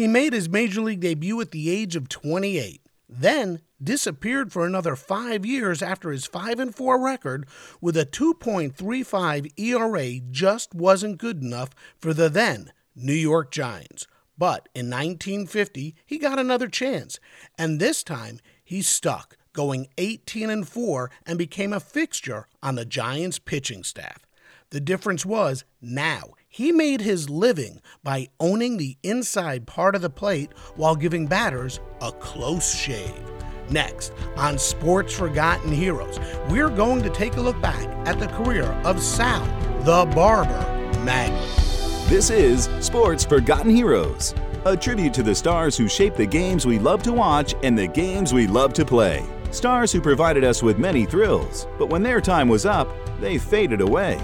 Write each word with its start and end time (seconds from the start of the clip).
He 0.00 0.08
made 0.08 0.32
his 0.32 0.48
major 0.48 0.80
league 0.80 1.00
debut 1.00 1.38
at 1.42 1.50
the 1.50 1.68
age 1.68 1.94
of 1.94 2.08
28, 2.08 2.80
then 3.06 3.60
disappeared 3.84 4.50
for 4.50 4.64
another 4.64 4.96
five 4.96 5.44
years 5.44 5.82
after 5.82 6.10
his 6.10 6.24
5 6.24 6.58
and 6.58 6.74
4 6.74 6.98
record 6.98 7.46
with 7.82 7.98
a 7.98 8.06
2.35 8.06 9.52
ERA 9.58 10.20
just 10.30 10.74
wasn't 10.74 11.18
good 11.18 11.42
enough 11.42 11.74
for 11.98 12.14
the 12.14 12.30
then 12.30 12.72
New 12.96 13.12
York 13.12 13.50
Giants. 13.50 14.06
But 14.38 14.70
in 14.74 14.88
1950, 14.88 15.94
he 16.06 16.16
got 16.16 16.38
another 16.38 16.68
chance, 16.68 17.20
and 17.58 17.78
this 17.78 18.02
time 18.02 18.40
he 18.64 18.80
stuck, 18.80 19.36
going 19.52 19.88
18 19.98 20.48
and 20.48 20.66
4 20.66 21.10
and 21.26 21.36
became 21.36 21.74
a 21.74 21.78
fixture 21.78 22.46
on 22.62 22.76
the 22.76 22.86
Giants 22.86 23.38
pitching 23.38 23.84
staff. 23.84 24.24
The 24.70 24.80
difference 24.80 25.26
was 25.26 25.66
now 25.82 26.30
he 26.50 26.72
made 26.72 27.00
his 27.00 27.30
living 27.30 27.80
by 28.02 28.28
owning 28.40 28.76
the 28.76 28.98
inside 29.04 29.66
part 29.68 29.94
of 29.94 30.02
the 30.02 30.10
plate 30.10 30.50
while 30.74 30.96
giving 30.96 31.28
batters 31.28 31.78
a 32.02 32.10
close 32.10 32.74
shave. 32.74 33.22
Next, 33.70 34.12
on 34.36 34.58
Sports 34.58 35.14
Forgotten 35.14 35.70
Heroes, 35.70 36.18
we're 36.48 36.68
going 36.68 37.04
to 37.04 37.10
take 37.10 37.36
a 37.36 37.40
look 37.40 37.60
back 37.62 37.86
at 38.06 38.18
the 38.18 38.26
career 38.26 38.64
of 38.84 39.00
Sal 39.00 39.46
the 39.84 40.04
Barber 40.12 40.66
Maglie. 41.04 42.08
This 42.08 42.30
is 42.30 42.68
Sports 42.84 43.24
Forgotten 43.24 43.70
Heroes, 43.70 44.34
a 44.64 44.76
tribute 44.76 45.14
to 45.14 45.22
the 45.22 45.34
stars 45.34 45.76
who 45.76 45.88
shaped 45.88 46.16
the 46.16 46.26
games 46.26 46.66
we 46.66 46.80
love 46.80 47.04
to 47.04 47.12
watch 47.12 47.54
and 47.62 47.78
the 47.78 47.86
games 47.86 48.34
we 48.34 48.48
love 48.48 48.72
to 48.72 48.84
play. 48.84 49.24
Stars 49.52 49.92
who 49.92 50.00
provided 50.00 50.42
us 50.42 50.64
with 50.64 50.78
many 50.78 51.06
thrills, 51.06 51.68
but 51.78 51.90
when 51.90 52.02
their 52.02 52.20
time 52.20 52.48
was 52.48 52.66
up, 52.66 52.88
they 53.20 53.38
faded 53.38 53.80
away. 53.80 54.20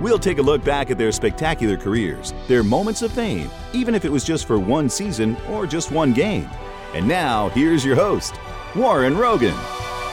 We'll 0.00 0.18
take 0.20 0.38
a 0.38 0.42
look 0.42 0.62
back 0.62 0.92
at 0.92 0.98
their 0.98 1.10
spectacular 1.10 1.76
careers, 1.76 2.32
their 2.46 2.62
moments 2.62 3.02
of 3.02 3.10
fame, 3.10 3.50
even 3.72 3.96
if 3.96 4.04
it 4.04 4.12
was 4.12 4.22
just 4.22 4.46
for 4.46 4.56
one 4.56 4.88
season 4.88 5.36
or 5.50 5.66
just 5.66 5.90
one 5.90 6.12
game. 6.12 6.48
And 6.94 7.08
now, 7.08 7.48
here's 7.48 7.84
your 7.84 7.96
host, 7.96 8.36
Warren 8.76 9.18
Rogan. 9.18 9.54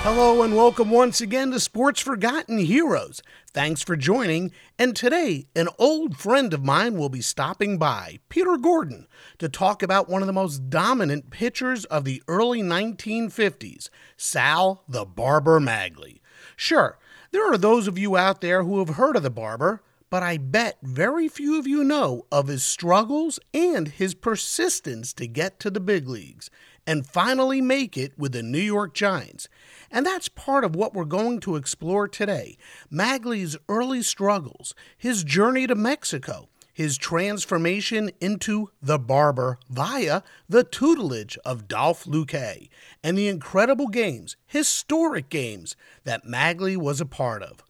Hello 0.02 0.42
and 0.42 0.56
welcome 0.56 0.90
once 0.90 1.22
again 1.22 1.52
to 1.52 1.60
Sports 1.60 2.00
Forgotten 2.00 2.58
Heroes. 2.58 3.22
Thanks 3.54 3.84
for 3.84 3.96
joining. 3.96 4.52
And 4.80 4.96
today, 4.96 5.46
an 5.56 5.68
old 5.78 6.18
friend 6.18 6.52
of 6.52 6.66
mine 6.66 6.98
will 6.98 7.10
be 7.10 7.22
stopping 7.22 7.78
by, 7.78 8.20
Peter 8.28 8.58
Gordon, 8.58 9.08
to 9.38 9.50
talk 9.50 9.84
about 9.84 10.10
one 10.10 10.24
of 10.24 10.28
the 10.28 10.34
most 10.34 10.68
dominant 10.70 11.30
pitchers 11.30 11.86
of 11.86 12.06
the 12.06 12.24
early 12.28 12.64
1950s, 12.64 13.90
Sal 14.18 14.84
the 14.88 15.06
Barber 15.06 15.60
Maglie. 15.60 16.22
Sure, 16.56 16.98
there 17.36 17.52
are 17.52 17.58
those 17.58 17.90
of 17.90 17.98
you 17.98 18.16
out 18.16 18.40
there 18.40 18.64
who 18.64 18.80
have 18.80 18.96
heard 18.96 19.18
of 19.18 19.24
the 19.24 19.30
barber, 19.30 19.82
but 20.10 20.24
I 20.24 20.38
bet 20.38 20.78
very 20.82 21.28
few 21.28 21.60
of 21.60 21.68
you 21.68 21.84
know 21.84 22.26
of 22.32 22.48
his 22.48 22.64
struggles 22.64 23.42
and 23.54 23.90
his 23.90 24.16
persistence 24.16 25.12
to 25.16 25.28
get 25.28 25.60
to 25.60 25.70
the 25.70 25.82
big 25.82 26.08
leagues 26.08 26.50
and 26.88 27.06
finally 27.06 27.60
make 27.60 27.98
it 27.98 28.18
with 28.18 28.32
the 28.32 28.42
New 28.42 28.58
York 28.58 28.94
Giants. 28.94 29.50
And 29.92 30.06
that's 30.06 30.30
part 30.30 30.64
of 30.64 30.78
what 30.78 30.94
we're 30.94 31.04
going 31.04 31.42
to 31.42 31.58
explore 31.58 32.08
today 32.08 32.58
Maglie's 32.90 33.58
early 33.68 34.02
struggles, 34.02 34.74
his 34.98 35.26
journey 35.26 35.68
to 35.68 35.76
Mexico, 35.76 36.48
his 36.76 36.96
transformation 36.98 38.12
into 38.20 38.70
the 38.82 39.00
barber 39.00 39.58
via 39.70 40.22
the 40.50 40.66
tutelage 40.66 41.38
of 41.46 41.70
Dolph 41.70 42.04
Luque, 42.04 42.68
and 43.02 43.18
the 43.18 43.30
incredible 43.30 43.88
games, 43.88 44.36
historic 44.46 45.30
games, 45.30 45.78
that 46.04 46.26
Maglie 46.26 46.76
was 46.76 47.00
a 47.00 47.06
part 47.06 47.42
of. 47.42 47.64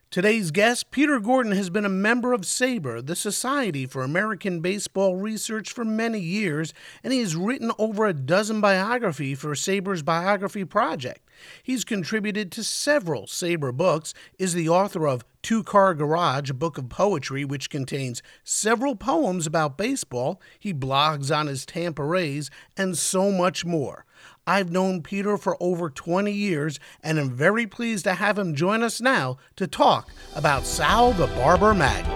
Today's 0.09 0.51
guest, 0.51 0.89
Peter 0.89 1.19
Gordon, 1.19 1.51
has 1.51 1.69
been 1.69 1.83
a 1.83 1.89
member 1.89 2.31
of 2.31 2.41
SABR, 2.41 3.05
the 3.05 3.15
Society 3.15 3.85
for 3.85 4.03
American 4.03 4.61
Baseball 4.61 5.17
Research, 5.17 5.73
for 5.73 5.83
many 5.83 6.17
years, 6.17 6.73
and 7.03 7.11
he 7.11 7.19
has 7.19 7.35
written 7.35 7.73
over 7.77 8.05
a 8.05 8.13
dozen 8.13 8.61
biographies 8.61 9.37
for 9.37 9.53
SABR's 9.53 10.03
Biography 10.03 10.63
Project. 10.63 11.27
He's 11.61 11.83
contributed 11.83 12.53
to 12.53 12.63
several 12.63 13.23
SABR 13.23 13.75
books, 13.75 14.13
is 14.39 14.53
the 14.53 14.69
author 14.69 15.09
of 15.09 15.25
Two 15.41 15.61
Car 15.61 15.93
Garage, 15.93 16.49
a 16.49 16.53
book 16.53 16.77
of 16.77 16.87
poetry 16.87 17.43
which 17.43 17.69
contains 17.69 18.23
several 18.45 18.95
poems 18.95 19.45
about 19.45 19.77
baseball. 19.77 20.41
He 20.57 20.73
blogs 20.73 21.35
on 21.35 21.47
his 21.47 21.65
Tampa 21.65 22.05
Rays, 22.05 22.49
and 22.77 22.97
so 22.97 23.29
much 23.29 23.65
more. 23.65 24.05
I've 24.47 24.71
known 24.71 25.01
Peter 25.03 25.37
for 25.37 25.57
over 25.59 25.89
20 25.89 26.31
years 26.31 26.79
and 27.03 27.19
am 27.19 27.29
very 27.29 27.67
pleased 27.67 28.05
to 28.05 28.13
have 28.13 28.39
him 28.39 28.55
join 28.55 28.81
us 28.81 29.01
now 29.01 29.35
to 29.57 29.67
talk 29.67 30.09
about 30.37 30.63
Sal 30.63 31.11
the 31.11 31.27
Barber 31.27 31.73
Maglie. 31.73 32.13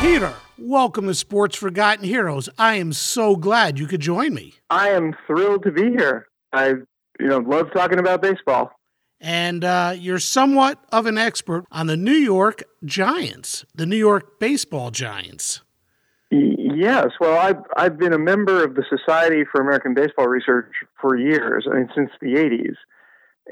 Peter, 0.00 0.32
welcome 0.56 1.06
to 1.06 1.14
Sports 1.14 1.54
Forgotten 1.54 2.06
Heroes. 2.06 2.48
I 2.56 2.76
am 2.76 2.94
so 2.94 3.36
glad 3.36 3.78
you 3.78 3.86
could 3.86 4.00
join 4.00 4.32
me. 4.32 4.54
I 4.70 4.88
am 4.88 5.14
thrilled 5.26 5.64
to 5.64 5.70
be 5.70 5.90
here. 5.90 6.28
I, 6.54 6.68
you 6.68 7.26
know, 7.26 7.40
love 7.40 7.70
talking 7.74 7.98
about 7.98 8.22
baseball. 8.22 8.72
And 9.20 9.62
uh, 9.64 9.92
you're 9.94 10.18
somewhat 10.18 10.82
of 10.90 11.04
an 11.04 11.18
expert 11.18 11.66
on 11.70 11.88
the 11.88 11.98
New 11.98 12.12
York 12.12 12.62
Giants, 12.82 13.66
the 13.74 13.84
New 13.84 13.98
York 13.98 14.40
Baseball 14.40 14.90
Giants. 14.90 15.60
Yes, 16.30 17.08
well, 17.18 17.38
I've 17.38 17.62
I've 17.76 17.98
been 17.98 18.12
a 18.12 18.18
member 18.18 18.62
of 18.62 18.76
the 18.76 18.84
Society 18.88 19.42
for 19.50 19.60
American 19.60 19.94
Baseball 19.94 20.28
Research 20.28 20.72
for 21.00 21.16
years. 21.16 21.66
I 21.68 21.74
mean, 21.74 21.88
since 21.94 22.10
the 22.20 22.34
'80s, 22.34 22.76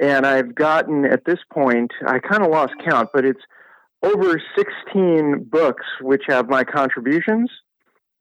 and 0.01 0.25
I've 0.25 0.55
gotten 0.55 1.05
at 1.05 1.25
this 1.25 1.41
point, 1.53 1.91
I 2.07 2.21
kind 2.21 2.45
of 2.45 2.51
lost 2.51 2.75
count, 2.89 3.09
but 3.13 3.25
it's 3.25 3.41
over 4.05 4.41
16 4.57 5.49
books 5.51 5.85
which 6.01 6.23
have 6.29 6.49
my 6.49 6.63
contributions, 6.63 7.51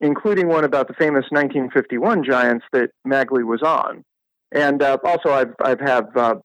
including 0.02 0.48
one 0.48 0.64
about 0.64 0.88
the 0.88 0.96
famous 0.96 1.26
1951 1.30 2.24
Giants 2.24 2.66
that 2.74 2.90
Maglie 3.08 3.46
was 3.46 3.62
on, 3.62 4.04
and 4.52 4.82
uh, 4.82 4.98
also 5.04 5.30
I've 5.30 5.54
I've 5.64 5.82
have 5.82 6.18
uh, 6.18 6.36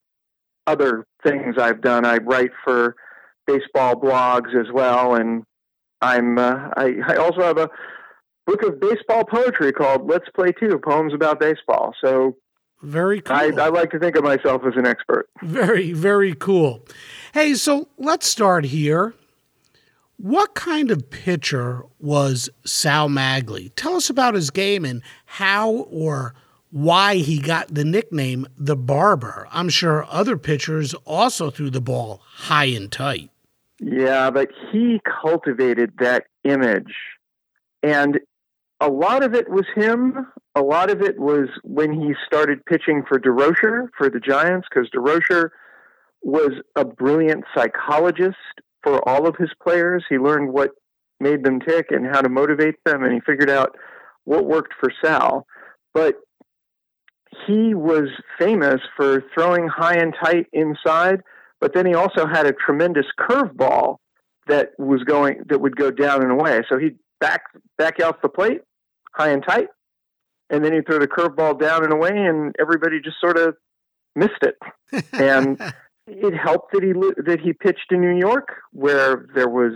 other 0.67 1.07
things 1.25 1.57
I've 1.59 1.81
done. 1.81 2.05
I 2.05 2.19
write 2.19 2.51
for 2.63 2.95
baseball 3.47 3.95
blogs 3.95 4.55
as 4.55 4.71
well, 4.71 5.15
and 5.15 5.45
I'm 6.03 6.37
uh, 6.37 6.69
I, 6.77 6.97
I 7.09 7.17
also 7.17 7.41
have 7.41 7.57
a 7.57 7.71
book 8.47 8.63
of 8.63 8.81
baseball 8.81 9.25
poetry 9.25 9.73
called 9.73 10.09
Let's 10.09 10.29
Play 10.35 10.53
Two 10.53 10.79
Poems 10.79 11.15
About 11.15 11.41
Baseball. 11.41 11.95
So 12.03 12.37
very 12.83 13.21
cool. 13.21 13.37
I, 13.37 13.53
I, 13.57 13.69
like 13.69 13.91
to 13.93 13.99
think 13.99 14.17
of 14.17 14.25
myself 14.25 14.63
as 14.67 14.75
an 14.77 14.87
expert. 14.87 15.29
Very, 15.43 15.93
very 15.93 16.35
cool. 16.35 16.85
Hey, 17.33 17.55
so 17.55 17.89
let's 17.97 18.27
start 18.27 18.65
here. 18.67 19.15
What 20.17 20.55
kind 20.55 20.91
of 20.91 21.09
pitcher 21.09 21.85
was 22.01 22.51
Sal 22.65 23.09
Maglie? 23.09 23.71
Tell 23.77 23.95
us 23.95 24.11
about 24.11 24.35
his 24.35 24.51
game 24.51 24.85
and 24.85 25.03
how 25.27 25.71
or 25.91 26.35
why 26.71 27.17
he 27.17 27.39
got 27.39 27.73
the 27.73 27.85
nickname 27.85 28.47
the 28.57 28.77
Barber. 28.77 29.47
I'm 29.53 29.69
sure 29.69 30.07
other 30.09 30.37
pitchers 30.37 30.95
also 31.05 31.51
threw 31.51 31.71
the 31.71 31.81
ball 31.81 32.21
high 32.25 32.67
and 32.67 32.91
tight. 32.91 33.31
Yeah, 33.79 34.31
but 34.31 34.49
he 34.71 35.01
cultivated 35.05 35.93
that 35.99 36.27
image. 36.45 36.95
And 37.83 38.21
a 38.83 38.91
lot 38.91 39.23
of 39.23 39.35
it 39.35 39.49
was 39.49 39.65
him. 39.77 40.27
A 40.57 40.61
lot 40.61 40.91
of 40.91 41.03
it 41.03 41.19
was 41.19 41.49
when 41.63 41.93
he 41.93 42.15
started 42.27 42.65
pitching 42.67 43.05
for 43.09 43.19
Durocher 43.19 43.87
for 43.97 44.11
the 44.11 44.19
Giants, 44.19 44.67
because 44.69 44.91
Durocher 44.91 45.51
was 46.23 46.51
a 46.77 46.85
brilliant 46.85 47.45
psychologist 47.55 48.37
for 48.83 49.09
all 49.09 49.27
of 49.27 49.37
his 49.37 49.51
players. 49.63 50.05
He 50.09 50.19
learned 50.19 50.53
what 50.53 50.71
made 51.21 51.45
them 51.45 51.61
tick 51.61 51.87
and 51.91 52.07
how 52.07 52.21
to 52.21 52.29
motivate 52.29 52.75
them, 52.85 53.05
and 53.05 53.13
he 53.13 53.21
figured 53.21 53.51
out 53.51 53.77
what 54.25 54.47
worked 54.47 54.75
for 54.81 54.93
Sal. 55.03 55.47
But 55.95 56.17
he 57.47 57.75
was 57.75 58.09
famous 58.39 58.81
for 58.97 59.23
throwing 59.33 59.69
high 59.69 59.97
and 59.97 60.13
tight 60.23 60.47
inside, 60.53 61.21
but 61.61 61.73
then 61.73 61.87
he 61.87 61.95
also 61.95 62.27
had 62.27 62.47
a 62.47 62.53
tremendous 62.53 63.07
curveball 63.19 63.99
that 64.49 64.71
was 64.79 65.05
going 65.05 65.45
that 65.49 65.61
would 65.61 65.77
go 65.77 65.93
down 65.93 66.23
and 66.23 66.33
away. 66.33 66.63
So 66.69 66.79
he'd 66.79 66.99
back 67.21 67.43
back 67.79 68.01
out 68.01 68.21
the 68.21 68.29
plate, 68.29 68.63
high 69.15 69.31
and 69.31 69.45
tight, 69.47 69.69
and 70.51 70.65
then 70.65 70.73
he 70.73 70.81
threw 70.81 70.99
the 70.99 71.09
curveball 71.09 71.61
down 71.61 71.85
and 71.85 71.93
away, 71.93 72.13
and 72.13 72.55
everybody 72.61 73.01
just 73.01 73.21
sort 73.21 73.39
of 73.39 73.57
missed 74.15 74.43
it. 74.43 74.57
and 75.13 75.61
it 76.07 76.35
helped 76.35 76.73
that 76.73 76.83
he 76.83 76.93
that 77.23 77.41
he 77.41 77.53
pitched 77.53 77.91
in 77.91 78.01
New 78.01 78.19
York, 78.19 78.49
where 78.73 79.27
there 79.35 79.49
was 79.49 79.75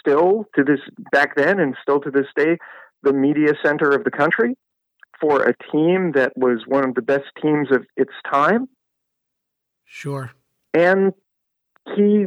still 0.00 0.46
to 0.56 0.64
this 0.64 0.80
back 1.12 1.36
then 1.36 1.60
and 1.60 1.74
still 1.82 2.00
to 2.00 2.10
this 2.10 2.26
day 2.36 2.56
the 3.02 3.12
media 3.12 3.52
center 3.64 3.90
of 3.90 4.04
the 4.04 4.10
country 4.10 4.56
for 5.20 5.42
a 5.42 5.54
team 5.70 6.12
that 6.14 6.32
was 6.36 6.62
one 6.66 6.88
of 6.88 6.94
the 6.94 7.02
best 7.02 7.26
teams 7.42 7.68
of 7.70 7.84
its 7.96 8.12
time. 8.30 8.68
Sure. 9.84 10.30
And 10.74 11.12
he 11.96 12.26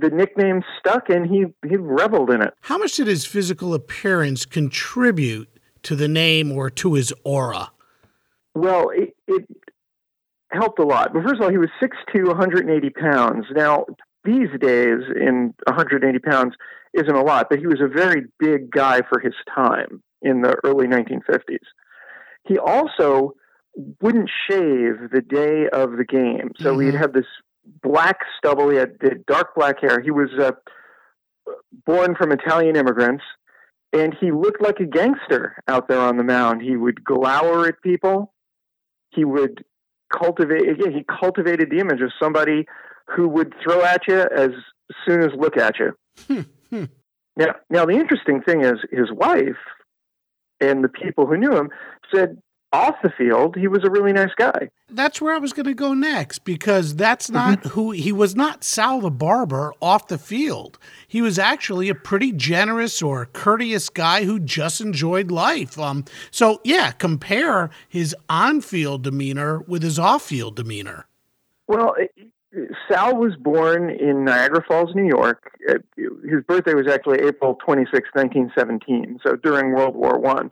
the 0.00 0.10
nickname 0.10 0.62
stuck 0.78 1.08
and 1.08 1.26
he 1.26 1.46
he 1.68 1.76
reveled 1.76 2.30
in 2.30 2.42
it. 2.42 2.54
How 2.62 2.78
much 2.78 2.96
did 2.96 3.06
his 3.06 3.24
physical 3.24 3.74
appearance 3.74 4.44
contribute 4.44 5.48
to 5.82 5.96
the 5.96 6.08
name 6.08 6.52
or 6.52 6.70
to 6.70 6.94
his 6.94 7.12
aura? 7.24 7.70
Well, 8.54 8.90
it, 8.90 9.14
it 9.28 9.46
helped 10.50 10.78
a 10.78 10.84
lot. 10.84 11.12
But 11.12 11.22
first 11.22 11.36
of 11.36 11.42
all, 11.42 11.50
he 11.50 11.58
was 11.58 11.68
6'2", 11.82 12.26
180 12.26 12.90
pounds. 12.90 13.46
Now, 13.54 13.84
these 14.24 14.48
days, 14.60 15.00
in 15.14 15.54
180 15.66 16.18
pounds 16.20 16.54
isn't 16.94 17.14
a 17.14 17.22
lot, 17.22 17.48
but 17.50 17.58
he 17.58 17.66
was 17.66 17.80
a 17.80 17.88
very 17.88 18.24
big 18.38 18.70
guy 18.70 19.02
for 19.08 19.20
his 19.20 19.34
time 19.54 20.02
in 20.22 20.42
the 20.42 20.56
early 20.64 20.86
1950s. 20.86 21.58
He 22.48 22.58
also 22.58 23.34
wouldn't 24.00 24.30
shave 24.48 25.10
the 25.12 25.20
day 25.20 25.68
of 25.72 25.96
the 25.98 26.04
game. 26.04 26.52
So 26.58 26.72
mm-hmm. 26.72 26.86
he'd 26.86 26.94
have 26.94 27.12
this 27.12 27.26
black 27.82 28.18
stubble. 28.38 28.70
He 28.70 28.76
had 28.76 28.98
dark 29.26 29.54
black 29.54 29.80
hair. 29.80 30.00
He 30.00 30.10
was 30.10 30.30
uh, 30.40 30.52
born 31.84 32.14
from 32.14 32.32
Italian 32.32 32.76
immigrants, 32.76 33.24
and 33.92 34.14
he 34.20 34.32
looked 34.32 34.62
like 34.62 34.80
a 34.80 34.86
gangster 34.86 35.62
out 35.68 35.88
there 35.88 36.00
on 36.00 36.16
the 36.16 36.24
mound. 36.24 36.62
He 36.62 36.76
would 36.76 37.04
glower 37.04 37.66
at 37.66 37.82
people. 37.82 38.32
He 39.10 39.24
would 39.24 39.64
cultivate. 40.12 40.68
Again, 40.68 40.92
he 40.92 41.04
cultivated 41.04 41.70
the 41.70 41.78
image 41.78 42.00
of 42.00 42.12
somebody 42.20 42.66
who 43.08 43.28
would 43.28 43.54
throw 43.62 43.82
at 43.82 44.02
you 44.08 44.20
as 44.20 44.50
soon 45.06 45.22
as 45.22 45.30
look 45.38 45.56
at 45.56 45.78
you. 45.78 45.92
Hmm, 46.26 46.40
hmm. 46.70 46.84
Now, 47.36 47.54
now 47.70 47.84
the 47.84 47.92
interesting 47.92 48.42
thing 48.42 48.64
is 48.64 48.74
his 48.90 49.12
wife 49.12 49.56
and 50.60 50.82
the 50.82 50.88
people 50.88 51.26
who 51.26 51.36
knew 51.36 51.54
him 51.54 51.70
said 52.12 52.38
off 52.76 52.96
the 53.02 53.10
field, 53.10 53.56
he 53.56 53.68
was 53.68 53.84
a 53.84 53.90
really 53.90 54.12
nice 54.12 54.34
guy. 54.36 54.68
That's 54.90 55.20
where 55.20 55.34
I 55.34 55.38
was 55.38 55.52
going 55.52 55.66
to 55.66 55.74
go 55.74 55.94
next 55.94 56.40
because 56.40 56.94
that's 56.94 57.30
not 57.30 57.60
mm-hmm. 57.60 57.68
who 57.70 57.90
he 57.92 58.12
was. 58.12 58.36
Not 58.36 58.62
Sal 58.62 59.00
the 59.00 59.10
barber 59.10 59.72
off 59.80 60.08
the 60.08 60.18
field. 60.18 60.78
He 61.08 61.22
was 61.22 61.38
actually 61.38 61.88
a 61.88 61.94
pretty 61.94 62.32
generous 62.32 63.00
or 63.00 63.26
courteous 63.26 63.88
guy 63.88 64.24
who 64.24 64.38
just 64.38 64.80
enjoyed 64.80 65.30
life. 65.30 65.78
Um, 65.78 66.04
so 66.30 66.60
yeah, 66.64 66.90
compare 66.90 67.70
his 67.88 68.14
on-field 68.28 69.02
demeanor 69.02 69.60
with 69.60 69.82
his 69.82 69.98
off-field 69.98 70.56
demeanor. 70.56 71.06
Well, 71.66 71.96
Sal 72.88 73.16
was 73.16 73.34
born 73.36 73.90
in 73.90 74.24
Niagara 74.24 74.62
Falls, 74.66 74.94
New 74.94 75.06
York. 75.06 75.58
His 75.96 76.42
birthday 76.46 76.74
was 76.74 76.86
actually 76.86 77.20
April 77.26 77.58
26, 77.64 78.10
1917, 78.12 79.20
so 79.26 79.36
during 79.36 79.72
World 79.72 79.94
War 79.94 80.18
One. 80.18 80.50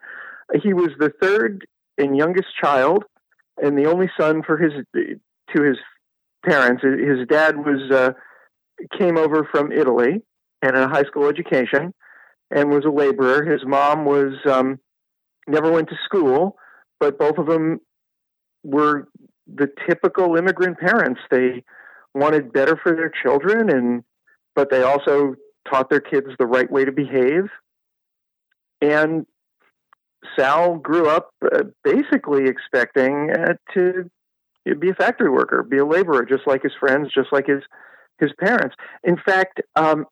He 0.63 0.75
was 0.75 0.91
the 0.99 1.11
third 1.23 1.67
and 1.99 2.17
youngest 2.17 2.49
child, 2.61 3.05
and 3.63 3.79
the 3.79 3.87
only 3.91 4.11
son 4.19 4.43
for 4.43 4.57
his 4.57 4.73
to 4.95 5.63
his 5.63 5.77
parents. 6.45 6.83
His 6.83 7.27
dad 7.29 7.57
was 7.57 7.91
uh, 7.91 8.13
came 8.99 9.17
over 9.17 9.49
from 9.51 9.73
Italy 9.73 10.23
and 10.63 10.77
had 10.77 10.85
a 10.85 10.89
high 10.89 11.05
school 11.05 11.29
education, 11.29 11.95
and 12.51 12.71
was 12.71 12.85
a 12.85 12.91
laborer. 12.91 13.45
His 13.45 13.65
mom 13.65 14.05
was 14.05 14.35
um, 14.51 14.79
never 15.47 15.71
went 15.71 15.89
to 15.89 15.97
school, 16.05 16.57
but 17.01 17.19
both 17.19 17.39
of 17.39 17.47
them 17.47 17.81
were 18.63 19.09
the 19.47 19.69
typical 19.89 20.37
immigrant 20.37 20.79
parents. 20.79 21.21
They 21.31 21.65
wanted 22.15 22.53
better 22.53 22.79
for 22.83 22.95
their 22.95 23.13
children, 23.23 23.71
and 23.71 24.05
but 24.55 24.71
they 24.71 24.83
also 24.83 25.35
taught 25.69 25.91
their 25.91 26.01
kids 26.01 26.27
the 26.39 26.47
right 26.47 26.71
way 26.71 26.85
to 26.85 26.93
behave. 26.93 27.49
And 28.81 29.27
Sal 30.37 30.77
grew 30.77 31.09
up 31.09 31.31
uh, 31.45 31.65
basically 31.83 32.47
expecting 32.47 33.31
uh, 33.31 33.55
to 33.75 34.11
be 34.79 34.91
a 34.91 34.95
factory 34.95 35.31
worker, 35.31 35.63
be 35.63 35.79
a 35.79 35.87
laborer, 35.87 36.25
just 36.25 36.47
like 36.47 36.63
his 36.63 36.73
friends, 36.79 37.11
just 37.15 37.33
like 37.33 37.47
his 37.47 37.63
his 38.19 38.31
parents. 38.39 38.75
In 39.03 39.17
fact, 39.17 39.61
um, 39.77 40.07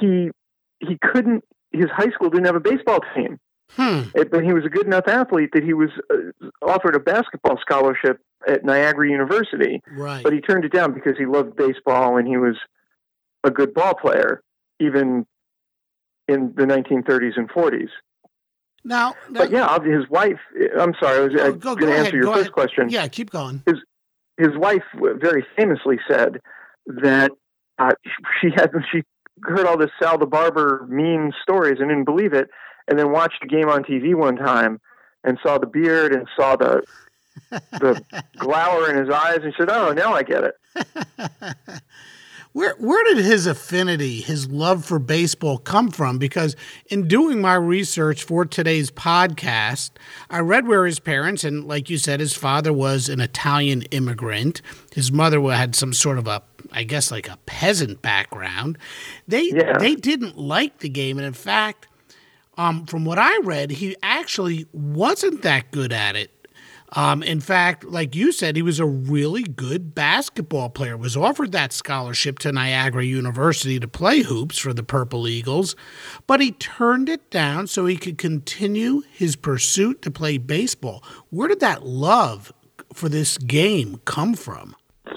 he 0.00 0.30
he 0.80 0.98
couldn't. 1.00 1.44
His 1.72 1.86
high 1.94 2.10
school 2.10 2.30
didn't 2.30 2.46
have 2.46 2.56
a 2.56 2.60
baseball 2.60 3.00
team, 3.14 3.38
hmm. 3.72 4.02
it, 4.14 4.30
but 4.30 4.44
he 4.44 4.52
was 4.52 4.64
a 4.64 4.68
good 4.68 4.86
enough 4.86 5.08
athlete 5.08 5.50
that 5.52 5.64
he 5.64 5.74
was 5.74 5.90
uh, 6.10 6.48
offered 6.62 6.94
a 6.94 7.00
basketball 7.00 7.58
scholarship 7.60 8.20
at 8.46 8.64
Niagara 8.64 9.08
University. 9.10 9.82
Right. 9.90 10.22
But 10.22 10.32
he 10.32 10.40
turned 10.40 10.64
it 10.64 10.72
down 10.72 10.92
because 10.94 11.14
he 11.18 11.26
loved 11.26 11.56
baseball 11.56 12.16
and 12.16 12.26
he 12.26 12.36
was 12.36 12.56
a 13.44 13.50
good 13.50 13.74
ball 13.74 13.94
player, 13.94 14.42
even 14.80 15.26
in 16.28 16.52
the 16.56 16.64
1930s 16.64 17.36
and 17.36 17.48
40s. 17.50 17.88
Now, 18.86 19.16
now, 19.30 19.40
but 19.40 19.50
yeah, 19.50 19.78
his 19.82 20.08
wife. 20.08 20.38
I'm 20.78 20.94
sorry, 21.00 21.18
I 21.18 21.20
was 21.22 21.34
uh, 21.34 21.50
going 21.50 21.78
to 21.78 21.92
answer 21.92 22.14
your 22.14 22.26
go 22.26 22.34
first 22.34 22.42
ahead. 22.42 22.52
question. 22.52 22.88
Yeah, 22.88 23.08
keep 23.08 23.30
going. 23.30 23.60
His 23.66 23.78
his 24.38 24.56
wife 24.56 24.84
very 24.94 25.44
famously 25.56 25.98
said 26.08 26.40
that 26.86 27.32
uh, 27.80 27.90
she 28.40 28.50
had 28.54 28.70
she 28.92 29.02
heard 29.42 29.66
all 29.66 29.76
this 29.76 29.90
Sal 30.00 30.18
the 30.18 30.26
Barber 30.26 30.86
mean 30.88 31.32
stories 31.42 31.80
and 31.80 31.88
didn't 31.88 32.04
believe 32.04 32.32
it, 32.32 32.48
and 32.86 32.96
then 32.96 33.10
watched 33.10 33.42
a 33.42 33.48
game 33.48 33.68
on 33.68 33.82
TV 33.82 34.14
one 34.14 34.36
time 34.36 34.80
and 35.24 35.36
saw 35.42 35.58
the 35.58 35.66
beard 35.66 36.12
and 36.12 36.28
saw 36.36 36.54
the 36.54 36.84
the 37.50 38.00
glower 38.38 38.88
in 38.88 38.98
his 38.98 39.12
eyes 39.12 39.40
and 39.42 39.52
said, 39.58 39.68
"Oh, 39.68 39.92
now 39.94 40.14
I 40.14 40.22
get 40.22 40.44
it." 40.44 40.54
Where 42.56 42.74
where 42.78 43.04
did 43.04 43.22
his 43.22 43.46
affinity, 43.46 44.22
his 44.22 44.48
love 44.48 44.82
for 44.82 44.98
baseball 44.98 45.58
come 45.58 45.90
from? 45.90 46.16
Because 46.16 46.56
in 46.86 47.06
doing 47.06 47.42
my 47.42 47.52
research 47.52 48.24
for 48.24 48.46
today's 48.46 48.90
podcast, 48.90 49.90
I 50.30 50.38
read 50.38 50.66
where 50.66 50.86
his 50.86 50.98
parents 50.98 51.44
and 51.44 51.68
like 51.68 51.90
you 51.90 51.98
said 51.98 52.18
his 52.18 52.32
father 52.32 52.72
was 52.72 53.10
an 53.10 53.20
Italian 53.20 53.82
immigrant. 53.90 54.62
His 54.94 55.12
mother 55.12 55.38
had 55.50 55.74
some 55.74 55.92
sort 55.92 56.16
of 56.16 56.26
a 56.26 56.42
I 56.72 56.84
guess 56.84 57.10
like 57.10 57.28
a 57.28 57.36
peasant 57.44 58.00
background. 58.00 58.78
They 59.28 59.50
yeah. 59.50 59.76
they 59.76 59.94
didn't 59.94 60.38
like 60.38 60.78
the 60.78 60.88
game 60.88 61.18
and 61.18 61.26
in 61.26 61.34
fact 61.34 61.88
um, 62.58 62.86
from 62.86 63.04
what 63.04 63.18
I 63.18 63.38
read, 63.40 63.70
he 63.70 63.96
actually 64.02 64.66
wasn't 64.72 65.42
that 65.42 65.70
good 65.72 65.92
at 65.92 66.16
it 66.16 66.30
um, 66.96 67.22
in 67.22 67.40
fact, 67.40 67.84
like 67.84 68.16
you 68.16 68.32
said, 68.32 68.56
he 68.56 68.62
was 68.62 68.80
a 68.80 68.86
really 68.86 69.42
good 69.42 69.94
basketball 69.94 70.70
player. 70.70 70.96
Was 70.96 71.14
offered 71.14 71.52
that 71.52 71.74
scholarship 71.74 72.38
to 72.40 72.52
Niagara 72.52 73.04
University 73.04 73.78
to 73.78 73.86
play 73.86 74.22
hoops 74.22 74.56
for 74.56 74.72
the 74.72 74.82
Purple 74.82 75.28
Eagles, 75.28 75.76
but 76.26 76.40
he 76.40 76.52
turned 76.52 77.10
it 77.10 77.30
down 77.30 77.66
so 77.66 77.84
he 77.84 77.98
could 77.98 78.16
continue 78.16 79.02
his 79.12 79.36
pursuit 79.36 80.00
to 80.02 80.10
play 80.10 80.38
baseball. 80.38 81.04
Where 81.28 81.48
did 81.48 81.60
that 81.60 81.84
love 81.84 82.50
for 82.94 83.10
this 83.10 83.36
game 83.36 84.00
come 84.06 84.32
from? 84.32 84.74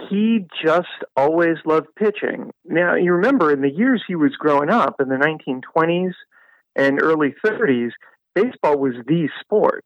He 0.09 0.45
just 0.61 0.87
always 1.15 1.55
loved 1.65 1.87
pitching. 1.95 2.51
Now, 2.65 2.95
you 2.95 3.13
remember 3.13 3.53
in 3.53 3.61
the 3.61 3.71
years 3.71 4.03
he 4.05 4.15
was 4.15 4.35
growing 4.37 4.69
up 4.69 4.95
in 4.99 5.07
the 5.07 5.15
1920s, 5.15 6.13
and 6.75 7.01
early 7.01 7.33
30s, 7.45 7.91
baseball 8.35 8.77
was 8.77 8.95
the 9.07 9.29
sport. 9.39 9.85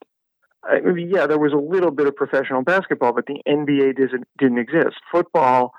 I 0.66 0.80
mean, 0.80 1.10
yeah, 1.10 1.26
there 1.26 1.38
was 1.38 1.52
a 1.52 1.56
little 1.56 1.90
bit 1.90 2.06
of 2.06 2.16
professional 2.16 2.62
basketball, 2.62 3.12
but 3.12 3.26
the 3.26 3.40
NBA 3.46 3.96
didn't, 3.96 4.26
didn't 4.38 4.58
exist. 4.58 4.96
Football 5.12 5.74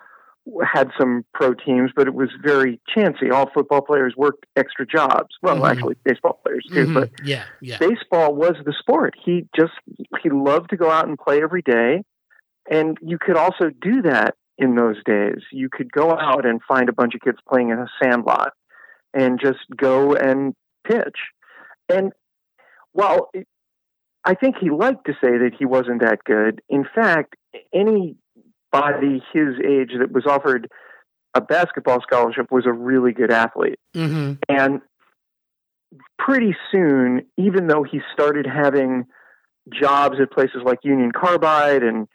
had 0.64 0.92
some 1.00 1.26
pro 1.34 1.54
teams, 1.54 1.92
but 1.96 2.08
it 2.08 2.14
was 2.14 2.30
very 2.44 2.80
chancy. 2.94 3.32
All 3.32 3.50
football 3.52 3.82
players 3.82 4.14
worked 4.16 4.46
extra 4.56 4.86
jobs. 4.86 5.30
Well, 5.42 5.56
mm-hmm. 5.56 5.66
actually, 5.66 5.96
baseball 6.04 6.40
players 6.44 6.66
too. 6.72 6.86
Mm-hmm. 6.86 6.94
But 6.94 7.10
yeah, 7.24 7.46
yeah, 7.62 7.78
baseball 7.80 8.36
was 8.36 8.54
the 8.64 8.74
sport. 8.80 9.16
He 9.24 9.48
just 9.56 9.74
he 10.22 10.30
loved 10.30 10.70
to 10.70 10.78
go 10.78 10.90
out 10.90 11.08
and 11.08 11.18
play 11.18 11.42
every 11.42 11.64
day, 11.64 12.04
and 12.70 12.98
you 13.02 13.18
could 13.20 13.38
also 13.38 13.70
do 13.82 14.04
that 14.04 14.36
in 14.58 14.76
those 14.76 14.98
days. 15.04 15.42
You 15.52 15.70
could 15.72 15.92
go 15.92 16.12
out 16.12 16.46
and 16.46 16.62
find 16.68 16.90
a 16.90 16.94
bunch 16.94 17.16
of 17.16 17.22
kids 17.22 17.38
playing 17.50 17.70
in 17.72 17.80
a 17.80 17.88
sandlot, 18.02 18.52
and 19.14 19.40
just 19.40 19.60
go 19.76 20.14
and 20.14 20.54
pitch. 20.88 21.18
And 21.90 22.14
while 22.92 23.32
I 24.26 24.34
think 24.34 24.56
he 24.60 24.72
liked 24.72 25.06
to 25.06 25.14
say 25.14 25.38
that 25.38 25.52
he 25.58 25.66
wasn't 25.66 26.02
that 26.02 26.24
good, 26.24 26.62
in 26.68 26.86
fact, 26.96 27.36
any 27.74 28.16
body 28.72 29.24
his 29.32 29.56
age 29.64 29.92
that 30.00 30.12
was 30.12 30.26
offered 30.26 30.70
a 31.36 31.42
basketball 31.42 32.02
scholarship 32.02 32.52
was 32.52 32.66
a 32.66 32.72
really 32.72 33.12
good 33.12 33.32
athlete. 33.32 33.80
Mm-hmm. 33.94 34.34
And 34.50 34.82
pretty 36.18 36.56
soon, 36.72 37.26
even 37.38 37.68
though 37.68 37.84
he 37.84 38.00
started 38.14 38.48
having 38.48 39.06
jobs 39.72 40.18
at 40.22 40.32
places 40.32 40.62
like 40.64 40.80
Union 40.84 41.12
Carbide 41.12 41.84
and 41.84 42.08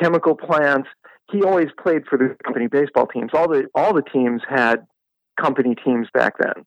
chemical 0.00 0.36
plants, 0.36 0.88
he 1.30 1.42
always 1.42 1.68
played 1.82 2.02
for 2.08 2.18
the 2.18 2.36
company 2.44 2.68
baseball 2.68 3.06
teams. 3.06 3.30
All 3.34 3.48
the 3.48 3.66
all 3.74 3.94
the 3.94 4.02
teams 4.02 4.42
had 4.48 4.86
company 5.40 5.74
teams 5.84 6.08
back 6.12 6.34
then, 6.38 6.64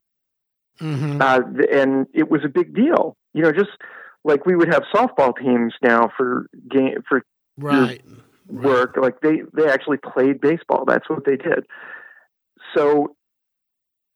mm-hmm. 0.79 1.21
uh, 1.21 1.39
and 1.71 2.07
it 2.13 2.29
was 2.29 2.41
a 2.43 2.49
big 2.49 2.75
deal. 2.75 3.15
You 3.33 3.43
know, 3.43 3.51
just 3.51 3.71
like 4.23 4.45
we 4.45 4.55
would 4.55 4.71
have 4.73 4.83
softball 4.93 5.33
teams 5.37 5.73
now 5.81 6.11
for 6.17 6.47
game 6.69 7.01
for 7.07 7.23
right 7.57 8.01
work. 8.47 8.95
Like 8.97 9.21
they 9.21 9.41
they 9.53 9.67
actually 9.69 9.97
played 9.97 10.41
baseball. 10.41 10.85
That's 10.85 11.09
what 11.09 11.25
they 11.25 11.37
did. 11.37 11.65
So 12.75 13.15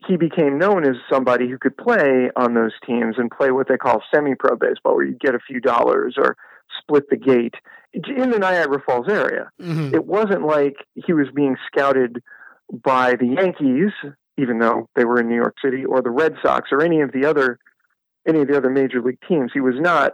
he 0.07 0.17
became 0.17 0.57
known 0.57 0.85
as 0.85 0.95
somebody 1.11 1.49
who 1.49 1.57
could 1.57 1.75
play 1.77 2.29
on 2.35 2.53
those 2.53 2.73
teams 2.85 3.15
and 3.17 3.31
play 3.31 3.51
what 3.51 3.67
they 3.67 3.77
call 3.77 4.03
semi-pro 4.13 4.55
baseball, 4.55 4.95
where 4.95 5.05
you 5.05 5.17
get 5.19 5.35
a 5.35 5.39
few 5.39 5.59
dollars 5.59 6.15
or 6.17 6.37
split 6.79 7.09
the 7.09 7.17
gate 7.17 7.55
in 7.93 8.29
the 8.29 8.39
Niagara 8.39 8.81
Falls 8.85 9.07
area. 9.09 9.49
Mm-hmm. 9.61 9.95
It 9.95 10.05
wasn't 10.05 10.45
like 10.45 10.75
he 10.93 11.13
was 11.13 11.27
being 11.33 11.55
scouted 11.67 12.21
by 12.71 13.15
the 13.15 13.27
Yankees, 13.27 13.91
even 14.37 14.59
though 14.59 14.89
they 14.95 15.05
were 15.05 15.19
in 15.19 15.29
New 15.29 15.35
York 15.35 15.55
City, 15.63 15.85
or 15.85 16.01
the 16.01 16.11
Red 16.11 16.35
Sox, 16.43 16.69
or 16.71 16.81
any 16.81 17.01
of 17.01 17.11
the 17.11 17.25
other 17.25 17.57
any 18.27 18.41
of 18.41 18.47
the 18.47 18.57
other 18.57 18.69
major 18.69 19.01
league 19.01 19.19
teams. 19.27 19.51
He 19.53 19.59
was 19.59 19.75
not 19.77 20.13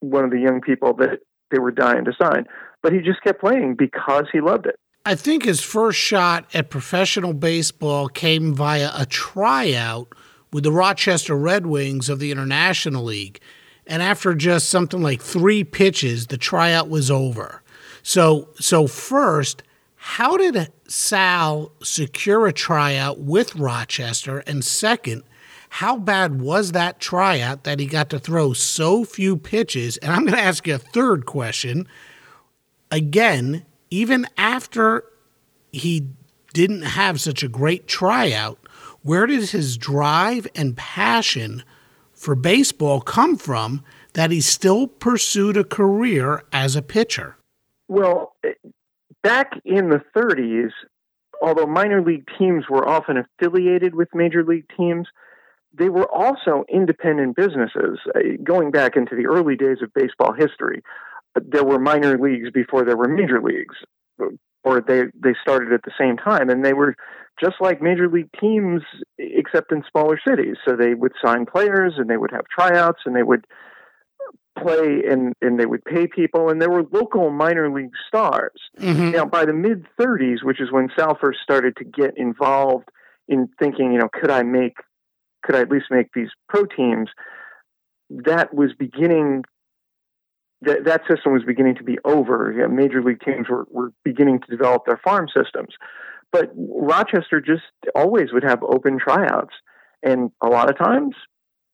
one 0.00 0.24
of 0.24 0.30
the 0.30 0.40
young 0.40 0.60
people 0.60 0.94
that 0.94 1.20
they 1.50 1.58
were 1.58 1.70
dying 1.70 2.04
to 2.04 2.12
sign 2.20 2.46
but 2.82 2.92
he 2.92 3.00
just 3.00 3.22
kept 3.22 3.40
playing 3.40 3.76
because 3.76 4.26
he 4.32 4.40
loved 4.40 4.66
it. 4.66 4.78
I 5.06 5.14
think 5.14 5.44
his 5.44 5.60
first 5.60 5.98
shot 5.98 6.46
at 6.52 6.70
professional 6.70 7.32
baseball 7.32 8.08
came 8.08 8.54
via 8.54 8.90
a 8.94 9.06
tryout 9.06 10.12
with 10.52 10.64
the 10.64 10.72
Rochester 10.72 11.36
Red 11.36 11.66
Wings 11.66 12.08
of 12.08 12.18
the 12.18 12.30
International 12.30 13.02
League. 13.02 13.40
And 13.86 14.02
after 14.02 14.34
just 14.34 14.68
something 14.68 15.02
like 15.02 15.20
three 15.20 15.64
pitches, 15.64 16.28
the 16.28 16.36
tryout 16.36 16.88
was 16.88 17.10
over. 17.10 17.62
So, 18.02 18.50
so 18.60 18.86
first, 18.86 19.62
how 19.96 20.36
did 20.36 20.70
Sal 20.86 21.72
secure 21.82 22.46
a 22.46 22.52
tryout 22.52 23.20
with 23.20 23.56
Rochester? 23.56 24.38
And 24.46 24.64
second, 24.64 25.24
how 25.72 25.96
bad 25.96 26.38
was 26.38 26.72
that 26.72 27.00
tryout 27.00 27.64
that 27.64 27.80
he 27.80 27.86
got 27.86 28.10
to 28.10 28.18
throw 28.18 28.52
so 28.52 29.06
few 29.06 29.38
pitches? 29.38 29.96
And 29.96 30.12
I'm 30.12 30.26
going 30.26 30.34
to 30.34 30.38
ask 30.38 30.66
you 30.66 30.74
a 30.74 30.78
third 30.78 31.24
question 31.24 31.88
again, 32.90 33.64
even 33.88 34.26
after 34.36 35.02
he 35.72 36.08
didn't 36.52 36.82
have 36.82 37.22
such 37.22 37.42
a 37.42 37.48
great 37.48 37.86
tryout, 37.86 38.58
where 39.00 39.24
did 39.24 39.48
his 39.48 39.78
drive 39.78 40.46
and 40.54 40.76
passion 40.76 41.64
for 42.12 42.34
baseball 42.34 43.00
come 43.00 43.38
from 43.38 43.82
that 44.12 44.30
he 44.30 44.42
still 44.42 44.86
pursued 44.86 45.56
a 45.56 45.64
career 45.64 46.44
as 46.52 46.76
a 46.76 46.82
pitcher? 46.82 47.38
Well, 47.88 48.36
back 49.22 49.52
in 49.64 49.88
the 49.88 50.02
30s, 50.14 50.72
although 51.40 51.66
minor 51.66 52.02
league 52.02 52.28
teams 52.38 52.64
were 52.68 52.86
often 52.86 53.16
affiliated 53.16 53.94
with 53.94 54.14
major 54.14 54.44
league 54.44 54.66
teams, 54.76 55.08
they 55.76 55.88
were 55.88 56.10
also 56.10 56.64
independent 56.68 57.36
businesses. 57.36 57.98
Uh, 58.14 58.20
going 58.42 58.70
back 58.70 58.96
into 58.96 59.16
the 59.16 59.26
early 59.26 59.56
days 59.56 59.78
of 59.82 59.92
baseball 59.94 60.32
history, 60.32 60.82
there 61.34 61.64
were 61.64 61.78
minor 61.78 62.18
leagues 62.18 62.50
before 62.52 62.84
there 62.84 62.96
were 62.96 63.08
major 63.08 63.40
leagues, 63.40 63.76
or 64.64 64.80
they 64.80 65.04
they 65.14 65.34
started 65.40 65.72
at 65.72 65.82
the 65.84 65.92
same 65.98 66.16
time, 66.16 66.50
and 66.50 66.64
they 66.64 66.74
were 66.74 66.94
just 67.42 67.56
like 67.60 67.80
major 67.80 68.08
league 68.08 68.30
teams, 68.38 68.82
except 69.18 69.72
in 69.72 69.82
smaller 69.90 70.18
cities. 70.26 70.56
So 70.66 70.76
they 70.76 70.94
would 70.94 71.12
sign 71.24 71.46
players, 71.46 71.94
and 71.96 72.08
they 72.08 72.16
would 72.16 72.32
have 72.32 72.44
tryouts, 72.48 73.00
and 73.06 73.16
they 73.16 73.22
would 73.22 73.46
play, 74.58 75.02
and 75.10 75.32
and 75.40 75.58
they 75.58 75.66
would 75.66 75.84
pay 75.84 76.06
people, 76.06 76.50
and 76.50 76.60
there 76.60 76.70
were 76.70 76.84
local 76.92 77.30
minor 77.30 77.72
league 77.72 77.94
stars. 78.06 78.60
Mm-hmm. 78.78 79.12
Now, 79.12 79.24
by 79.24 79.46
the 79.46 79.54
mid 79.54 79.86
'30s, 79.98 80.42
which 80.42 80.60
is 80.60 80.70
when 80.70 80.88
Sal 80.96 81.16
first 81.18 81.40
started 81.42 81.76
to 81.76 81.84
get 81.84 82.16
involved 82.16 82.88
in 83.28 83.48
thinking, 83.58 83.92
you 83.92 83.98
know, 83.98 84.08
could 84.12 84.30
I 84.30 84.42
make, 84.42 84.74
could 85.42 85.54
I 85.54 85.60
at 85.60 85.70
least 85.70 85.86
make 85.90 86.08
these 86.14 86.30
pro 86.48 86.64
teams? 86.64 87.08
That 88.10 88.54
was 88.54 88.70
beginning 88.78 89.44
that 90.62 90.84
that 90.84 91.02
system 91.10 91.32
was 91.32 91.42
beginning 91.44 91.74
to 91.76 91.84
be 91.84 91.98
over. 92.04 92.52
Major 92.68 93.02
league 93.02 93.20
teams 93.20 93.48
were, 93.48 93.66
were 93.70 93.92
beginning 94.04 94.40
to 94.40 94.46
develop 94.56 94.84
their 94.86 95.00
farm 95.02 95.26
systems. 95.26 95.74
But 96.30 96.52
Rochester 96.56 97.40
just 97.40 97.62
always 97.94 98.32
would 98.32 98.44
have 98.44 98.62
open 98.62 98.98
tryouts. 98.98 99.54
And 100.02 100.30
a 100.40 100.48
lot 100.48 100.70
of 100.70 100.78
times 100.78 101.14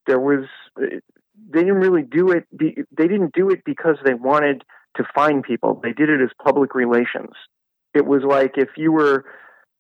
there 0.06 0.18
was, 0.18 0.46
they 0.76 1.60
didn't 1.60 1.74
really 1.74 2.02
do 2.02 2.30
it, 2.30 2.44
they 2.52 3.06
didn't 3.06 3.34
do 3.34 3.50
it 3.50 3.60
because 3.64 3.96
they 4.04 4.14
wanted 4.14 4.64
to 4.96 5.04
find 5.14 5.42
people. 5.42 5.80
They 5.82 5.92
did 5.92 6.08
it 6.08 6.20
as 6.22 6.30
public 6.42 6.74
relations. 6.74 7.30
It 7.94 8.06
was 8.06 8.22
like 8.26 8.52
if 8.56 8.70
you 8.76 8.90
were, 8.92 9.24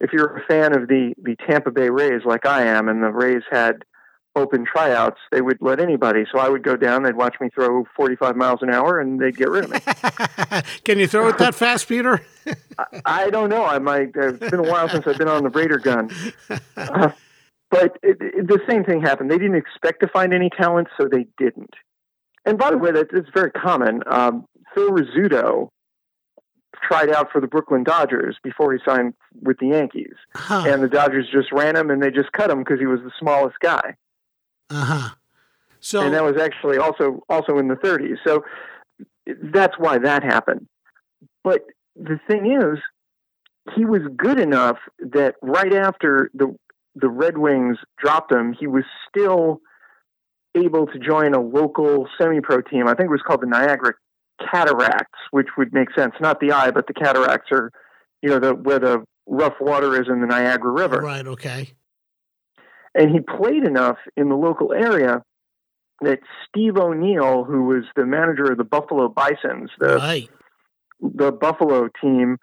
if 0.00 0.12
you're 0.12 0.36
a 0.36 0.44
fan 0.46 0.76
of 0.76 0.88
the, 0.88 1.14
the 1.22 1.36
Tampa 1.46 1.70
Bay 1.70 1.90
Rays 1.90 2.22
like 2.24 2.46
I 2.46 2.64
am, 2.64 2.88
and 2.88 3.02
the 3.02 3.10
Rays 3.10 3.42
had 3.50 3.84
open 4.36 4.64
tryouts, 4.64 5.18
they 5.32 5.40
would 5.40 5.58
let 5.60 5.80
anybody. 5.80 6.24
So 6.30 6.38
I 6.38 6.48
would 6.48 6.62
go 6.62 6.76
down, 6.76 7.02
they'd 7.02 7.16
watch 7.16 7.36
me 7.40 7.48
throw 7.52 7.84
45 7.96 8.36
miles 8.36 8.60
an 8.62 8.70
hour, 8.70 9.00
and 9.00 9.20
they'd 9.20 9.36
get 9.36 9.48
rid 9.48 9.64
of 9.64 9.70
me. 9.70 9.80
Can 10.84 10.98
you 10.98 11.08
throw 11.08 11.28
it 11.28 11.38
that 11.38 11.54
fast, 11.54 11.88
Peter? 11.88 12.22
I, 12.78 13.02
I, 13.04 13.30
don't 13.30 13.48
know. 13.48 13.64
I 13.64 13.78
might. 13.78 14.10
It's 14.14 14.38
been 14.38 14.60
a 14.60 14.70
while 14.70 14.88
since 14.88 15.06
I've 15.06 15.18
been 15.18 15.28
on 15.28 15.42
the 15.42 15.50
radar 15.50 15.78
gun. 15.78 16.10
Uh, 16.76 17.10
but 17.70 17.98
it, 18.02 18.16
it, 18.20 18.46
the 18.46 18.60
same 18.68 18.84
thing 18.84 19.00
happened. 19.00 19.30
They 19.30 19.38
didn't 19.38 19.56
expect 19.56 20.00
to 20.00 20.08
find 20.08 20.32
any 20.32 20.50
talent, 20.50 20.88
so 20.96 21.08
they 21.10 21.26
didn't. 21.36 21.74
And 22.44 22.56
by 22.56 22.70
the 22.70 22.78
way, 22.78 22.92
that 22.92 23.08
is 23.12 23.26
very 23.34 23.50
common. 23.50 24.02
Um, 24.06 24.46
Phil 24.74 24.90
Rizzuto 24.90 25.70
tried 26.80 27.10
out 27.10 27.30
for 27.30 27.40
the 27.40 27.46
Brooklyn 27.46 27.84
Dodgers 27.84 28.36
before 28.42 28.72
he 28.72 28.78
signed 28.84 29.14
with 29.42 29.58
the 29.58 29.68
Yankees, 29.68 30.14
huh. 30.34 30.64
and 30.66 30.82
the 30.82 30.88
Dodgers 30.88 31.26
just 31.32 31.52
ran 31.52 31.76
him, 31.76 31.90
and 31.90 32.02
they 32.02 32.10
just 32.10 32.32
cut 32.32 32.50
him 32.50 32.58
because 32.58 32.78
he 32.78 32.86
was 32.86 33.00
the 33.00 33.12
smallest 33.18 33.58
guy. 33.60 33.94
Uh 34.70 34.84
huh. 34.84 35.14
So 35.80 36.00
and 36.00 36.14
that 36.14 36.24
was 36.24 36.36
actually 36.40 36.78
also 36.78 37.24
also 37.28 37.58
in 37.58 37.68
the 37.68 37.76
30s. 37.76 38.16
So 38.26 38.44
that's 39.52 39.74
why 39.78 39.98
that 39.98 40.22
happened. 40.24 40.66
But 41.44 41.62
the 41.94 42.18
thing 42.28 42.52
is, 42.60 42.78
he 43.76 43.84
was 43.84 44.02
good 44.16 44.40
enough 44.40 44.78
that 44.98 45.36
right 45.42 45.72
after 45.72 46.30
the 46.34 46.54
the 46.94 47.08
Red 47.08 47.38
Wings 47.38 47.78
dropped 47.98 48.32
him, 48.32 48.52
he 48.58 48.66
was 48.66 48.84
still 49.08 49.60
able 50.54 50.86
to 50.86 50.98
join 50.98 51.34
a 51.34 51.40
local 51.40 52.08
semi-pro 52.18 52.62
team. 52.62 52.88
I 52.88 52.94
think 52.94 53.06
it 53.06 53.10
was 53.10 53.22
called 53.24 53.42
the 53.42 53.46
Niagara 53.46 53.94
Cataracts, 54.50 55.18
which 55.30 55.48
would 55.56 55.72
make 55.72 55.88
sense. 55.96 56.14
Not 56.20 56.40
the 56.40 56.52
eye, 56.52 56.70
but 56.70 56.86
the 56.86 56.94
cataracts 56.94 57.50
are, 57.50 57.70
you 58.22 58.30
know, 58.30 58.38
the 58.38 58.54
where 58.54 58.78
the 58.78 59.04
rough 59.26 59.54
water 59.60 60.00
is 60.00 60.08
in 60.08 60.20
the 60.20 60.26
Niagara 60.26 60.70
River. 60.70 61.00
Right. 61.00 61.26
Okay. 61.26 61.72
And 62.94 63.10
he 63.10 63.20
played 63.20 63.64
enough 63.64 63.98
in 64.16 64.28
the 64.28 64.34
local 64.34 64.72
area 64.72 65.22
that 66.00 66.20
Steve 66.48 66.76
O'Neill, 66.76 67.44
who 67.44 67.64
was 67.64 67.84
the 67.96 68.06
manager 68.06 68.52
of 68.52 68.58
the 68.58 68.64
Buffalo 68.64 69.08
Bisons, 69.08 69.70
the, 69.78 69.96
right. 69.96 70.28
the 71.00 71.32
Buffalo 71.32 71.88
team, 72.00 72.38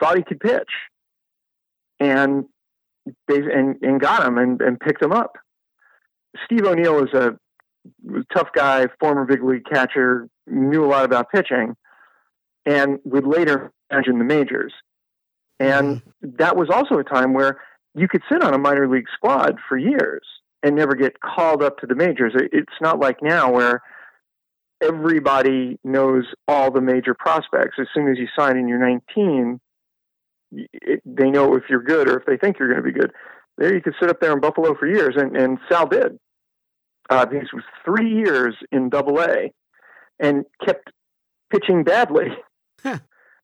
thought 0.00 0.16
he 0.16 0.22
could 0.22 0.40
pitch. 0.40 0.70
And 2.00 2.44
they 3.28 3.36
and, 3.36 3.76
and 3.82 4.00
got 4.00 4.26
him 4.26 4.38
and, 4.38 4.60
and 4.60 4.80
picked 4.80 5.02
him 5.02 5.12
up. 5.12 5.36
Steve 6.44 6.64
O'Neill 6.64 7.04
is 7.04 7.12
a 7.12 7.36
tough 8.34 8.48
guy, 8.54 8.86
former 9.00 9.24
big 9.24 9.42
league 9.42 9.64
catcher, 9.70 10.28
knew 10.46 10.84
a 10.84 10.86
lot 10.86 11.04
about 11.04 11.30
pitching, 11.30 11.74
and 12.66 12.98
would 13.04 13.26
later 13.26 13.72
manage 13.90 14.08
in 14.08 14.18
the 14.18 14.24
majors. 14.24 14.72
And 15.58 15.98
mm-hmm. 15.98 16.30
that 16.38 16.56
was 16.56 16.68
also 16.70 16.98
a 16.98 17.04
time 17.04 17.34
where 17.34 17.60
you 17.94 18.08
could 18.08 18.22
sit 18.30 18.42
on 18.42 18.54
a 18.54 18.58
minor 18.58 18.88
league 18.88 19.08
squad 19.14 19.58
for 19.68 19.76
years. 19.76 20.26
and 20.62 20.76
never 20.76 20.94
get 20.94 21.20
called 21.20 21.62
up 21.62 21.78
to 21.78 21.86
the 21.86 21.94
majors. 21.94 22.32
It's 22.36 22.80
not 22.80 23.00
like 23.00 23.18
now 23.20 23.50
where 23.50 23.82
everybody 24.82 25.78
knows 25.84 26.24
all 26.48 26.70
the 26.70 26.80
major 26.80 27.14
prospects. 27.14 27.76
As 27.80 27.86
soon 27.94 28.08
as 28.08 28.18
you 28.18 28.28
sign 28.38 28.56
and 28.56 28.68
you're 28.68 28.78
19, 28.78 29.60
it, 30.52 31.02
they 31.04 31.30
know 31.30 31.54
if 31.56 31.64
you're 31.68 31.82
good 31.82 32.08
or 32.08 32.18
if 32.18 32.26
they 32.26 32.36
think 32.36 32.58
you're 32.58 32.68
going 32.68 32.82
to 32.82 32.92
be 32.92 32.98
good. 32.98 33.12
There, 33.58 33.74
you 33.74 33.80
could 33.80 33.94
sit 34.00 34.08
up 34.08 34.20
there 34.20 34.32
in 34.32 34.40
Buffalo 34.40 34.74
for 34.74 34.86
years, 34.86 35.14
and, 35.16 35.36
and 35.36 35.58
Sal 35.70 35.86
did. 35.86 36.18
Uh, 37.12 37.26
he 37.30 37.38
was 37.54 37.64
three 37.84 38.10
years 38.10 38.56
in 38.70 38.88
Double 38.88 39.20
A, 39.20 39.52
and 40.18 40.44
kept 40.64 40.90
pitching 41.50 41.84
badly. 41.84 42.28
Huh. 42.82 42.98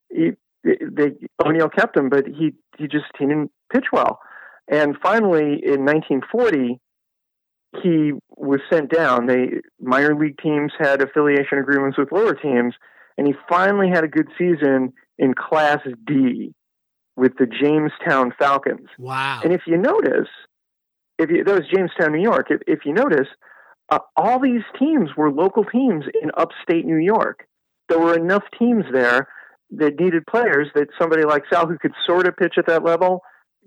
He, 0.09 0.31
they 0.63 1.11
O'Neill 1.45 1.69
kept 1.69 1.95
him, 1.95 2.09
but 2.09 2.25
he 2.27 2.53
he 2.77 2.87
just 2.87 3.05
he 3.17 3.25
didn't 3.25 3.51
pitch 3.71 3.85
well. 3.93 4.19
And 4.67 4.95
finally, 5.01 5.61
in 5.63 5.85
1940, 5.85 6.79
he 7.81 8.11
was 8.35 8.59
sent 8.71 8.91
down. 8.91 9.27
They 9.27 9.61
minor 9.79 10.15
league 10.15 10.37
teams 10.41 10.71
had 10.77 11.01
affiliation 11.01 11.59
agreements 11.59 11.97
with 11.97 12.11
lower 12.11 12.33
teams, 12.33 12.75
and 13.17 13.27
he 13.27 13.33
finally 13.47 13.89
had 13.89 14.03
a 14.03 14.07
good 14.07 14.27
season 14.37 14.93
in 15.17 15.33
Class 15.33 15.79
D 16.05 16.53
with 17.15 17.33
the 17.37 17.45
Jamestown 17.45 18.33
Falcons. 18.37 18.87
Wow! 18.97 19.41
And 19.43 19.53
if 19.53 19.61
you 19.67 19.77
notice, 19.77 20.29
if 21.17 21.29
you, 21.29 21.43
that 21.43 21.53
was 21.53 21.67
Jamestown, 21.73 22.13
New 22.13 22.21
York. 22.21 22.47
If, 22.49 22.61
if 22.67 22.79
you 22.85 22.93
notice, 22.93 23.27
uh, 23.91 23.99
all 24.15 24.39
these 24.39 24.61
teams 24.77 25.09
were 25.17 25.31
local 25.31 25.63
teams 25.63 26.05
in 26.21 26.31
upstate 26.37 26.85
New 26.85 26.97
York. 26.97 27.47
There 27.87 27.99
were 27.99 28.15
enough 28.15 28.43
teams 28.57 28.85
there 28.91 29.27
that 29.71 29.99
needed 29.99 30.25
players 30.27 30.67
that 30.75 30.87
somebody 30.99 31.23
like 31.23 31.43
Sal, 31.51 31.67
who 31.67 31.77
could 31.77 31.93
sort 32.05 32.27
of 32.27 32.35
pitch 32.37 32.55
at 32.57 32.67
that 32.67 32.83
level, 32.83 33.21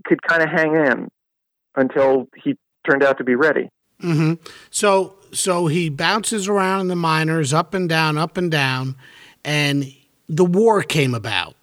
could 0.04 0.22
kind 0.22 0.42
of 0.42 0.48
hang 0.48 0.74
in 0.74 1.08
until 1.76 2.28
he 2.42 2.56
turned 2.88 3.02
out 3.02 3.18
to 3.18 3.24
be 3.24 3.34
ready. 3.34 3.68
Mm-hmm. 4.02 4.34
So, 4.70 5.16
so 5.32 5.66
he 5.68 5.88
bounces 5.88 6.48
around 6.48 6.82
in 6.82 6.88
the 6.88 6.96
minors, 6.96 7.52
up 7.52 7.74
and 7.74 7.88
down, 7.88 8.18
up 8.18 8.36
and 8.36 8.50
down, 8.50 8.96
and 9.44 9.92
the 10.28 10.44
war 10.44 10.82
came 10.82 11.14
about. 11.14 11.54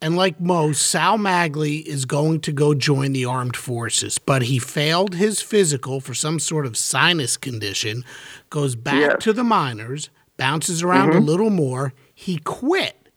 And 0.00 0.16
like 0.16 0.40
most, 0.40 0.86
Sal 0.86 1.18
Maglie 1.18 1.84
is 1.84 2.04
going 2.04 2.40
to 2.42 2.52
go 2.52 2.72
join 2.72 3.12
the 3.12 3.24
armed 3.24 3.56
forces, 3.56 4.18
but 4.18 4.42
he 4.42 4.60
failed 4.60 5.16
his 5.16 5.40
physical 5.42 6.00
for 6.00 6.14
some 6.14 6.38
sort 6.38 6.66
of 6.66 6.76
sinus 6.76 7.36
condition, 7.36 8.04
goes 8.48 8.76
back 8.76 9.00
yes. 9.00 9.22
to 9.24 9.32
the 9.32 9.42
minors, 9.42 10.08
bounces 10.36 10.84
around 10.84 11.10
mm-hmm. 11.10 11.18
a 11.18 11.22
little 11.22 11.50
more. 11.50 11.94
He 12.14 12.38
quit, 12.38 13.08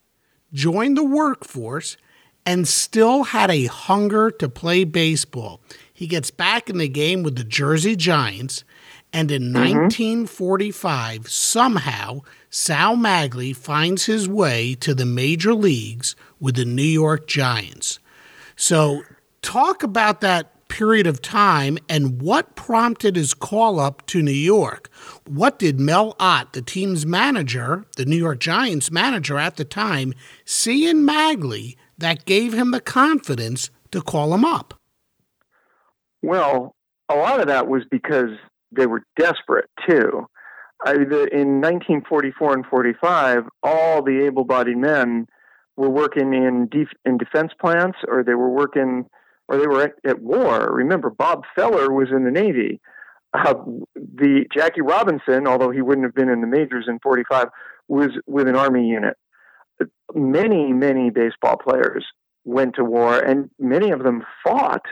joined 0.52 0.98
the 0.98 1.04
workforce, 1.04 1.98
and 2.48 2.68
still 2.68 3.26
had 3.26 3.52
a 3.52 3.66
hunger 3.66 4.32
to 4.32 4.50
play 4.50 4.84
baseball. 4.84 5.62
He 5.94 6.08
gets 6.08 6.32
back 6.32 6.68
in 6.68 6.80
the 6.80 6.90
game 6.90 7.22
with 7.22 7.36
the 7.36 7.44
Jersey 7.44 7.96
Giants, 7.96 8.64
and 9.14 9.30
in 9.30 9.44
mm-hmm. 9.54 9.82
1945, 9.82 11.30
somehow, 11.30 12.22
Sal 12.53 12.98
Maglie 12.98 13.55
finds 13.55 14.05
his 14.08 14.27
way 14.27 14.75
to 14.75 14.93
the 14.93 15.05
major 15.05 15.53
leagues 15.53 16.17
with 16.38 16.55
the 16.55 16.65
New 16.65 16.84
York 16.84 17.25
Giants. 17.25 18.00
So, 18.58 19.03
talk 19.41 19.84
about 19.84 20.20
that 20.20 20.67
period 20.67 21.08
of 21.08 21.22
time 21.22 21.77
and 21.88 22.22
what 22.22 22.55
prompted 22.55 23.15
his 23.15 23.34
call 23.34 23.79
up 23.79 24.05
to 24.08 24.22
New 24.22 24.31
York. 24.31 24.89
What 25.25 25.60
did 25.60 25.79
Mel 25.79 26.13
Ott, 26.20 26.51
the 26.51 26.62
team's 26.62 27.05
manager, 27.05 27.86
the 27.96 28.05
New 28.05 28.17
York 28.17 28.39
Giants 28.39 28.91
manager 28.91 29.38
at 29.38 29.55
the 29.55 29.65
time, 29.65 30.13
see 30.43 30.89
in 30.89 31.05
Maglie 31.05 31.77
that 31.98 32.25
gave 32.25 32.53
him 32.53 32.72
the 32.72 32.81
confidence 32.81 33.70
to 33.91 34.01
call 34.01 34.34
him 34.34 34.43
up? 34.43 34.74
Well, 36.22 36.75
a 37.08 37.15
lot 37.15 37.39
of 37.39 37.48
that 37.48 37.67
was 37.67 37.84
because 37.89 38.31
they 38.72 38.88
were 38.88 39.03
desperate 39.17 39.70
too. 39.88 40.27
I, 40.86 40.94
in 40.94 41.62
1944 41.62 42.54
and 42.54 42.66
45, 42.66 43.44
all 43.64 44.02
the 44.02 44.26
able-bodied 44.26 44.78
men 44.78 45.28
were 45.78 45.90
working 45.90 46.34
in 46.34 46.68
def, 46.70 46.90
in 47.06 47.18
defense 47.18 47.51
plants, 47.60 47.98
or 48.08 48.24
they 48.24 48.34
were 48.34 48.50
working, 48.50 49.05
or 49.48 49.58
they 49.58 49.68
were 49.68 49.84
at, 49.84 49.94
at 50.05 50.22
war. 50.22 50.72
Remember, 50.74 51.10
Bob 51.10 51.44
Feller 51.55 51.92
was 51.92 52.10
in 52.12 52.24
the 52.24 52.32
Navy. 52.32 52.79
Uh, 53.34 53.53
the 53.96 54.46
Jackie 54.53 54.82
Robinson, 54.82 55.48
although 55.48 55.72
he 55.72 55.82
wouldn't 55.82 56.05
have 56.05 56.16
been 56.16 56.29
in 56.29 56.42
the 56.42 56.48
majors 56.48 56.86
in 56.88 57.00
45, 57.00 57.48
was 57.88 58.10
with 58.27 58.48
an 58.48 58.55
army 58.55 58.88
unit. 58.88 59.16
Many, 60.14 60.74
many 60.74 61.10
baseball 61.10 61.58
players 61.58 62.05
went 62.44 62.75
to 62.75 62.84
war, 62.84 63.20
and 63.20 63.50
many 63.60 63.92
of 63.92 64.03
them 64.03 64.24
fought 64.44 64.86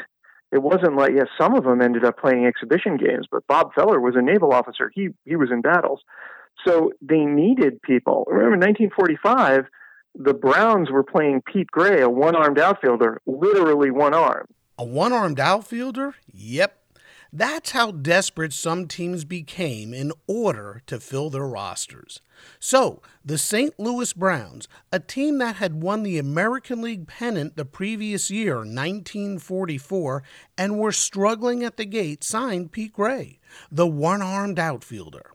it 0.52 0.62
wasn't 0.62 0.96
like 0.96 1.12
yes, 1.16 1.28
some 1.40 1.56
of 1.56 1.64
them 1.64 1.82
ended 1.82 2.04
up 2.04 2.18
playing 2.18 2.46
exhibition 2.46 2.98
games, 2.98 3.28
but 3.32 3.46
Bob 3.48 3.74
Feller 3.74 4.00
was 4.00 4.16
a 4.16 4.22
naval 4.22 4.52
officer. 4.52 4.92
He 4.94 5.10
he 5.26 5.36
was 5.36 5.52
in 5.52 5.62
battles, 5.62 6.02
so 6.66 6.92
they 7.02 7.20
needed 7.20 7.82
people. 7.82 8.26
Remember, 8.28 8.54
in 8.54 8.60
1945, 8.60 9.66
the 10.16 10.34
Browns 10.34 10.90
were 10.90 11.04
playing 11.04 11.42
Pete 11.42 11.68
Gray, 11.68 12.02
a 12.02 12.10
one-armed 12.10 12.60
outfielder, 12.60 13.22
literally 13.26 13.92
one 13.92 14.14
arm. 14.14 14.48
A 14.78 14.84
one-armed 14.84 15.40
outfielder? 15.40 16.16
Yep, 16.34 16.79
that's 17.32 17.72
how 17.72 17.92
desperate 17.92 18.54
some 18.54 18.88
teams 18.88 19.24
became 19.24 19.94
in 19.94 20.12
order 20.26 20.82
to 20.88 21.00
fill 21.00 21.30
their 21.30 21.46
rosters. 21.46 22.22
So, 22.60 23.02
the 23.24 23.38
St. 23.38 23.78
Louis 23.80 24.14
Browns, 24.14 24.68
a 24.92 25.00
team 25.00 25.38
that 25.38 25.58
had 25.58 25.84
won 25.84 26.02
the 26.02 26.18
American 26.18 26.82
League 26.82 27.08
pennant 27.08 27.56
the 27.56 27.66
previous 27.66 28.32
year, 28.32 28.58
1944, 28.58 30.24
and 30.58 30.80
were 30.80 30.92
struggling 30.92 31.64
at 31.64 31.78
the 31.78 31.86
gate, 31.86 32.24
signed 32.24 32.72
Pete 32.72 32.94
Gray, 32.94 33.40
the 33.72 33.88
one 33.88 34.22
armed 34.22 34.58
outfielder. 34.58 35.32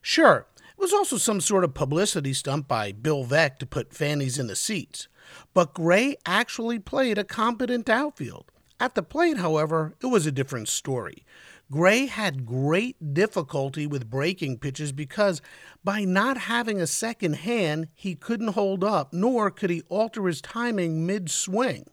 Sure, 0.00 0.46
it 0.56 0.78
was 0.78 0.92
also 0.92 1.16
some 1.16 1.40
sort 1.40 1.64
of 1.64 1.74
publicity 1.74 2.32
stunt 2.32 2.68
by 2.68 2.92
Bill 2.92 3.24
Veeck 3.24 3.58
to 3.58 3.66
put 3.66 3.94
fannies 3.94 4.38
in 4.38 4.46
the 4.46 4.56
seats, 4.56 5.08
but 5.54 5.74
Gray 5.74 6.16
actually 6.24 6.78
played 6.78 7.18
a 7.18 7.24
competent 7.24 7.88
outfield. 7.88 8.51
At 8.82 8.96
the 8.96 9.02
plate, 9.04 9.36
however, 9.36 9.94
it 10.02 10.06
was 10.06 10.26
a 10.26 10.32
different 10.32 10.66
story. 10.66 11.24
Gray 11.70 12.06
had 12.06 12.44
great 12.44 13.14
difficulty 13.14 13.86
with 13.86 14.10
breaking 14.10 14.58
pitches 14.58 14.90
because 14.90 15.40
by 15.84 16.02
not 16.04 16.36
having 16.36 16.80
a 16.80 16.88
second 16.88 17.34
hand, 17.34 17.86
he 17.94 18.16
couldn't 18.16 18.54
hold 18.54 18.82
up, 18.82 19.12
nor 19.12 19.52
could 19.52 19.70
he 19.70 19.82
alter 19.88 20.26
his 20.26 20.40
timing 20.40 21.06
mid 21.06 21.30
swing. 21.30 21.84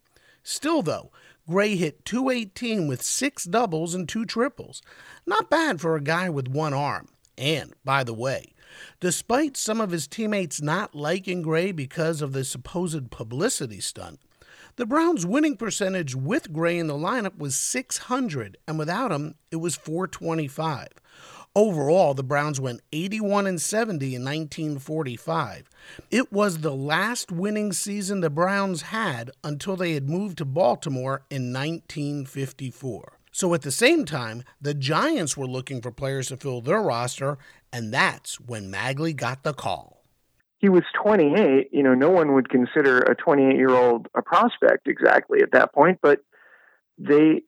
Still, 0.42 0.82
though, 0.82 1.12
Gray 1.48 1.76
hit 1.76 2.06
218 2.06 2.88
with 2.88 3.04
six 3.04 3.44
doubles 3.44 3.94
and 3.94 4.10
two 4.10 4.26
triples. 4.26 4.82
Not 5.28 5.48
bad 5.48 5.80
for 5.80 5.96
a 5.96 6.02
guy 6.02 6.28
with 6.28 6.48
one 6.48 6.74
arm. 6.74 7.10
And, 7.38 7.76
by 7.86 8.04
the 8.04 8.16
way, 8.16 8.56
despite 9.00 9.58
some 9.58 9.80
of 9.80 9.92
his 9.92 10.08
teammates 10.08 10.60
not 10.60 10.96
liking 10.96 11.44
Gray 11.44 11.72
because 11.72 12.24
of 12.24 12.34
the 12.34 12.44
supposed 12.44 13.12
publicity 13.12 13.80
stunt, 13.80 14.20
the 14.80 14.86
Browns' 14.86 15.26
winning 15.26 15.58
percentage 15.58 16.16
with 16.16 16.54
Gray 16.54 16.80
in 16.80 16.88
the 16.88 16.94
lineup 16.94 17.38
was 17.38 17.54
600, 17.58 18.58
and 18.66 18.80
without 18.80 19.12
him, 19.12 19.36
it 19.52 19.58
was 19.58 19.76
425. 19.76 20.88
Overall, 21.54 22.14
the 22.14 22.24
Browns 22.24 22.62
went 22.62 22.80
81 22.94 23.46
and 23.46 23.62
70 23.62 24.16
in 24.16 24.24
1945. 24.24 25.70
It 26.10 26.32
was 26.32 26.60
the 26.60 26.74
last 26.74 27.30
winning 27.30 27.74
season 27.74 28.22
the 28.22 28.30
Browns 28.30 28.84
had 28.84 29.32
until 29.44 29.76
they 29.76 29.96
had 29.96 30.08
moved 30.08 30.38
to 30.38 30.46
Baltimore 30.46 31.24
in 31.30 31.52
1954. 31.52 33.18
So 33.34 33.54
at 33.54 33.64
the 33.64 33.72
same 33.72 34.06
time, 34.06 34.46
the 34.62 34.74
Giants 34.74 35.36
were 35.36 35.46
looking 35.46 35.82
for 35.82 35.92
players 35.92 36.30
to 36.30 36.38
fill 36.38 36.62
their 36.62 36.82
roster, 36.82 37.38
and 37.74 37.94
that's 37.94 38.40
when 38.40 38.72
Maglie 38.72 39.14
got 39.14 39.44
the 39.44 39.54
call 39.54 39.99
he 40.60 40.70
was 40.70 40.84
28. 41.02 41.70
You 41.72 41.84
know, 41.84 41.94
no 41.94 42.10
one 42.10 42.34
would 42.36 42.50
consider 42.50 43.00
a 43.00 43.16
28 43.16 43.56
year 43.56 43.70
old 43.70 44.08
a 44.16 44.22
prospect 44.22 44.88
exactly 44.88 45.40
at 45.42 45.52
that 45.54 45.74
point, 45.74 46.00
but 46.02 46.20
they 46.98 47.42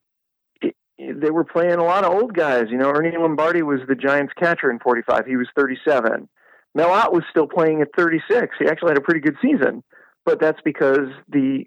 they 0.98 1.30
were 1.30 1.44
playing 1.44 1.74
a 1.74 1.84
lot 1.84 2.04
of 2.04 2.12
old 2.12 2.34
guys. 2.34 2.64
You 2.70 2.78
know, 2.78 2.90
Ernie 2.90 3.16
Lombardi 3.16 3.62
was 3.62 3.80
the 3.86 3.94
Giants 3.94 4.32
catcher 4.38 4.70
in 4.70 4.78
45. 4.78 5.26
He 5.26 5.36
was 5.36 5.48
37. 5.56 6.28
Mel 6.74 6.90
Ott 6.90 7.12
was 7.12 7.24
still 7.30 7.46
playing 7.46 7.82
at 7.82 7.88
36. 7.96 8.56
He 8.58 8.66
actually 8.66 8.90
had 8.90 8.98
a 8.98 9.02
pretty 9.02 9.20
good 9.20 9.36
season, 9.42 9.82
but 10.24 10.40
that's 10.40 10.60
because 10.64 11.08
the 11.28 11.64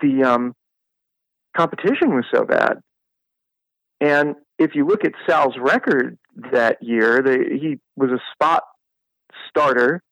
the 0.00 0.22
um, 0.22 0.54
competition 1.56 2.14
was 2.14 2.24
so 2.32 2.44
bad. 2.44 2.78
And 4.00 4.36
if 4.58 4.74
you 4.74 4.86
look 4.86 5.04
at 5.04 5.12
Sal's 5.28 5.56
record 5.60 6.16
that 6.52 6.78
year, 6.80 7.22
the, 7.22 7.58
he 7.60 7.80
was 7.96 8.10
a 8.10 8.20
spot 8.32 8.62
starter 9.48 10.02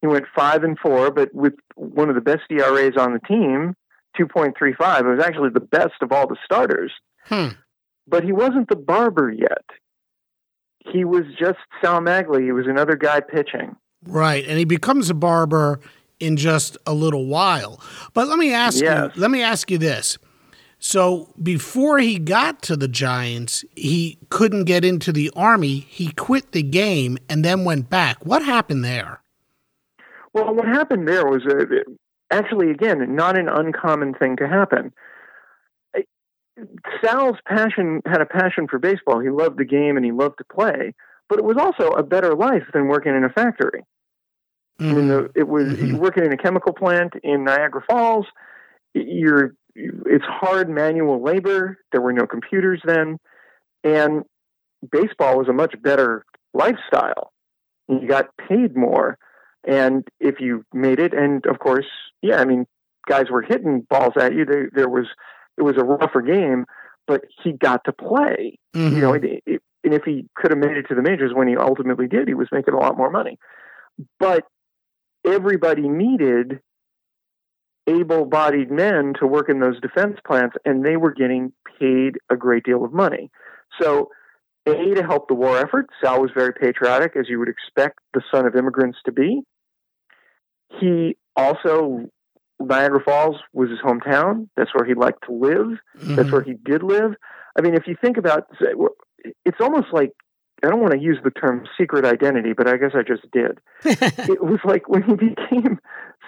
he 0.00 0.06
went 0.06 0.26
five 0.34 0.62
and 0.62 0.78
four, 0.78 1.10
but 1.10 1.34
with 1.34 1.54
one 1.74 2.08
of 2.08 2.14
the 2.14 2.20
best 2.20 2.42
ERAs 2.50 2.96
on 2.96 3.12
the 3.12 3.20
team, 3.20 3.74
2.35. 4.18 5.00
It 5.00 5.06
was 5.06 5.24
actually 5.24 5.50
the 5.50 5.60
best 5.60 5.94
of 6.02 6.12
all 6.12 6.26
the 6.26 6.36
starters. 6.44 6.92
Hmm. 7.24 7.48
But 8.06 8.24
he 8.24 8.32
wasn't 8.32 8.68
the 8.68 8.76
barber 8.76 9.30
yet. 9.30 9.64
He 10.80 11.04
was 11.04 11.24
just 11.38 11.58
Sal 11.82 12.00
Maglie. 12.00 12.44
He 12.44 12.52
was 12.52 12.66
another 12.66 12.96
guy 12.96 13.20
pitching. 13.20 13.76
Right, 14.04 14.46
and 14.46 14.58
he 14.58 14.64
becomes 14.64 15.10
a 15.10 15.14
barber 15.14 15.80
in 16.20 16.36
just 16.36 16.78
a 16.86 16.94
little 16.94 17.26
while. 17.26 17.80
But 18.14 18.28
let 18.28 18.38
me 18.38 18.52
ask 18.52 18.80
yes. 18.80 19.12
you. 19.14 19.20
Let 19.20 19.30
me 19.30 19.42
ask 19.42 19.70
you 19.70 19.76
this: 19.76 20.16
So 20.78 21.34
before 21.42 21.98
he 21.98 22.18
got 22.18 22.62
to 22.62 22.76
the 22.76 22.88
Giants, 22.88 23.64
he 23.76 24.18
couldn't 24.30 24.64
get 24.64 24.84
into 24.84 25.12
the 25.12 25.30
Army. 25.36 25.80
He 25.80 26.12
quit 26.12 26.52
the 26.52 26.62
game 26.62 27.18
and 27.28 27.44
then 27.44 27.64
went 27.64 27.90
back. 27.90 28.24
What 28.24 28.42
happened 28.42 28.84
there? 28.84 29.20
Well, 30.44 30.54
what 30.54 30.66
happened 30.66 31.08
there 31.08 31.26
was 31.26 31.42
uh, 31.46 31.64
actually, 32.30 32.70
again, 32.70 33.14
not 33.14 33.38
an 33.38 33.48
uncommon 33.48 34.14
thing 34.14 34.36
to 34.36 34.48
happen. 34.48 34.92
Sal's 37.04 37.36
passion 37.46 38.02
had 38.04 38.20
a 38.20 38.26
passion 38.26 38.66
for 38.68 38.78
baseball. 38.78 39.20
He 39.20 39.30
loved 39.30 39.58
the 39.58 39.64
game 39.64 39.96
and 39.96 40.04
he 40.04 40.12
loved 40.12 40.38
to 40.38 40.44
play, 40.44 40.94
but 41.28 41.38
it 41.38 41.44
was 41.44 41.56
also 41.56 41.90
a 41.90 42.02
better 42.02 42.34
life 42.34 42.64
than 42.72 42.88
working 42.88 43.14
in 43.14 43.24
a 43.24 43.28
factory. 43.28 43.84
Mm-hmm. 44.80 44.90
I 44.90 44.94
mean, 44.94 45.08
the, 45.08 45.30
it 45.34 45.48
was 45.48 45.74
mm-hmm. 45.74 45.96
working 45.98 46.24
in 46.24 46.32
a 46.32 46.36
chemical 46.36 46.72
plant 46.72 47.14
in 47.22 47.44
Niagara 47.44 47.82
Falls. 47.88 48.26
You're 48.94 49.54
it's 49.74 50.24
hard 50.24 50.68
manual 50.68 51.22
labor. 51.22 51.78
There 51.92 52.00
were 52.00 52.12
no 52.12 52.26
computers 52.26 52.80
then, 52.84 53.18
and 53.84 54.24
baseball 54.90 55.38
was 55.38 55.48
a 55.48 55.52
much 55.52 55.74
better 55.80 56.24
lifestyle. 56.52 57.32
You 57.88 58.08
got 58.08 58.36
paid 58.48 58.76
more, 58.76 59.18
and 59.66 60.06
if 60.20 60.40
you 60.40 60.64
made 60.72 60.98
it, 61.00 61.12
and 61.14 61.44
of 61.46 61.58
course, 61.58 61.86
yeah, 62.22 62.36
I 62.36 62.44
mean, 62.44 62.66
guys 63.08 63.30
were 63.30 63.42
hitting 63.42 63.86
balls 63.88 64.14
at 64.20 64.34
you. 64.34 64.44
There, 64.44 64.70
there 64.72 64.88
was 64.88 65.06
it 65.56 65.62
was 65.62 65.76
a 65.76 65.84
rougher 65.84 66.22
game, 66.22 66.64
but 67.06 67.24
he 67.42 67.52
got 67.52 67.84
to 67.84 67.92
play. 67.92 68.58
Mm-hmm. 68.74 68.94
You 68.94 69.00
know, 69.00 69.12
it, 69.14 69.24
it, 69.46 69.62
and 69.84 69.94
if 69.94 70.04
he 70.04 70.26
could 70.36 70.50
have 70.50 70.58
made 70.58 70.76
it 70.76 70.86
to 70.88 70.94
the 70.94 71.02
majors 71.02 71.32
when 71.34 71.48
he 71.48 71.56
ultimately 71.56 72.06
did, 72.06 72.28
he 72.28 72.34
was 72.34 72.48
making 72.52 72.74
a 72.74 72.78
lot 72.78 72.96
more 72.96 73.10
money. 73.10 73.38
But 74.20 74.44
everybody 75.24 75.88
needed 75.88 76.60
able-bodied 77.88 78.70
men 78.70 79.14
to 79.18 79.26
work 79.26 79.48
in 79.48 79.60
those 79.60 79.80
defense 79.80 80.18
plants, 80.26 80.56
and 80.64 80.84
they 80.84 80.96
were 80.96 81.12
getting 81.12 81.52
paid 81.80 82.16
a 82.30 82.36
great 82.36 82.62
deal 82.64 82.84
of 82.84 82.92
money. 82.92 83.30
So, 83.80 84.10
a 84.70 84.94
to 84.94 85.02
help 85.02 85.28
the 85.28 85.34
war 85.34 85.58
effort, 85.58 85.86
Sal 86.02 86.20
was 86.20 86.30
very 86.34 86.52
patriotic, 86.52 87.16
as 87.16 87.28
you 87.28 87.38
would 87.38 87.48
expect 87.48 87.98
the 88.14 88.22
son 88.32 88.46
of 88.46 88.54
immigrants 88.56 88.98
to 89.06 89.12
be. 89.12 89.42
He 90.80 91.16
also 91.36 92.10
Niagara 92.60 93.02
Falls 93.02 93.36
was 93.52 93.70
his 93.70 93.78
hometown. 93.80 94.48
That's 94.56 94.74
where 94.74 94.86
he 94.86 94.94
liked 94.94 95.24
to 95.26 95.32
live. 95.32 95.78
Mm-hmm. 95.98 96.16
That's 96.16 96.30
where 96.30 96.42
he 96.42 96.54
did 96.54 96.82
live. 96.82 97.12
I 97.56 97.62
mean, 97.62 97.74
if 97.74 97.86
you 97.86 97.96
think 98.00 98.16
about, 98.16 98.48
it's 99.44 99.60
almost 99.60 99.88
like 99.92 100.12
I 100.64 100.68
don't 100.68 100.80
want 100.80 100.92
to 100.92 101.00
use 101.00 101.18
the 101.22 101.30
term 101.30 101.66
secret 101.78 102.04
identity, 102.04 102.52
but 102.52 102.66
I 102.66 102.76
guess 102.76 102.90
I 102.94 103.02
just 103.02 103.30
did. 103.30 103.60
it 103.84 104.42
was 104.42 104.58
like 104.64 104.88
when 104.88 105.02
he 105.02 105.14
became 105.14 105.78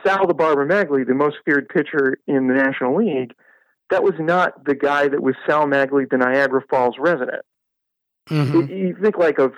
Sal 0.04 0.26
the 0.26 0.34
Barber 0.34 0.66
Maglie, 0.66 1.06
the 1.06 1.14
most 1.14 1.36
feared 1.44 1.68
pitcher 1.68 2.18
in 2.26 2.46
the 2.46 2.54
National 2.54 2.96
League. 2.96 3.34
That 3.90 4.04
was 4.04 4.14
not 4.20 4.64
the 4.66 4.76
guy 4.76 5.08
that 5.08 5.20
was 5.20 5.34
Sal 5.48 5.66
Maglie, 5.66 6.08
the 6.08 6.16
Niagara 6.16 6.62
Falls 6.70 6.94
resident. 6.98 7.42
Mm-hmm. 8.28 8.72
You 8.72 8.96
think 9.00 9.18
like 9.18 9.38
of 9.38 9.52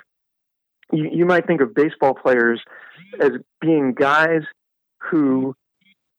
you, 0.91 1.09
you 1.11 1.25
might 1.25 1.47
think 1.47 1.61
of 1.61 1.75
baseball 1.75 2.13
players 2.13 2.61
as 3.19 3.31
being 3.61 3.93
guys 3.93 4.41
who 4.97 5.55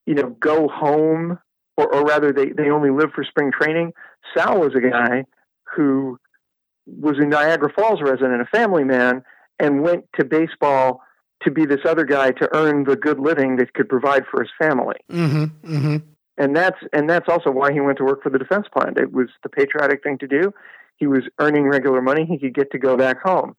you 0.06 0.14
know, 0.14 0.30
go 0.40 0.68
home, 0.68 1.38
or, 1.76 1.92
or 1.92 2.04
rather, 2.04 2.32
they, 2.32 2.50
they 2.50 2.70
only 2.70 2.90
live 2.90 3.10
for 3.14 3.24
spring 3.24 3.50
training. 3.50 3.92
Sal 4.36 4.60
was 4.60 4.74
a 4.74 4.80
guy 4.80 5.24
who 5.74 6.18
was 6.86 7.16
a 7.18 7.24
Niagara 7.26 7.72
Falls 7.72 8.00
resident, 8.02 8.40
a 8.40 8.46
family 8.46 8.84
man, 8.84 9.22
and 9.58 9.82
went 9.82 10.04
to 10.18 10.24
baseball 10.24 11.00
to 11.42 11.50
be 11.50 11.66
this 11.66 11.80
other 11.84 12.04
guy 12.04 12.30
to 12.32 12.48
earn 12.54 12.84
the 12.84 12.96
good 12.96 13.18
living 13.18 13.56
that 13.56 13.74
could 13.74 13.88
provide 13.88 14.24
for 14.30 14.42
his 14.42 14.50
family. 14.58 14.96
Mm-hmm, 15.10 15.74
mm-hmm. 15.74 15.96
And 16.36 16.56
that's 16.56 16.78
and 16.92 17.08
that's 17.08 17.28
also 17.28 17.50
why 17.50 17.72
he 17.72 17.80
went 17.80 17.98
to 17.98 18.04
work 18.04 18.22
for 18.22 18.30
the 18.30 18.38
defense 18.38 18.66
plant. 18.72 18.98
It 18.98 19.12
was 19.12 19.28
the 19.44 19.48
patriotic 19.48 20.02
thing 20.02 20.18
to 20.18 20.26
do. 20.26 20.52
He 20.96 21.06
was 21.06 21.22
earning 21.38 21.64
regular 21.64 22.00
money. 22.00 22.24
He 22.24 22.38
could 22.38 22.54
get 22.54 22.70
to 22.72 22.78
go 22.78 22.96
back 22.96 23.22
home, 23.22 23.56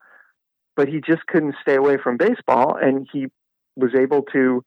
but 0.76 0.88
he 0.88 1.02
just 1.02 1.26
couldn't 1.28 1.56
stay 1.62 1.76
away 1.76 1.98
from 2.02 2.18
baseball. 2.18 2.78
And 2.82 3.08
he 3.12 3.28
was 3.76 3.92
able 3.94 4.24
to 4.34 4.64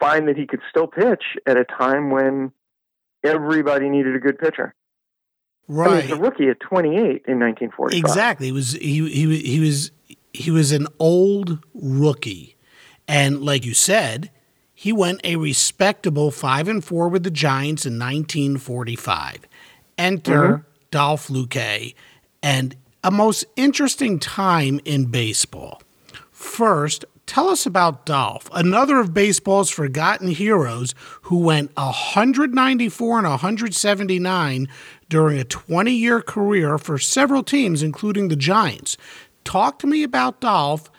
find 0.00 0.26
that 0.28 0.36
he 0.36 0.46
could 0.46 0.60
still 0.68 0.86
pitch 0.86 1.22
at 1.46 1.56
a 1.56 1.64
time 1.64 2.10
when 2.10 2.52
everybody 3.24 3.88
needed 3.88 4.16
a 4.16 4.18
good 4.18 4.38
pitcher. 4.38 4.74
Right, 5.68 6.04
I 6.04 6.08
mean, 6.08 6.18
a 6.18 6.20
rookie 6.20 6.48
at 6.48 6.58
28 6.58 6.98
in 6.98 7.38
1945. 7.38 7.96
Exactly, 7.96 8.46
he 8.46 8.52
was 8.52 8.72
he 8.72 9.08
he 9.08 9.38
he 9.38 9.60
was 9.60 9.92
he 10.32 10.50
was 10.50 10.72
an 10.72 10.88
old 10.98 11.64
rookie, 11.74 12.56
and 13.06 13.44
like 13.44 13.64
you 13.64 13.74
said, 13.74 14.32
he 14.74 14.92
went 14.92 15.20
a 15.22 15.36
respectable 15.36 16.32
five 16.32 16.66
and 16.66 16.82
four 16.82 17.08
with 17.08 17.22
the 17.22 17.30
Giants 17.30 17.86
in 17.86 18.00
1945. 18.00 19.46
Enter 19.96 20.42
mm-hmm. 20.42 20.69
Dolph 20.90 21.28
Luque, 21.28 21.94
and 22.42 22.76
a 23.02 23.10
most 23.10 23.44
interesting 23.56 24.18
time 24.18 24.80
in 24.84 25.06
baseball. 25.06 25.82
First, 26.30 27.04
Tell 27.30 27.48
us 27.48 27.64
about 27.64 28.06
Dolph, 28.06 28.50
another 28.52 28.98
of 28.98 29.14
baseball's 29.14 29.70
forgotten 29.70 30.26
heroes 30.32 30.96
who 31.22 31.38
went 31.38 31.70
194 31.76 33.18
and 33.18 33.28
179 33.28 34.68
during 35.08 35.38
a 35.38 35.44
20 35.44 35.92
year 35.92 36.22
career 36.22 36.76
for 36.76 36.98
several 36.98 37.44
teams, 37.44 37.84
including 37.84 38.26
the 38.26 38.34
Giants. 38.34 38.96
Talk 39.44 39.78
to 39.78 39.86
me 39.86 40.02
about 40.02 40.40
Dolph 40.40 40.90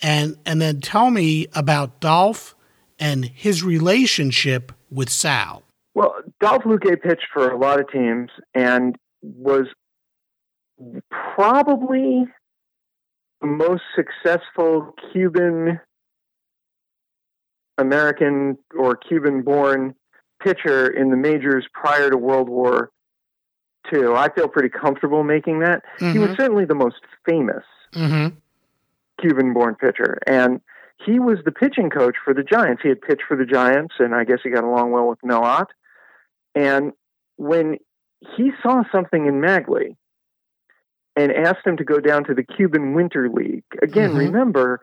and, 0.00 0.36
and 0.44 0.60
then 0.60 0.80
tell 0.80 1.12
me 1.12 1.46
about 1.54 2.00
Dolph 2.00 2.56
and 2.98 3.24
his 3.24 3.62
relationship 3.62 4.72
with 4.90 5.08
Sal. 5.08 5.62
Well, 5.94 6.16
Dolph 6.40 6.64
Luque 6.64 7.00
pitched 7.00 7.28
for 7.32 7.48
a 7.48 7.56
lot 7.56 7.78
of 7.78 7.88
teams 7.92 8.30
and 8.54 8.98
was 9.34 9.66
probably 11.10 12.26
the 13.40 13.46
most 13.46 13.82
successful 13.94 14.94
Cuban 15.12 15.80
American 17.78 18.56
or 18.78 18.96
Cuban 18.96 19.42
born 19.42 19.94
pitcher 20.42 20.88
in 20.88 21.10
the 21.10 21.16
majors 21.16 21.66
prior 21.72 22.10
to 22.10 22.16
World 22.16 22.48
War 22.48 22.90
II. 23.92 24.14
I 24.14 24.28
feel 24.34 24.48
pretty 24.48 24.68
comfortable 24.68 25.22
making 25.22 25.60
that. 25.60 25.82
Mm-hmm. 25.98 26.12
He 26.12 26.18
was 26.18 26.30
mm-hmm. 26.30 26.42
certainly 26.42 26.64
the 26.64 26.74
most 26.74 26.96
famous 27.24 27.64
mm-hmm. 27.94 28.34
Cuban 29.20 29.52
born 29.52 29.74
pitcher. 29.74 30.18
And 30.26 30.60
he 31.04 31.18
was 31.18 31.38
the 31.44 31.52
pitching 31.52 31.90
coach 31.90 32.16
for 32.24 32.32
the 32.32 32.42
Giants. 32.42 32.82
He 32.82 32.88
had 32.88 33.02
pitched 33.02 33.24
for 33.28 33.36
the 33.36 33.44
Giants, 33.44 33.94
and 33.98 34.14
I 34.14 34.24
guess 34.24 34.38
he 34.42 34.50
got 34.50 34.64
along 34.64 34.92
well 34.92 35.06
with 35.06 35.18
Mel 35.22 35.44
Ott. 35.44 35.70
And 36.54 36.92
when 37.36 37.76
he 38.36 38.50
saw 38.62 38.82
something 38.90 39.26
in 39.26 39.40
Maglie, 39.40 39.96
and 41.16 41.32
asked 41.32 41.66
him 41.66 41.78
to 41.78 41.84
go 41.84 41.98
down 41.98 42.24
to 42.24 42.34
the 42.34 42.44
Cuban 42.44 42.94
Winter 42.94 43.28
League. 43.28 43.64
Again, 43.82 44.10
mm-hmm. 44.10 44.18
remember, 44.18 44.82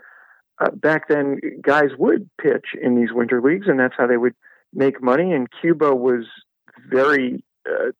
uh, 0.59 0.71
back 0.71 1.07
then 1.07 1.39
guys 1.61 1.89
would 1.97 2.29
pitch 2.41 2.67
in 2.81 2.95
these 2.95 3.09
winter 3.11 3.41
leagues, 3.41 3.67
and 3.67 3.79
that's 3.79 3.93
how 3.97 4.07
they 4.07 4.17
would 4.17 4.33
make 4.73 5.01
money. 5.01 5.31
And 5.31 5.47
Cuba 5.61 5.93
was 5.95 6.25
very, 6.89 7.43
uh, 7.69 7.91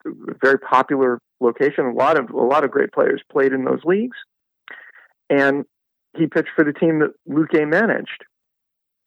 very 0.42 0.58
popular 0.58 1.20
location. 1.40 1.86
A 1.86 1.94
lot 1.94 2.18
of 2.18 2.32
a 2.32 2.38
lot 2.44 2.64
of 2.64 2.72
great 2.72 2.92
players 2.92 3.22
played 3.32 3.54
in 3.54 3.66
those 3.66 3.82
leagues, 3.86 4.18
and 5.30 5.66
he 6.18 6.28
pitched 6.28 6.50
for 6.56 6.64
the 6.64 6.74
team 6.74 7.00
that 7.00 7.14
Luque 7.30 7.68
managed. 7.68 8.26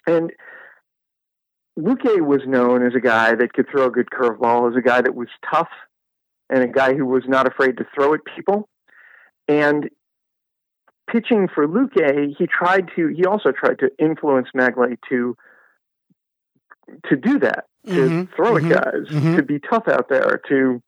And 0.06 0.32
Luque 1.78 2.20
was 2.20 2.42
known 2.46 2.86
as 2.86 2.94
a 2.94 3.00
guy 3.00 3.34
that 3.34 3.52
could 3.52 3.66
throw 3.70 3.86
a 3.86 3.90
good 3.90 4.08
curveball, 4.10 4.70
as 4.70 4.76
a 4.76 4.82
guy 4.82 5.00
that 5.00 5.14
was 5.14 5.28
tough, 5.50 5.68
and 6.50 6.62
a 6.62 6.68
guy 6.68 6.94
who 6.94 7.06
was 7.06 7.24
not 7.26 7.46
afraid 7.46 7.76
to 7.78 7.86
throw 7.94 8.14
at 8.14 8.20
people. 8.36 8.68
And 9.48 9.90
pitching 11.10 11.48
for 11.52 11.66
Luque, 11.66 12.34
he 12.36 12.46
tried 12.46 12.88
to. 12.96 13.08
He 13.08 13.24
also 13.24 13.52
tried 13.52 13.78
to 13.80 13.90
influence 13.98 14.48
Maglie 14.54 14.98
to 15.08 15.36
to 17.08 17.16
do 17.16 17.38
that, 17.40 17.64
to 17.86 17.92
mm-hmm. 17.92 18.34
throw 18.34 18.54
mm-hmm. 18.54 18.72
at 18.72 18.84
guys, 18.84 19.08
mm-hmm. 19.08 19.36
to 19.36 19.42
be 19.42 19.58
tough 19.58 19.88
out 19.88 20.08
there, 20.08 20.40
to 20.48 20.82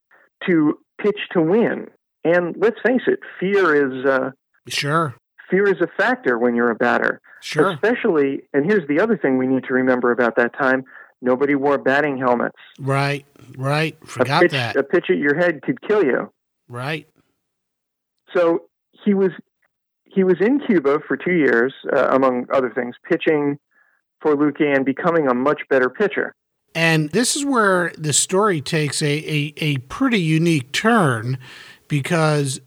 to 0.47 0.79
pitch 1.01 1.19
to 1.33 1.41
win. 1.41 1.89
And 2.25 2.57
let's 2.59 2.79
face 2.85 3.03
it, 3.07 3.21
fear 3.41 3.75
is 3.75 4.05
uh, 4.05 4.31
sure 4.69 5.15
fear 5.51 5.69
is 5.69 5.81
a 5.81 5.89
factor 5.97 6.39
when 6.39 6.55
you're 6.55 6.71
a 6.71 6.75
batter. 6.75 7.21
Sure. 7.41 7.71
Especially, 7.71 8.43
and 8.53 8.65
here's 8.65 8.87
the 8.89 9.01
other 9.01 9.17
thing 9.17 9.39
we 9.39 9.47
need 9.47 9.65
to 9.65 9.75
remember 9.75 10.11
about 10.11 10.37
that 10.37 10.53
time: 10.59 10.85
nobody 11.21 11.55
wore 11.55 11.79
batting 11.79 12.19
helmets. 12.19 12.59
Right, 12.79 13.27
right. 13.57 13.97
Forgot 14.07 14.39
a 14.39 14.43
pitch, 14.43 14.53
that. 14.53 14.77
A 14.77 14.83
pitch 14.83 15.07
at 15.11 15.19
your 15.19 15.37
head 15.37 15.63
could 15.63 15.81
kill 15.83 16.05
you. 16.05 16.33
Right. 16.69 17.09
So 18.35 18.65
he 19.05 19.15
was 19.15 19.31
he 20.05 20.25
was 20.25 20.37
in 20.41 20.61
Cuba 20.61 20.99
for 21.07 21.17
two 21.17 21.35
years, 21.35 21.73
uh, 21.95 22.09
among 22.11 22.47
other 22.53 22.71
things, 22.71 22.97
pitching 23.09 23.59
for 24.21 24.35
Luque 24.35 24.65
and 24.75 24.85
becoming 24.85 25.29
a 25.29 25.35
much 25.35 25.63
better 25.69 25.89
pitcher. 25.89 26.35
And 26.75 27.11
this 27.11 27.37
is 27.37 27.45
where 27.45 27.93
the 27.97 28.13
story 28.13 28.61
takes 28.61 29.03
a, 29.03 29.07
a, 29.07 29.55
a 29.59 29.79
pretty 29.79 30.21
unique 30.21 30.73
turn 30.73 31.39
because 31.89 32.61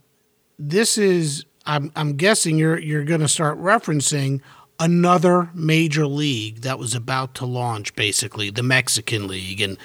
this 0.57 0.97
is, 0.97 1.45
I'm, 1.65 1.91
I'm 1.95 2.15
guessing 2.17 2.57
you're, 2.57 2.79
you're 2.79 3.03
going 3.03 3.21
to 3.21 3.27
start 3.27 3.59
referencing 3.59 4.41
another 4.81 5.49
major 5.53 6.07
league 6.07 6.61
that 6.61 6.79
was 6.79 6.95
about 6.95 7.35
to 7.35 7.45
launch, 7.45 7.95
basically, 7.95 8.49
the 8.49 8.63
Mexican 8.63 9.27
League. 9.27 9.61
And 9.61 9.77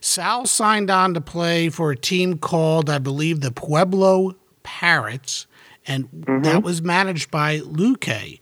Sal 0.00 0.46
signed 0.46 0.90
on 0.90 1.14
to 1.14 1.20
play 1.20 1.70
for 1.70 1.90
a 1.90 1.96
team 1.96 2.38
called, 2.38 2.90
I 2.90 2.98
believe, 2.98 3.40
the 3.40 3.50
Puebla 3.50 4.34
Parrots, 4.62 5.46
and 5.86 6.08
mm-hmm. 6.10 6.42
that 6.42 6.62
was 6.62 6.82
managed 6.82 7.30
by 7.30 7.60
Luque. 7.60 8.38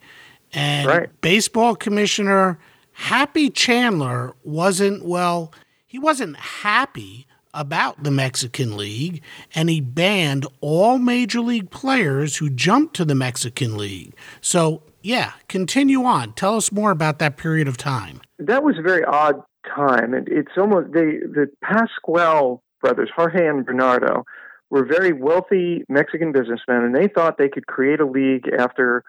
And 0.53 0.87
right. 0.87 1.21
baseball 1.21 1.75
commissioner 1.75 2.59
Happy 2.91 3.49
Chandler 3.49 4.35
wasn't, 4.43 5.05
well, 5.05 5.53
he 5.87 5.97
wasn't 5.97 6.35
happy 6.35 7.25
about 7.53 8.03
the 8.03 8.11
Mexican 8.11 8.77
League, 8.77 9.21
and 9.55 9.69
he 9.69 9.81
banned 9.81 10.45
all 10.61 10.97
major 10.97 11.41
league 11.41 11.71
players 11.71 12.37
who 12.37 12.49
jumped 12.49 12.95
to 12.97 13.05
the 13.05 13.15
Mexican 13.15 13.77
League. 13.77 14.13
So, 14.39 14.83
yeah, 15.01 15.33
continue 15.47 16.03
on. 16.03 16.33
Tell 16.33 16.55
us 16.55 16.71
more 16.71 16.91
about 16.91 17.19
that 17.19 17.37
period 17.37 17.67
of 17.67 17.77
time. 17.77 18.21
That 18.39 18.63
was 18.63 18.77
a 18.77 18.81
very 18.81 19.03
odd 19.03 19.41
time. 19.67 20.13
and 20.13 20.27
It's 20.27 20.51
almost 20.57 20.93
they, 20.93 21.17
the 21.17 21.47
Pasquel 21.63 22.61
brothers, 22.81 23.09
Jorge 23.15 23.47
and 23.47 23.65
Bernardo, 23.65 24.25
were 24.69 24.85
very 24.85 25.13
wealthy 25.13 25.83
Mexican 25.89 26.31
businessmen, 26.31 26.83
and 26.83 26.95
they 26.95 27.07
thought 27.07 27.37
they 27.37 27.49
could 27.49 27.67
create 27.67 27.99
a 27.99 28.05
league 28.05 28.47
after 28.57 29.03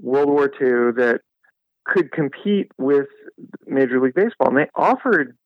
World 0.00 0.28
War 0.28 0.44
II 0.44 0.92
that 0.96 1.20
could 1.84 2.12
compete 2.12 2.70
with 2.78 3.08
Major 3.66 4.00
League 4.00 4.14
Baseball. 4.14 4.48
And 4.48 4.56
they 4.56 4.70
offered 4.74 5.36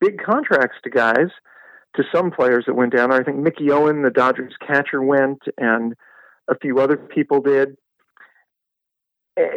big 0.00 0.22
contracts 0.22 0.76
to 0.84 0.90
guys, 0.90 1.28
to 1.94 2.02
some 2.12 2.30
players 2.30 2.64
that 2.66 2.74
went 2.74 2.94
down. 2.94 3.12
I 3.12 3.22
think 3.22 3.38
Mickey 3.38 3.70
Owen, 3.70 4.02
the 4.02 4.10
Dodgers 4.10 4.54
catcher, 4.66 5.02
went, 5.02 5.42
and 5.58 5.94
a 6.48 6.58
few 6.58 6.80
other 6.80 6.96
people 6.96 7.40
did 7.40 7.76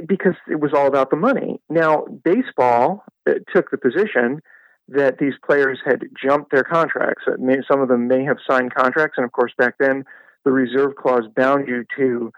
because 0.07 0.35
it 0.49 0.59
was 0.59 0.71
all 0.73 0.87
about 0.87 1.09
the 1.09 1.15
money. 1.17 1.59
Now, 1.69 2.05
baseball 2.23 3.03
uh, 3.27 3.33
took 3.53 3.71
the 3.71 3.77
position 3.77 4.41
that 4.87 5.17
these 5.17 5.33
players 5.45 5.79
had 5.83 6.03
jumped 6.21 6.51
their 6.51 6.63
contracts. 6.63 7.23
Some 7.69 7.81
of 7.81 7.87
them 7.87 8.07
may 8.07 8.23
have 8.23 8.37
signed 8.49 8.73
contracts, 8.73 9.17
and 9.17 9.25
of 9.25 9.31
course, 9.31 9.51
back 9.57 9.75
then, 9.79 10.05
the 10.43 10.51
reserve 10.51 10.95
clause 10.95 11.23
bound 11.35 11.67
you 11.67 11.85
to 11.97 12.31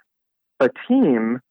a 0.60 0.70
team 0.88 1.42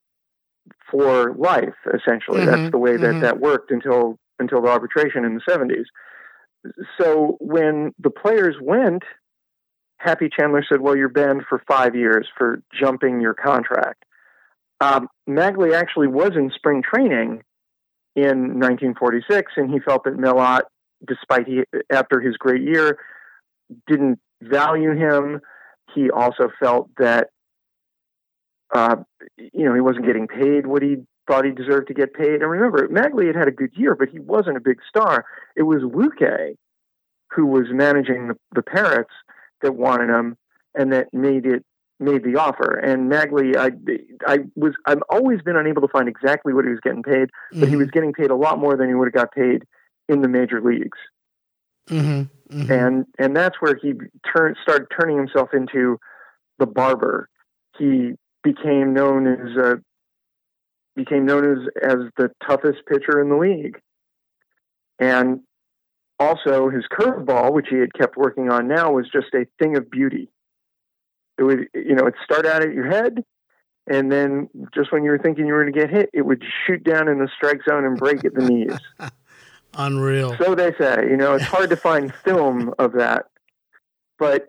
for 0.91 1.35
life. 1.35 1.75
Essentially, 1.87 2.41
mm-hmm. 2.41 2.51
that's 2.51 2.71
the 2.71 2.79
way 2.79 2.97
that 2.97 3.07
mm-hmm. 3.07 3.21
that 3.21 3.41
worked 3.41 3.71
until 3.71 4.19
until 4.39 4.63
the 4.63 4.69
arbitration 4.69 5.25
in 5.25 5.35
the 5.35 5.41
seventies. 5.49 5.87
So 6.99 7.37
when 7.41 7.95
the 7.99 8.11
players 8.11 8.57
went, 8.61 9.03
Happy 9.99 10.29
Chandler 10.35 10.65
said, 10.69 10.81
"Well, 10.81 10.97
you're 10.97 11.09
banned 11.09 11.43
for 11.49 11.63
five 11.69 11.95
years 11.95 12.27
for 12.37 12.63
jumping 12.79 13.21
your 13.21 13.35
contract." 13.35 14.05
Um, 14.81 15.09
Maglie 15.29 15.75
actually 15.75 16.09
was 16.09 16.33
in 16.37 16.51
spring 16.55 16.83
training 16.83 17.43
in 18.15 18.59
1946, 18.61 19.53
and 19.57 19.71
he 19.71 19.81
felt 19.81 20.05
that 20.05 20.19
Mel 20.19 20.39
Ott 20.39 20.65
despite 21.07 21.47
he 21.47 21.63
after 21.91 22.21
his 22.21 22.37
great 22.37 22.63
year 22.63 22.99
didn't 23.87 24.19
value 24.43 24.95
him. 24.95 25.41
He 25.95 26.11
also 26.11 26.51
felt 26.61 26.91
that 26.99 27.29
uh, 28.75 28.97
you 29.37 29.65
know 29.65 29.75
he 29.75 29.81
wasn't 29.81 30.07
getting 30.07 30.27
paid 30.27 30.67
what 30.67 30.83
he 30.83 30.97
thought 31.27 31.45
he 31.45 31.51
deserved 31.51 31.89
to 31.89 31.95
get 31.95 32.15
paid. 32.15 32.41
And 32.43 32.51
remember, 32.51 32.89
Maglie 32.89 33.27
had 33.27 33.37
had 33.37 33.49
a 33.49 33.53
good 33.53 33.73
year, 33.75 33.95
but 33.95 34.09
he 34.09 34.19
wasn't 34.19 34.57
a 34.57 34.61
big 34.61 34.79
star. 34.89 35.25
It 35.57 35.63
was 35.63 35.83
Luque 35.83 36.57
who 37.33 37.47
was 37.47 37.67
managing 37.71 38.29
the, 38.29 38.37
the 38.55 38.63
Parrots 38.63 39.11
that 39.63 39.75
wanted 39.75 40.09
him 40.09 40.37
and 40.75 40.93
that 40.93 41.13
made 41.13 41.47
it 41.47 41.65
made 41.99 42.25
the 42.25 42.37
offer. 42.37 42.79
And 42.79 43.11
Maglie, 43.11 43.57
I, 43.57 43.71
I 44.27 44.39
was, 44.55 44.75
I've 44.87 45.03
always 45.09 45.41
been 45.43 45.57
unable 45.57 45.83
to 45.83 45.89
find 45.89 46.09
exactly 46.09 46.53
what 46.53 46.65
he 46.65 46.71
was 46.71 46.81
getting 46.83 47.03
paid, 47.03 47.31
but 47.51 47.61
mm-hmm. 47.61 47.69
he 47.69 47.77
was 47.77 47.91
getting 47.91 48.13
paid 48.13 48.31
a 48.31 48.37
lot 48.37 48.59
more 48.59 48.77
than 48.77 48.89
he 48.89 48.95
would 48.95 49.07
have 49.07 49.15
got 49.15 49.33
paid 49.33 49.65
in 50.09 50.21
the 50.21 50.29
major 50.29 50.61
leagues. 50.61 50.99
Mm-hmm, 51.89 52.59
mm-hmm. 52.59 52.73
And 52.73 53.07
and 53.19 53.37
that's 53.37 53.57
where 53.61 53.77
he 53.81 53.93
turned 54.35 54.57
started 54.63 54.89
turning 54.99 55.17
himself 55.17 55.51
into 55.53 55.99
the 56.59 56.67
barber. 56.67 57.29
He 57.79 58.13
became 58.43 58.93
known 58.93 59.27
as 59.27 59.57
uh, 59.57 59.75
became 60.97 61.27
known 61.27 61.45
as 61.53 61.59
as 61.83 61.99
the 62.17 62.31
toughest 62.47 62.79
pitcher 62.89 63.21
in 63.21 63.29
the 63.29 63.37
league. 63.37 63.79
And 64.99 65.41
also 66.19 66.71
his 66.71 66.85
curveball, 66.91 67.53
which 67.53 67.67
he 67.71 67.77
had 67.77 67.93
kept 67.95 68.17
working 68.17 68.51
on 68.51 68.67
now, 68.67 68.93
was 68.93 69.09
just 69.13 69.29
a 69.35 69.47
thing 69.59 69.77
of 69.77 69.91
beauty. 69.91 70.29
It 71.39 71.43
would 71.43 71.69
you 71.75 71.95
know, 71.95 72.07
it 72.07 72.15
start 72.25 72.47
out 72.47 72.63
at 72.63 72.73
your 72.73 72.87
head 72.87 73.25
and 73.89 74.11
then 74.11 74.49
just 74.75 74.93
when 74.93 75.05
you 75.05 75.11
were 75.11 75.19
thinking 75.19 75.47
you 75.47 75.53
were 75.53 75.63
going 75.63 75.73
to 75.73 75.81
get 75.81 75.91
hit, 75.91 76.11
it 76.13 76.23
would 76.23 76.43
shoot 76.67 76.83
down 76.83 77.09
in 77.09 77.19
the 77.19 77.29
strike 77.37 77.61
zone 77.69 77.85
and 77.85 77.97
break 77.97 78.25
at 78.25 78.35
the 78.35 78.43
knees. 78.43 78.77
Unreal. 79.75 80.37
So 80.39 80.55
they 80.55 80.73
say. 80.79 81.07
You 81.09 81.17
know, 81.17 81.35
it's 81.35 81.45
hard 81.45 81.71
to 81.71 81.77
find 81.77 82.13
film 82.13 82.75
of 82.79 82.93
that, 82.95 83.27
but 84.19 84.47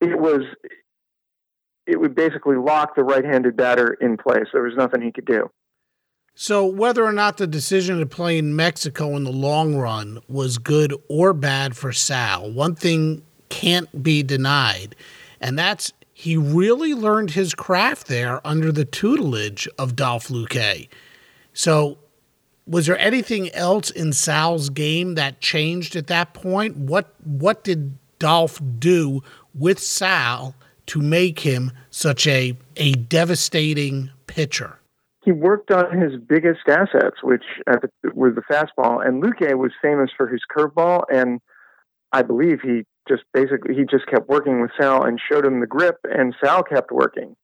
it 0.00 0.18
was. 0.18 0.42
It 1.86 1.98
would 1.98 2.14
basically 2.14 2.56
lock 2.56 2.94
the 2.94 3.02
right-handed 3.02 3.56
batter 3.56 3.94
in 3.94 4.18
place. 4.18 4.44
There 4.52 4.62
was 4.62 4.76
nothing 4.76 5.00
he 5.00 5.10
could 5.10 5.24
do. 5.24 5.50
So, 6.34 6.66
whether 6.66 7.02
or 7.02 7.12
not 7.12 7.38
the 7.38 7.46
decision 7.46 7.98
to 7.98 8.06
play 8.06 8.36
in 8.36 8.54
Mexico 8.54 9.16
in 9.16 9.24
the 9.24 9.32
long 9.32 9.74
run 9.74 10.20
was 10.28 10.58
good 10.58 10.94
or 11.08 11.32
bad 11.32 11.78
for 11.78 11.90
Sal, 11.90 12.52
one 12.52 12.74
thing 12.74 13.22
can't 13.48 14.02
be 14.02 14.22
denied, 14.22 14.94
and 15.40 15.58
that's 15.58 15.94
he 16.18 16.36
really 16.36 16.94
learned 16.94 17.30
his 17.30 17.54
craft 17.54 18.08
there 18.08 18.44
under 18.44 18.72
the 18.72 18.84
tutelage 18.84 19.68
of 19.78 19.94
Dolph 19.94 20.26
Luque. 20.26 20.88
So, 21.52 21.98
was 22.66 22.86
there 22.86 22.98
anything 22.98 23.50
else 23.52 23.88
in 23.88 24.12
Sal's 24.12 24.68
game 24.68 25.14
that 25.14 25.40
changed 25.40 25.94
at 25.94 26.08
that 26.08 26.34
point? 26.34 26.76
What 26.76 27.14
what 27.22 27.62
did 27.62 27.98
Dolph 28.18 28.60
do 28.80 29.22
with 29.54 29.78
Sal 29.78 30.56
to 30.86 31.00
make 31.00 31.38
him 31.38 31.70
such 31.88 32.26
a 32.26 32.58
a 32.76 32.94
devastating 32.94 34.10
pitcher? 34.26 34.80
He 35.24 35.30
worked 35.30 35.70
on 35.70 35.96
his 35.96 36.20
biggest 36.20 36.68
assets, 36.68 37.22
which 37.22 37.44
were 38.12 38.32
the 38.32 38.42
fastball, 38.50 39.06
and 39.06 39.22
Luque 39.22 39.56
was 39.56 39.70
famous 39.80 40.10
for 40.16 40.26
his 40.26 40.40
curveball, 40.50 41.04
and 41.12 41.40
I 42.10 42.22
believe 42.22 42.60
he 42.60 42.86
just 43.08 43.22
basically 43.32 43.74
he 43.74 43.84
just 43.84 44.06
kept 44.06 44.28
working 44.28 44.60
with 44.60 44.70
Sal 44.78 45.04
and 45.04 45.18
showed 45.20 45.44
him 45.44 45.60
the 45.60 45.66
grip, 45.66 45.96
and 46.04 46.34
Sal 46.42 46.62
kept 46.62 46.92
working. 46.92 47.34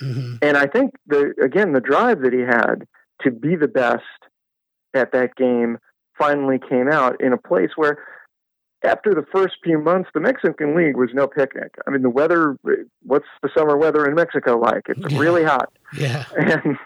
Mm-hmm. 0.00 0.36
And 0.42 0.56
I 0.56 0.66
think 0.66 0.94
the 1.06 1.32
again 1.42 1.72
the 1.72 1.80
drive 1.80 2.22
that 2.22 2.32
he 2.32 2.40
had 2.40 2.86
to 3.22 3.30
be 3.30 3.56
the 3.56 3.68
best 3.68 4.02
at 4.94 5.12
that 5.12 5.36
game 5.36 5.78
finally 6.18 6.58
came 6.58 6.88
out 6.88 7.20
in 7.20 7.32
a 7.32 7.38
place 7.38 7.70
where 7.76 7.98
after 8.84 9.14
the 9.14 9.24
first 9.32 9.54
few 9.62 9.78
months, 9.78 10.10
the 10.12 10.20
Mexican 10.20 10.76
League 10.76 10.96
was 10.96 11.10
no 11.14 11.26
picnic. 11.26 11.74
I 11.86 11.90
mean, 11.90 12.02
the 12.02 12.10
weather, 12.10 12.56
what's 13.02 13.26
the 13.42 13.48
summer 13.56 13.76
weather 13.76 14.06
in 14.06 14.14
Mexico 14.14 14.58
like? 14.58 14.82
It's 14.88 15.12
yeah. 15.12 15.18
really 15.18 15.44
hot. 15.44 15.72
Yeah. 15.96 16.24
And, 16.36 16.76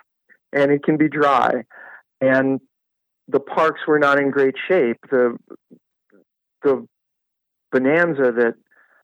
and 0.52 0.70
it 0.70 0.82
can 0.84 0.96
be 0.96 1.08
dry. 1.08 1.64
And 2.20 2.60
the 3.28 3.40
parks 3.40 3.80
were 3.86 3.98
not 3.98 4.18
in 4.18 4.30
great 4.30 4.56
shape. 4.68 4.98
The, 5.10 5.36
the 6.62 6.86
bonanza 7.72 8.32
that 8.32 8.54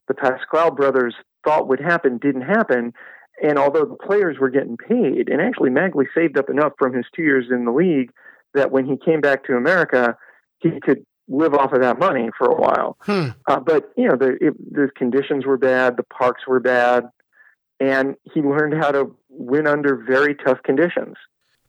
the 0.07 0.13
Pasquel 0.13 0.75
brothers 0.75 1.15
thought 1.43 1.67
would 1.67 1.79
happen 1.79 2.17
didn't 2.17 2.41
happen. 2.41 2.93
And 3.41 3.57
although 3.57 3.85
the 3.85 3.95
players 3.95 4.37
were 4.39 4.49
getting 4.49 4.77
paid, 4.77 5.29
and 5.29 5.41
actually 5.41 5.69
Maglie 5.69 6.05
saved 6.15 6.37
up 6.37 6.49
enough 6.49 6.73
from 6.77 6.93
his 6.93 7.05
two 7.15 7.23
years 7.23 7.47
in 7.51 7.65
the 7.65 7.71
league 7.71 8.11
that 8.53 8.71
when 8.71 8.85
he 8.85 8.95
came 8.97 9.21
back 9.21 9.43
to 9.45 9.55
America, 9.55 10.15
he 10.59 10.79
could 10.79 11.05
live 11.27 11.53
off 11.53 11.73
of 11.73 11.81
that 11.81 11.99
money 11.99 12.29
for 12.37 12.47
a 12.47 12.55
while. 12.55 12.97
Hmm. 13.01 13.29
Uh, 13.47 13.59
but 13.59 13.91
you 13.97 14.07
know, 14.07 14.15
the 14.15 14.37
it, 14.39 14.73
the 14.73 14.89
conditions 14.95 15.45
were 15.45 15.57
bad, 15.57 15.97
the 15.97 16.03
parks 16.03 16.43
were 16.47 16.59
bad, 16.59 17.05
and 17.79 18.15
he 18.33 18.41
learned 18.41 18.75
how 18.75 18.91
to 18.91 19.15
win 19.29 19.67
under 19.67 19.95
very 19.95 20.35
tough 20.35 20.61
conditions. 20.63 21.15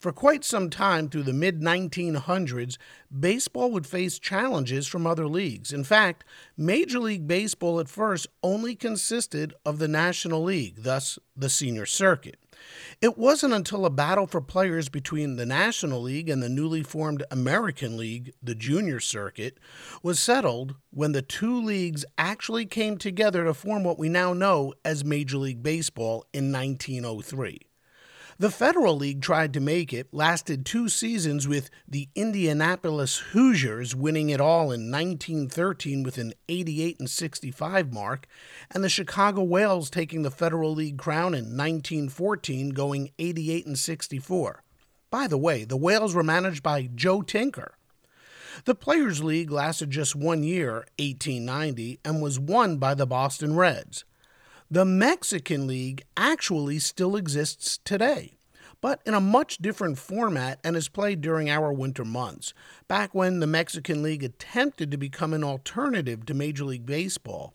For 0.05 0.12
quite 0.12 0.45
some 0.45 0.69
time 0.69 1.09
through 1.09 1.23
the 1.23 1.33
mid 1.33 1.62
1900s, 1.62 2.77
baseball 3.11 3.71
would 3.71 3.87
face 3.87 4.19
challenges 4.19 4.87
from 4.87 5.07
other 5.07 5.27
leagues. 5.27 5.73
In 5.73 5.83
fact, 5.83 6.25
Major 6.59 6.99
League 6.99 7.27
Baseball 7.27 7.81
at 7.81 7.88
first 7.88 8.27
only 8.43 8.75
consisted 8.75 9.55
of 9.64 9.79
the 9.79 9.88
National 9.88 10.43
League, 10.43 10.83
thus 10.83 11.19
the 11.35 11.49
senior 11.49 11.87
circuit. 11.87 12.37
It 13.01 13.17
wasn't 13.17 13.55
until 13.55 13.87
a 13.87 13.90
battle 13.90 14.27
for 14.27 14.43
players 14.43 14.90
between 14.90 15.37
the 15.37 15.47
National 15.47 16.03
League 16.03 16.29
and 16.29 16.43
the 16.43 16.51
newly 16.51 16.83
formed 16.83 17.25
American 17.31 17.97
League, 17.97 18.35
the 18.43 18.55
junior 18.55 19.01
circuit, 19.01 19.57
was 20.03 20.21
settled 20.21 20.75
when 20.90 21.12
the 21.12 21.23
two 21.23 21.59
leagues 21.59 22.05
actually 22.19 22.67
came 22.67 22.99
together 22.99 23.45
to 23.45 23.55
form 23.55 23.85
what 23.85 23.99
we 23.99 24.11
now 24.11 24.35
know 24.35 24.75
as 24.85 25.03
Major 25.03 25.38
League 25.38 25.62
Baseball 25.62 26.27
in 26.35 26.53
1903. 26.53 27.59
The 28.37 28.51
Federal 28.51 28.97
League 28.97 29.23
tried 29.23 29.53
to 29.55 29.61
make 29.61 29.92
it, 29.92 30.12
lasted 30.12 30.66
two 30.66 30.88
seasons 30.88 31.47
with 31.47 31.70
the 31.87 32.09
Indianapolis 32.16 33.18
Hoosiers 33.33 33.94
winning 33.94 34.29
it 34.29 34.40
all 34.40 34.73
in 34.73 34.90
1913 34.90 36.03
with 36.03 36.18
an 36.18 36.35
88 36.49 36.99
and 36.99 37.09
65 37.09 37.92
mark, 37.92 38.27
and 38.73 38.83
the 38.83 38.88
Chicago 38.88 39.44
Whales 39.44 39.88
taking 39.88 40.23
the 40.23 40.33
Federal 40.33 40.75
League 40.75 40.99
crown 40.99 41.33
in 41.33 41.57
1914 41.57 42.70
going 42.70 43.11
88 43.20 43.66
and 43.66 43.79
64. 43.79 44.64
By 45.12 45.29
the 45.29 45.38
way, 45.38 45.62
the 45.62 45.77
Whales 45.77 46.12
were 46.12 46.25
managed 46.25 46.64
by 46.64 46.88
Joe 46.92 47.23
Tinker. 47.23 47.77
The 48.64 48.75
Players' 48.75 49.23
League 49.23 49.53
lasted 49.53 49.92
just 49.92 50.16
one 50.16 50.42
year, 50.42 50.87
1890, 50.99 52.01
and 52.05 52.20
was 52.20 52.40
won 52.40 52.79
by 52.79 52.94
the 52.94 53.07
Boston 53.07 53.55
Reds. 53.55 54.05
The 54.70 54.87
Mexican 54.87 55.66
League 55.66 56.05
actually 56.16 56.79
still 56.79 57.16
exists 57.16 57.79
today, 57.85 58.38
but 58.81 59.03
in 59.05 59.12
a 59.12 59.20
much 59.20 59.59
different 59.59 59.98
format 59.98 60.59
and 60.64 60.74
is 60.74 60.88
played 60.88 61.20
during 61.20 61.50
our 61.50 61.70
winter 61.70 62.05
months, 62.05 62.55
back 62.88 63.14
when 63.14 63.40
the 63.40 63.46
Mexican 63.46 64.03
League 64.03 64.24
attempted 64.24 64.90
to 64.90 64.96
become 64.96 65.35
an 65.35 65.44
alternative 65.44 66.24
to 66.24 66.35
Major 66.35 66.64
League 66.64 66.87
Baseball. 66.87 67.53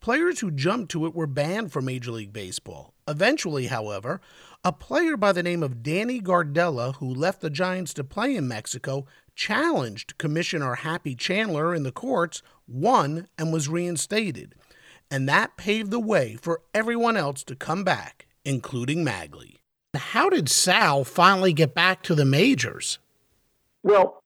Players 0.00 0.40
who 0.40 0.50
jumped 0.50 0.90
to 0.92 1.04
it 1.04 1.14
were 1.14 1.26
banned 1.26 1.72
from 1.72 1.84
Major 1.84 2.12
League 2.12 2.32
Baseball. 2.32 2.94
Eventually, 3.06 3.66
however, 3.66 4.22
a 4.64 4.72
player 4.72 5.18
by 5.18 5.32
the 5.32 5.42
name 5.42 5.62
of 5.62 5.82
Danny 5.82 6.22
Gardella, 6.22 6.94
who 6.96 7.06
left 7.06 7.42
the 7.42 7.50
Giants 7.50 7.92
to 7.94 8.02
play 8.02 8.34
in 8.34 8.48
Mexico, 8.48 9.04
challenged 9.34 10.16
Commissioner 10.16 10.76
Happy 10.76 11.14
Chandler 11.14 11.74
in 11.74 11.82
the 11.82 11.92
courts, 11.92 12.42
won, 12.66 13.28
and 13.36 13.52
was 13.52 13.68
reinstated 13.68 14.54
and 15.10 15.28
that 15.28 15.56
paved 15.56 15.90
the 15.90 16.00
way 16.00 16.36
for 16.40 16.62
everyone 16.74 17.16
else 17.16 17.44
to 17.44 17.56
come 17.56 17.84
back, 17.84 18.26
including 18.44 19.04
Maglie. 19.04 19.60
How 19.94 20.28
did 20.28 20.48
Sal 20.48 21.04
finally 21.04 21.52
get 21.52 21.74
back 21.74 22.02
to 22.02 22.14
the 22.14 22.24
majors? 22.24 22.98
Well, 23.82 24.22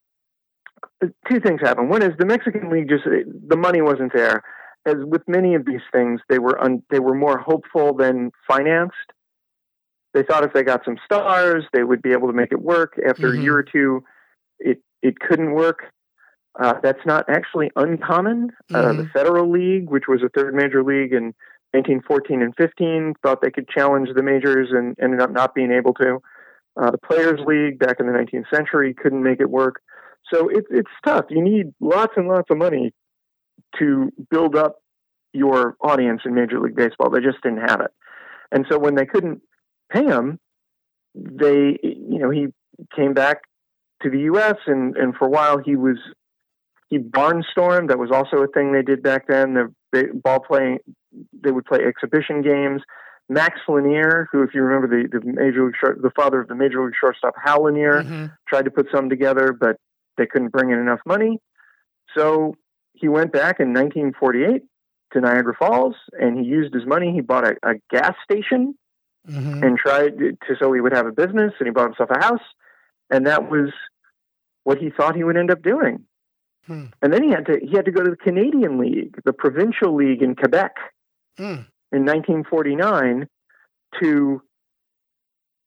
two 1.28 1.40
things 1.40 1.60
happened. 1.60 1.90
One 1.90 2.02
is 2.02 2.12
the 2.18 2.26
Mexican 2.26 2.70
League 2.70 2.88
just 2.88 3.04
the 3.04 3.56
money 3.56 3.80
wasn't 3.80 4.12
there. 4.12 4.42
As 4.86 4.94
with 4.98 5.22
many 5.28 5.54
of 5.54 5.66
these 5.66 5.82
things, 5.92 6.20
they 6.28 6.38
were 6.38 6.60
un, 6.62 6.82
they 6.90 7.00
were 7.00 7.14
more 7.14 7.38
hopeful 7.38 7.94
than 7.94 8.30
financed. 8.48 8.96
They 10.14 10.22
thought 10.22 10.42
if 10.42 10.52
they 10.52 10.62
got 10.62 10.84
some 10.84 10.96
stars, 11.04 11.64
they 11.72 11.84
would 11.84 12.02
be 12.02 12.12
able 12.12 12.28
to 12.28 12.34
make 12.34 12.50
it 12.50 12.60
work. 12.60 12.98
After 13.06 13.28
mm-hmm. 13.28 13.40
a 13.40 13.42
year 13.42 13.58
or 13.58 13.62
two, 13.62 14.02
it 14.58 14.82
it 15.02 15.20
couldn't 15.20 15.52
work. 15.52 15.84
Uh, 16.58 16.74
that's 16.82 17.04
not 17.06 17.24
actually 17.28 17.70
uncommon. 17.76 18.48
Mm-hmm. 18.48 18.74
Uh, 18.74 18.92
the 18.92 19.02
mm-hmm. 19.02 19.12
Federal 19.12 19.50
League, 19.50 19.88
which 19.88 20.04
was 20.08 20.22
a 20.22 20.28
third 20.28 20.54
major 20.54 20.82
league 20.82 21.12
in 21.12 21.32
1914 21.72 22.42
and 22.42 22.54
15, 22.56 23.14
thought 23.22 23.40
they 23.40 23.50
could 23.50 23.68
challenge 23.68 24.08
the 24.14 24.22
majors 24.22 24.68
and 24.70 24.96
ended 25.00 25.20
up 25.20 25.30
not 25.30 25.54
being 25.54 25.70
able 25.70 25.94
to. 25.94 26.18
Uh, 26.80 26.90
the 26.90 26.98
Players 26.98 27.40
League 27.46 27.78
back 27.78 27.96
in 28.00 28.06
the 28.06 28.12
19th 28.12 28.48
century 28.52 28.94
couldn't 28.94 29.22
make 29.22 29.40
it 29.40 29.50
work. 29.50 29.80
So 30.32 30.48
it, 30.48 30.64
it's 30.70 30.90
tough. 31.04 31.26
You 31.30 31.42
need 31.42 31.72
lots 31.80 32.12
and 32.16 32.28
lots 32.28 32.50
of 32.50 32.58
money 32.58 32.92
to 33.78 34.10
build 34.30 34.56
up 34.56 34.82
your 35.32 35.76
audience 35.80 36.22
in 36.24 36.34
Major 36.34 36.60
League 36.60 36.76
Baseball. 36.76 37.10
They 37.10 37.20
just 37.20 37.42
didn't 37.42 37.68
have 37.68 37.80
it. 37.80 37.90
And 38.52 38.66
so 38.68 38.78
when 38.78 38.96
they 38.96 39.06
couldn't 39.06 39.40
pay 39.92 40.04
him, 40.04 40.38
they, 41.14 41.78
you 41.82 42.18
know, 42.18 42.30
he 42.30 42.48
came 42.94 43.14
back 43.14 43.42
to 44.02 44.10
the 44.10 44.20
U.S. 44.20 44.56
and, 44.66 44.96
and 44.96 45.14
for 45.14 45.26
a 45.26 45.30
while 45.30 45.58
he 45.58 45.76
was 45.76 45.98
he 46.90 46.98
barnstormed. 46.98 47.88
That 47.88 47.98
was 47.98 48.10
also 48.12 48.38
a 48.38 48.48
thing 48.48 48.72
they 48.72 48.82
did 48.82 49.02
back 49.02 49.26
then. 49.28 49.72
The 49.92 50.10
ball 50.12 50.40
playing, 50.40 50.78
they 51.32 51.50
would 51.50 51.64
play 51.64 51.78
exhibition 51.78 52.42
games. 52.42 52.82
Max 53.28 53.60
Lanier, 53.68 54.28
who, 54.32 54.42
if 54.42 54.54
you 54.54 54.62
remember, 54.62 54.88
the, 54.88 55.08
the 55.08 55.24
major 55.24 55.66
league 55.66 55.76
short, 55.80 56.02
the 56.02 56.10
father 56.10 56.40
of 56.40 56.48
the 56.48 56.56
major 56.56 56.84
league 56.84 56.94
shortstop 57.00 57.34
Hal 57.42 57.64
Lanier, 57.64 58.02
mm-hmm. 58.02 58.26
tried 58.48 58.64
to 58.64 58.72
put 58.72 58.88
some 58.92 59.08
together, 59.08 59.56
but 59.58 59.76
they 60.18 60.26
couldn't 60.26 60.48
bring 60.48 60.70
in 60.70 60.80
enough 60.80 60.98
money. 61.06 61.38
So 62.16 62.56
he 62.92 63.06
went 63.06 63.32
back 63.32 63.60
in 63.60 63.68
1948 63.68 64.62
to 65.12 65.20
Niagara 65.20 65.54
Falls, 65.56 65.94
and 66.12 66.40
he 66.40 66.44
used 66.44 66.74
his 66.74 66.84
money. 66.86 67.12
He 67.14 67.20
bought 67.20 67.46
a, 67.46 67.54
a 67.62 67.74
gas 67.88 68.14
station 68.24 68.74
mm-hmm. 69.28 69.62
and 69.62 69.78
tried 69.78 70.18
to 70.18 70.56
so 70.60 70.72
he 70.72 70.80
would 70.80 70.92
have 70.92 71.06
a 71.06 71.12
business, 71.12 71.52
and 71.60 71.68
he 71.68 71.70
bought 71.70 71.86
himself 71.86 72.10
a 72.10 72.18
house, 72.18 72.42
and 73.10 73.28
that 73.28 73.48
was 73.48 73.70
what 74.64 74.78
he 74.78 74.90
thought 74.90 75.14
he 75.14 75.22
would 75.22 75.36
end 75.36 75.52
up 75.52 75.62
doing. 75.62 76.04
Hmm. 76.66 76.86
And 77.02 77.12
then 77.12 77.22
he 77.22 77.30
had 77.30 77.46
to 77.46 77.58
he 77.62 77.76
had 77.76 77.84
to 77.86 77.90
go 77.90 78.02
to 78.02 78.10
the 78.10 78.16
Canadian 78.16 78.78
League, 78.78 79.16
the 79.24 79.32
provincial 79.32 79.94
league 79.94 80.22
in 80.22 80.34
Quebec, 80.34 80.76
hmm. 81.36 81.62
in 81.92 82.04
1949 82.04 83.26
to 84.00 84.42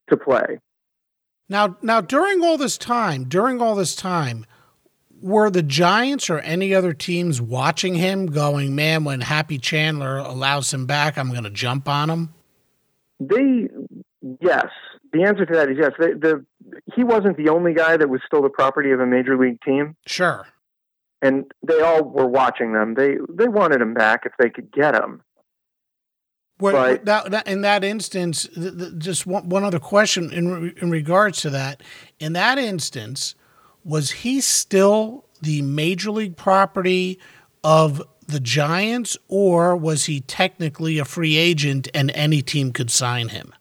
to 0.09 0.17
play. 0.17 0.59
Now, 1.49 1.77
now 1.81 2.01
during 2.01 2.43
all 2.43 2.57
this 2.57 2.77
time, 2.77 3.25
during 3.25 3.61
all 3.61 3.75
this 3.75 3.95
time, 3.95 4.45
were 5.21 5.49
the 5.49 5.63
Giants 5.63 6.29
or 6.29 6.39
any 6.39 6.73
other 6.73 6.93
teams 6.93 7.41
watching 7.41 7.95
him, 7.95 8.27
going, 8.27 8.75
"Man, 8.75 9.03
when 9.03 9.21
Happy 9.21 9.57
Chandler 9.57 10.17
allows 10.17 10.73
him 10.73 10.85
back, 10.85 11.17
I'm 11.17 11.31
going 11.31 11.43
to 11.43 11.49
jump 11.49 11.87
on 11.89 12.09
him"? 12.09 12.33
They, 13.19 13.69
yes. 14.41 14.67
The 15.11 15.23
answer 15.23 15.45
to 15.45 15.53
that 15.53 15.69
is 15.69 15.77
yes. 15.79 15.91
The, 15.97 16.17
the 16.19 16.45
he 16.95 17.03
wasn't 17.03 17.37
the 17.37 17.49
only 17.49 17.73
guy 17.73 17.97
that 17.97 18.09
was 18.09 18.21
still 18.25 18.41
the 18.41 18.49
property 18.49 18.91
of 18.91 18.99
a 18.99 19.05
major 19.05 19.37
league 19.37 19.61
team. 19.61 19.95
Sure 20.05 20.47
and 21.23 21.45
they 21.65 21.79
all 21.79 22.03
were 22.03 22.27
watching 22.27 22.73
them. 22.73 22.93
They 22.95 23.17
they 23.29 23.47
wanted 23.47 23.81
him 23.81 23.93
back 23.93 24.25
if 24.25 24.33
they 24.37 24.49
could 24.49 24.71
get 24.71 24.93
him. 24.93 25.21
Well, 26.59 26.73
but, 26.73 27.05
that, 27.05 27.31
that, 27.31 27.47
in 27.47 27.61
that 27.61 27.83
instance, 27.83 28.47
just 28.97 29.25
one, 29.25 29.49
one 29.49 29.63
other 29.63 29.79
question 29.79 30.31
in 30.31 30.75
in 30.81 30.91
regards 30.91 31.41
to 31.41 31.49
that. 31.49 31.81
In 32.19 32.33
that 32.33 32.57
instance, 32.57 33.35
was 33.83 34.11
he 34.11 34.41
still 34.41 35.25
the 35.41 35.61
major 35.61 36.11
league 36.11 36.37
property 36.37 37.19
of 37.63 38.01
the 38.27 38.39
Giants, 38.39 39.17
or 39.27 39.75
was 39.75 40.05
he 40.05 40.21
technically 40.21 40.99
a 40.99 41.05
free 41.05 41.37
agent 41.37 41.87
and 41.93 42.11
any 42.11 42.41
team 42.41 42.71
could 42.71 42.91
sign 42.91 43.29
him? 43.29 43.53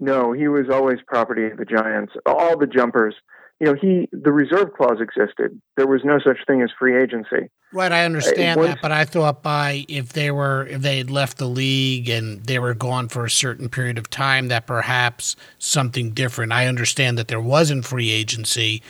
No, 0.00 0.32
he 0.32 0.48
was 0.48 0.66
always 0.70 0.98
property 1.06 1.46
of 1.46 1.56
the 1.56 1.64
Giants. 1.64 2.12
All 2.26 2.58
the 2.58 2.66
jumpers 2.66 3.14
you 3.60 3.66
know, 3.66 3.74
he 3.74 4.08
the 4.12 4.32
reserve 4.32 4.72
clause 4.74 5.00
existed. 5.00 5.60
There 5.76 5.86
was 5.86 6.02
no 6.04 6.18
such 6.18 6.38
thing 6.46 6.62
as 6.62 6.70
free 6.78 7.00
agency. 7.00 7.50
Right, 7.72 7.92
I 7.92 8.04
understand 8.04 8.60
was, 8.60 8.68
that, 8.68 8.82
but 8.82 8.92
I 8.92 9.04
thought 9.04 9.42
by 9.42 9.84
if 9.88 10.12
they 10.12 10.30
were 10.30 10.66
if 10.66 10.82
they 10.82 10.98
had 10.98 11.10
left 11.10 11.38
the 11.38 11.48
league 11.48 12.08
and 12.08 12.44
they 12.44 12.58
were 12.58 12.74
gone 12.74 13.08
for 13.08 13.24
a 13.24 13.30
certain 13.30 13.68
period 13.68 13.98
of 13.98 14.10
time, 14.10 14.48
that 14.48 14.66
perhaps 14.66 15.36
something 15.58 16.10
different. 16.10 16.52
I 16.52 16.66
understand 16.66 17.16
that 17.18 17.28
there 17.28 17.40
wasn't 17.40 17.84
free 17.84 18.10
agency, 18.10 18.82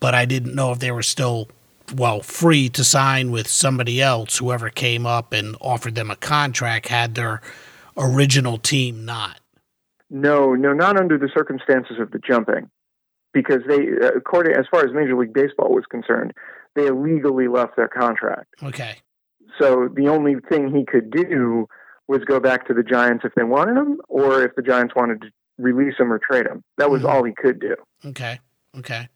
but 0.00 0.14
I 0.14 0.24
didn't 0.24 0.54
know 0.54 0.72
if 0.72 0.78
they 0.78 0.92
were 0.92 1.02
still 1.02 1.48
well 1.94 2.20
free 2.22 2.68
to 2.70 2.84
sign 2.84 3.32
with 3.32 3.48
somebody 3.48 4.00
else. 4.00 4.38
Whoever 4.38 4.70
came 4.70 5.04
up 5.04 5.32
and 5.32 5.56
offered 5.60 5.94
them 5.94 6.10
a 6.10 6.16
contract 6.16 6.88
had 6.88 7.16
their 7.16 7.42
original 7.96 8.58
team 8.58 9.04
not. 9.04 9.40
No, 10.10 10.54
no, 10.54 10.72
not 10.72 10.96
under 10.96 11.18
the 11.18 11.30
circumstances 11.34 11.98
of 11.98 12.12
the 12.12 12.18
jumping 12.18 12.70
because 13.32 13.60
they, 13.66 13.88
according 14.16 14.54
as 14.54 14.66
far 14.70 14.84
as 14.84 14.92
Major 14.92 15.16
League 15.16 15.32
Baseball 15.32 15.72
was 15.74 15.84
concerned, 15.90 16.32
they 16.74 16.86
illegally 16.86 17.48
left 17.48 17.76
their 17.76 17.88
contract. 17.88 18.46
Okay. 18.62 18.96
So 19.60 19.88
the 19.94 20.08
only 20.08 20.36
thing 20.48 20.74
he 20.74 20.84
could 20.84 21.10
do 21.10 21.66
was 22.08 22.20
go 22.24 22.40
back 22.40 22.66
to 22.66 22.74
the 22.74 22.82
Giants 22.82 23.24
if 23.24 23.34
they 23.34 23.44
wanted 23.44 23.76
him, 23.76 24.00
or 24.08 24.42
if 24.42 24.54
the 24.54 24.62
Giants 24.62 24.94
wanted 24.94 25.22
to 25.22 25.28
release 25.58 25.94
him 25.98 26.12
or 26.12 26.18
trade 26.18 26.46
him. 26.46 26.62
That 26.78 26.90
was 26.90 27.02
mm-hmm. 27.02 27.10
all 27.10 27.24
he 27.24 27.32
could 27.32 27.60
do. 27.60 27.76
Okay. 28.04 28.40
Okay. 28.78 29.08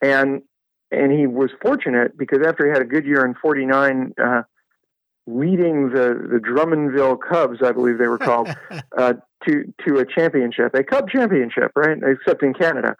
And 0.00 0.42
and 0.90 1.12
he 1.12 1.26
was 1.26 1.50
fortunate 1.62 2.16
because 2.16 2.40
after 2.44 2.66
he 2.66 2.72
had 2.72 2.82
a 2.82 2.86
good 2.86 3.04
year 3.04 3.24
in 3.24 3.34
'49, 3.34 4.14
uh, 4.22 4.42
leading 5.26 5.90
the 5.90 6.14
the 6.30 6.38
Drummondville 6.38 7.18
Cubs, 7.28 7.58
I 7.62 7.72
believe 7.72 7.98
they 7.98 8.06
were 8.06 8.18
called, 8.18 8.48
uh, 8.96 9.14
to 9.46 9.74
to 9.86 9.98
a 9.98 10.06
championship, 10.06 10.74
a 10.74 10.82
Cub 10.82 11.08
championship, 11.10 11.72
right? 11.76 11.98
Except 12.02 12.42
in 12.42 12.54
Canada 12.54 12.96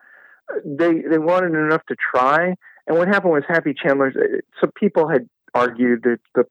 they 0.64 1.02
they 1.08 1.18
wanted 1.18 1.54
enough 1.54 1.84
to 1.88 1.96
try. 1.96 2.54
And 2.86 2.98
what 2.98 3.08
happened 3.08 3.32
was 3.32 3.44
Happy 3.48 3.74
Chandler. 3.74 4.12
Some 4.60 4.72
people 4.72 5.08
had 5.08 5.28
argued 5.54 6.02
that 6.04 6.18
the 6.34 6.44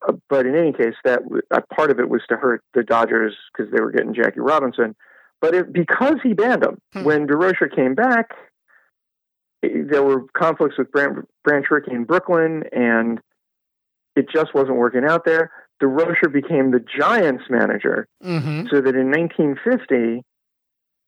Uh, 0.08 0.14
but 0.30 0.46
in 0.46 0.56
any 0.56 0.74
case, 0.74 0.93
that 1.04 1.22
uh, 1.52 1.62
part 1.76 1.89
of 1.89 2.00
it 2.00 2.10
was 2.10 2.22
to 2.30 2.36
hurt 2.36 2.62
the 2.74 2.84
Dodgers 2.84 3.34
because 3.52 3.72
they 3.72 3.82
were 3.82 3.91
getting 3.91 4.14
Jackie 4.14 4.41
Robinson 4.41 4.96
But 5.42 5.54
it, 5.56 5.74
because 5.74 6.16
he 6.24 6.34
banned 6.34 6.64
him, 6.64 6.78
Hmm. 6.94 7.04
when 7.04 7.28
Durocher 7.28 7.74
came 7.74 7.94
back, 7.96 8.32
there 9.62 10.04
were 10.04 10.26
conflicts 10.38 10.78
with 10.78 10.92
Branch, 10.92 11.26
Branch 11.44 11.66
Rickey 11.70 11.92
in 11.92 12.04
Brooklyn, 12.04 12.64
and 12.72 13.20
it 14.16 14.28
just 14.34 14.54
wasn't 14.54 14.78
working 14.78 15.04
out 15.06 15.26
there. 15.26 15.52
Durocher 15.82 16.32
became 16.32 16.72
the 16.72 16.80
Giants 16.80 17.44
manager, 17.50 18.08
Mm-hmm. 18.24 18.68
so 18.72 18.80
that 18.82 18.96
in 18.96 19.12
1950, 19.12 20.24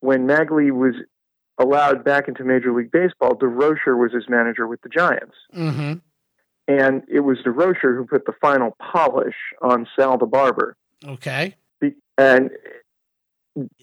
when 0.01 0.27
Maglie 0.27 0.71
was 0.71 0.95
allowed 1.59 2.03
back 2.03 2.27
into 2.27 2.43
Major 2.43 2.71
League 2.73 2.91
Baseball, 2.91 3.35
Durocher 3.35 3.97
was 3.97 4.11
his 4.13 4.25
manager 4.29 4.67
with 4.67 4.81
the 4.81 4.89
Giants. 4.89 5.35
Mm-hmm. 5.55 5.93
And 6.67 7.03
it 7.07 7.21
was 7.21 7.37
Durocher 7.45 7.95
who 7.95 8.05
put 8.05 8.25
the 8.25 8.33
final 8.41 8.75
polish 8.91 9.35
on 9.61 9.87
Sal 9.97 10.17
the 10.17 10.25
Barber. 10.25 10.75
Okay. 11.05 11.55
Be- 11.79 11.95
And 12.17 12.49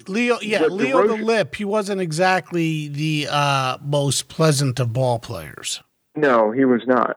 Leo, 0.07 0.39
yeah, 0.41 0.67
Leo 0.67 1.07
the 1.07 1.23
Lip. 1.23 1.55
He 1.55 1.65
wasn't 1.65 2.01
exactly 2.01 2.89
the 2.89 3.29
uh, 3.31 3.79
most 3.83 4.29
pleasant 4.29 4.79
of 4.81 4.93
ball 4.93 5.19
players. 5.19 5.83
no, 6.17 6.53
he 6.53 6.65
was 6.65 6.83
not. 6.87 7.17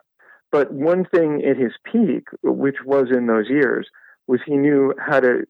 But 0.51 0.71
one 0.71 1.05
thing 1.05 1.43
at 1.45 1.57
his 1.57 1.73
peak, 1.83 2.27
which 2.41 2.77
was 2.85 3.07
in 3.11 3.27
those 3.27 3.49
years, 3.49 3.87
was 4.27 4.39
he 4.45 4.55
knew 4.55 4.93
how 4.97 5.19
to, 5.19 5.45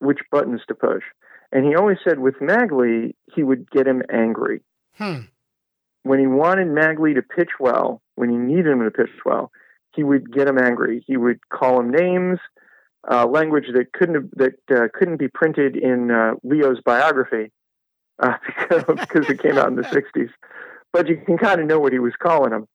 which 0.00 0.18
buttons 0.30 0.60
to 0.68 0.74
push. 0.74 1.04
And 1.52 1.64
he 1.64 1.76
always 1.76 1.98
said 2.02 2.18
with 2.18 2.40
Maglie, 2.40 3.14
he 3.32 3.42
would 3.42 3.70
get 3.70 3.86
him 3.86 4.02
angry. 4.10 4.60
Hmm. 4.96 5.22
when 6.04 6.20
he 6.20 6.26
wanted 6.26 6.68
Maglie 6.68 7.14
to 7.14 7.22
pitch 7.22 7.50
well, 7.58 8.00
when 8.14 8.30
he 8.30 8.36
needed 8.36 8.66
him 8.68 8.84
to 8.84 8.90
pitch 8.92 9.10
well, 9.24 9.50
he 9.94 10.04
would 10.04 10.32
get 10.32 10.46
him 10.46 10.58
angry. 10.58 11.02
He 11.06 11.16
would 11.16 11.48
call 11.48 11.80
him 11.80 11.90
names, 11.90 12.38
uh, 13.10 13.26
language 13.26 13.66
that 13.72 13.92
couldn't 13.92 14.14
have, 14.14 14.30
that 14.36 14.54
uh, 14.74 14.88
couldn't 14.94 15.18
be 15.18 15.28
printed 15.28 15.76
in 15.76 16.10
uh, 16.10 16.32
Leo's 16.42 16.80
biography 16.84 17.50
uh, 18.22 18.34
because, 18.46 18.84
because 19.00 19.30
it 19.30 19.42
came 19.42 19.58
out 19.58 19.68
in 19.68 19.76
the 19.76 19.82
'60s. 19.82 20.30
But 20.92 21.08
you 21.08 21.20
can 21.24 21.38
kind 21.38 21.60
of 21.60 21.66
know 21.66 21.80
what 21.80 21.92
he 21.92 21.98
was 21.98 22.14
calling 22.20 22.52
him, 22.52 22.66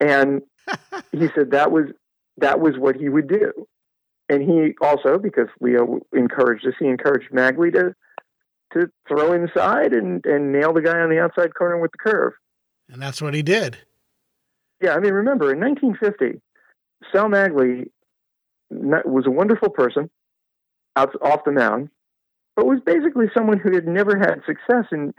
and 0.00 0.42
he 1.12 1.28
said 1.34 1.50
that 1.50 1.72
was 1.72 1.86
that 2.38 2.60
was 2.60 2.74
what 2.78 2.96
he 2.96 3.08
would 3.08 3.28
do. 3.28 3.52
And 4.28 4.42
he 4.42 4.74
also, 4.80 5.18
because 5.18 5.48
Leo 5.60 6.00
encouraged 6.12 6.64
this, 6.64 6.74
he 6.78 6.86
encouraged 6.86 7.30
Maglie 7.32 7.72
to 7.72 7.94
to 8.72 8.90
throw 9.06 9.32
inside 9.32 9.92
and, 9.92 10.24
and 10.24 10.52
nail 10.52 10.72
the 10.72 10.80
guy 10.80 10.98
on 10.98 11.10
the 11.10 11.18
outside 11.18 11.54
corner 11.54 11.78
with 11.78 11.90
the 11.92 11.98
curve. 11.98 12.32
And 12.88 13.02
that's 13.02 13.20
what 13.20 13.34
he 13.34 13.42
did. 13.42 13.76
Yeah, 14.80 14.94
I 14.94 15.00
mean, 15.00 15.12
remember 15.12 15.52
in 15.52 15.60
1950, 15.60 16.40
Sal 17.12 17.28
Maglie 17.28 17.90
was 19.04 19.24
a 19.26 19.30
wonderful 19.30 19.68
person 19.70 20.10
out 20.96 21.14
off 21.22 21.44
the 21.44 21.52
mound, 21.52 21.88
but 22.56 22.66
was 22.66 22.80
basically 22.84 23.26
someone 23.36 23.58
who 23.58 23.72
had 23.74 23.86
never 23.86 24.18
had 24.18 24.40
success 24.46 24.86
in 24.92 25.14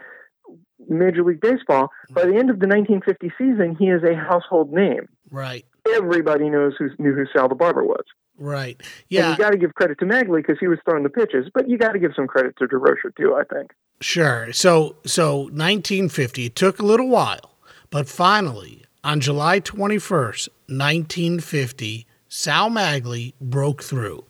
Major 0.88 1.24
League 1.24 1.41
Baseball. 1.41 1.89
Hmm. 2.10 2.14
By 2.14 2.22
the 2.26 2.36
end 2.36 2.49
of 2.49 2.60
the 2.60 2.68
1950 2.68 3.32
season, 3.38 3.76
he 3.80 3.86
is 3.86 4.04
a 4.04 4.16
household 4.16 4.72
name. 4.72 5.08
Right. 5.32 5.66
Everybody 5.95 6.49
knows 6.49 6.74
who 6.78 6.89
knew 6.99 7.14
who 7.14 7.26
Sal 7.36 7.49
the 7.49 7.56
Barber 7.56 7.84
was. 7.84 8.04
Right. 8.38 8.78
And 8.80 8.88
Yeah. 9.10 9.32
you 9.32 9.38
got 9.38 9.51
to 9.51 9.58
give 9.58 9.74
credit 9.76 9.99
to 9.99 10.06
Maglie 10.06 10.41
because 10.41 10.58
he 10.60 10.68
was 10.68 10.80
throwing 10.86 11.04
the 11.04 11.10
pitches, 11.10 11.47
but 11.54 11.70
you 11.70 11.78
got 11.78 11.91
to 11.93 11.99
give 11.99 12.12
some 12.16 12.28
credit 12.28 12.56
to 12.58 12.66
Durocher 12.68 13.16
too. 13.18 13.36
I 13.36 13.43
think. 13.54 13.72
Sure. 14.01 14.51
So 14.54 14.95
so 15.06 15.43
1950 15.43 16.45
it 16.45 16.56
took 16.56 16.80
a 16.80 16.84
little 16.86 17.08
while, 17.10 17.58
but 17.89 18.08
finally 18.08 18.84
on 19.04 19.20
July 19.20 19.60
21st, 19.60 20.47
1950, 20.68 22.08
Sal 22.36 22.72
Maglie 22.72 23.36
broke 23.40 23.84
through. 23.84 24.26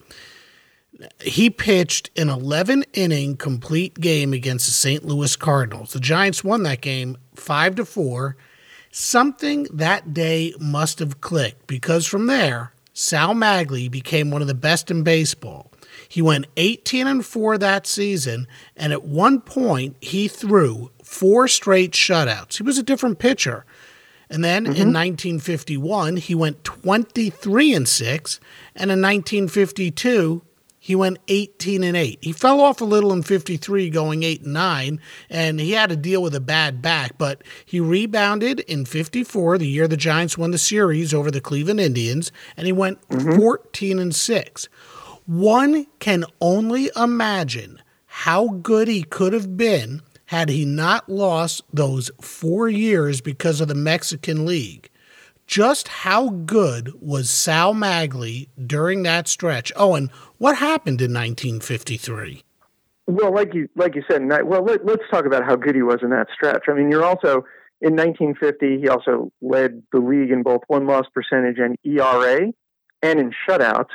He 1.22 1.50
pitched 1.50 2.10
an 2.20 2.28
11 2.28 2.84
inning 2.92 3.38
complete 3.38 4.02
game 4.02 4.34
against 4.34 4.66
the 4.66 4.74
St. 4.74 5.06
Louis 5.06 5.38
Cardinals. 5.38 5.94
The 5.94 6.02
Giants 6.02 6.44
won 6.44 6.64
that 6.64 6.82
game 6.82 7.18
5 7.36 7.76
to 7.76 7.86
4. 7.86 8.36
Something 8.92 9.68
that 9.72 10.14
day 10.14 10.54
must 10.60 11.00
have 11.00 11.22
clicked 11.22 11.66
because 11.66 12.06
from 12.06 12.28
there, 12.28 12.74
Sal 12.92 13.34
Maglie 13.34 13.90
became 13.90 14.32
one 14.32 14.42
of 14.42 14.50
the 14.50 14.54
best 14.54 14.92
in 14.92 15.04
baseball. 15.04 15.72
He 16.10 16.22
went 16.22 16.48
18 16.58 17.08
and 17.08 17.26
4 17.26 17.58
that 17.60 17.88
season, 17.88 18.48
and 18.76 18.92
at 18.92 19.06
one 19.06 19.40
point 19.40 19.96
he 20.02 20.28
threw 20.28 20.92
four 21.02 21.48
straight 21.48 21.92
shutouts. 21.92 22.58
He 22.58 22.64
was 22.64 22.78
a 22.78 22.84
different 22.84 23.18
pitcher. 23.18 23.66
And 24.30 24.44
then 24.44 24.66
in 24.66 24.74
mm-hmm. 24.74 24.94
1951, 24.94 26.18
he 26.18 26.34
went 26.36 26.64
23 26.64 27.74
and 27.74 27.88
6, 27.88 28.40
and 28.76 28.92
in 28.92 29.02
1952, 29.02 30.42
he 30.84 30.96
went 30.96 31.20
18 31.30 31.82
and 31.82 31.96
8. 31.96 32.20
He 32.22 32.34
fell 32.34 32.60
off 32.60 32.82
a 32.82 32.84
little 32.84 33.14
in 33.14 33.24
53 33.24 33.90
going 33.90 34.24
8 34.24 34.42
and 34.42 34.52
9 34.52 35.00
and 35.30 35.62
he 35.62 35.72
had 35.72 35.92
to 35.92 35.96
deal 35.96 36.22
with 36.22 36.36
a 36.36 36.42
bad 36.42 36.82
back, 36.82 37.18
but 37.18 37.42
he 37.66 37.80
rebounded 37.80 38.60
in 38.60 38.84
54, 38.84 39.60
the 39.60 39.66
year 39.66 39.88
the 39.88 39.96
Giants 39.96 40.38
won 40.38 40.52
the 40.52 40.58
series 40.58 41.14
over 41.14 41.32
the 41.32 41.40
Cleveland 41.40 41.80
Indians, 41.80 42.34
and 42.58 42.66
he 42.66 42.74
went 42.74 43.00
mm-hmm. 43.08 43.38
14 43.38 43.98
and 43.98 44.14
6. 44.14 44.66
One 45.26 45.88
can 46.00 46.26
only 46.42 46.92
imagine 46.98 47.82
how 48.06 48.50
good 48.50 48.90
he 48.90 49.04
could 49.04 49.32
have 49.32 49.56
been 49.56 50.02
had 50.34 50.50
he 50.50 50.66
not 50.66 51.08
lost 51.08 51.62
those 51.72 52.10
4 52.20 52.68
years 52.68 53.22
because 53.22 53.62
of 53.62 53.68
the 53.68 53.76
Mexican 53.76 54.48
League. 54.48 54.90
Just 55.46 55.88
how 55.88 56.30
good 56.30 56.92
was 57.00 57.30
Sal 57.30 57.76
Maglie 57.76 58.50
during 58.66 59.04
that 59.04 59.28
stretch? 59.28 59.72
Oh, 59.76 59.94
and 59.94 60.10
what 60.40 60.58
happened 60.58 61.02
in 61.02 61.14
1953? 61.14 62.44
Well, 63.06 63.32
like 63.32 63.54
you 63.54 63.70
like 63.76 63.94
you 63.94 64.02
said, 64.10 64.24
well, 64.46 64.64
let, 64.64 64.84
let's 64.84 65.04
talk 65.12 65.28
about 65.28 65.44
how 65.44 65.56
good 65.56 65.76
he 65.76 65.84
was 65.84 66.00
in 66.02 66.10
that 66.10 66.30
stretch. 66.34 66.64
I 66.68 66.74
mean, 66.74 66.90
you're 66.90 67.06
also 67.06 67.46
in 67.80 67.96
1950. 67.96 68.80
He 68.80 68.90
also 68.90 69.32
led 69.40 69.84
the 69.92 70.00
league 70.00 70.32
in 70.32 70.42
both 70.42 70.62
won 70.68 70.88
loss 70.88 71.06
percentage 71.14 71.60
and 71.60 71.78
ERA, 71.84 72.52
and 73.04 73.20
in 73.20 73.32
shutouts. 73.48 73.94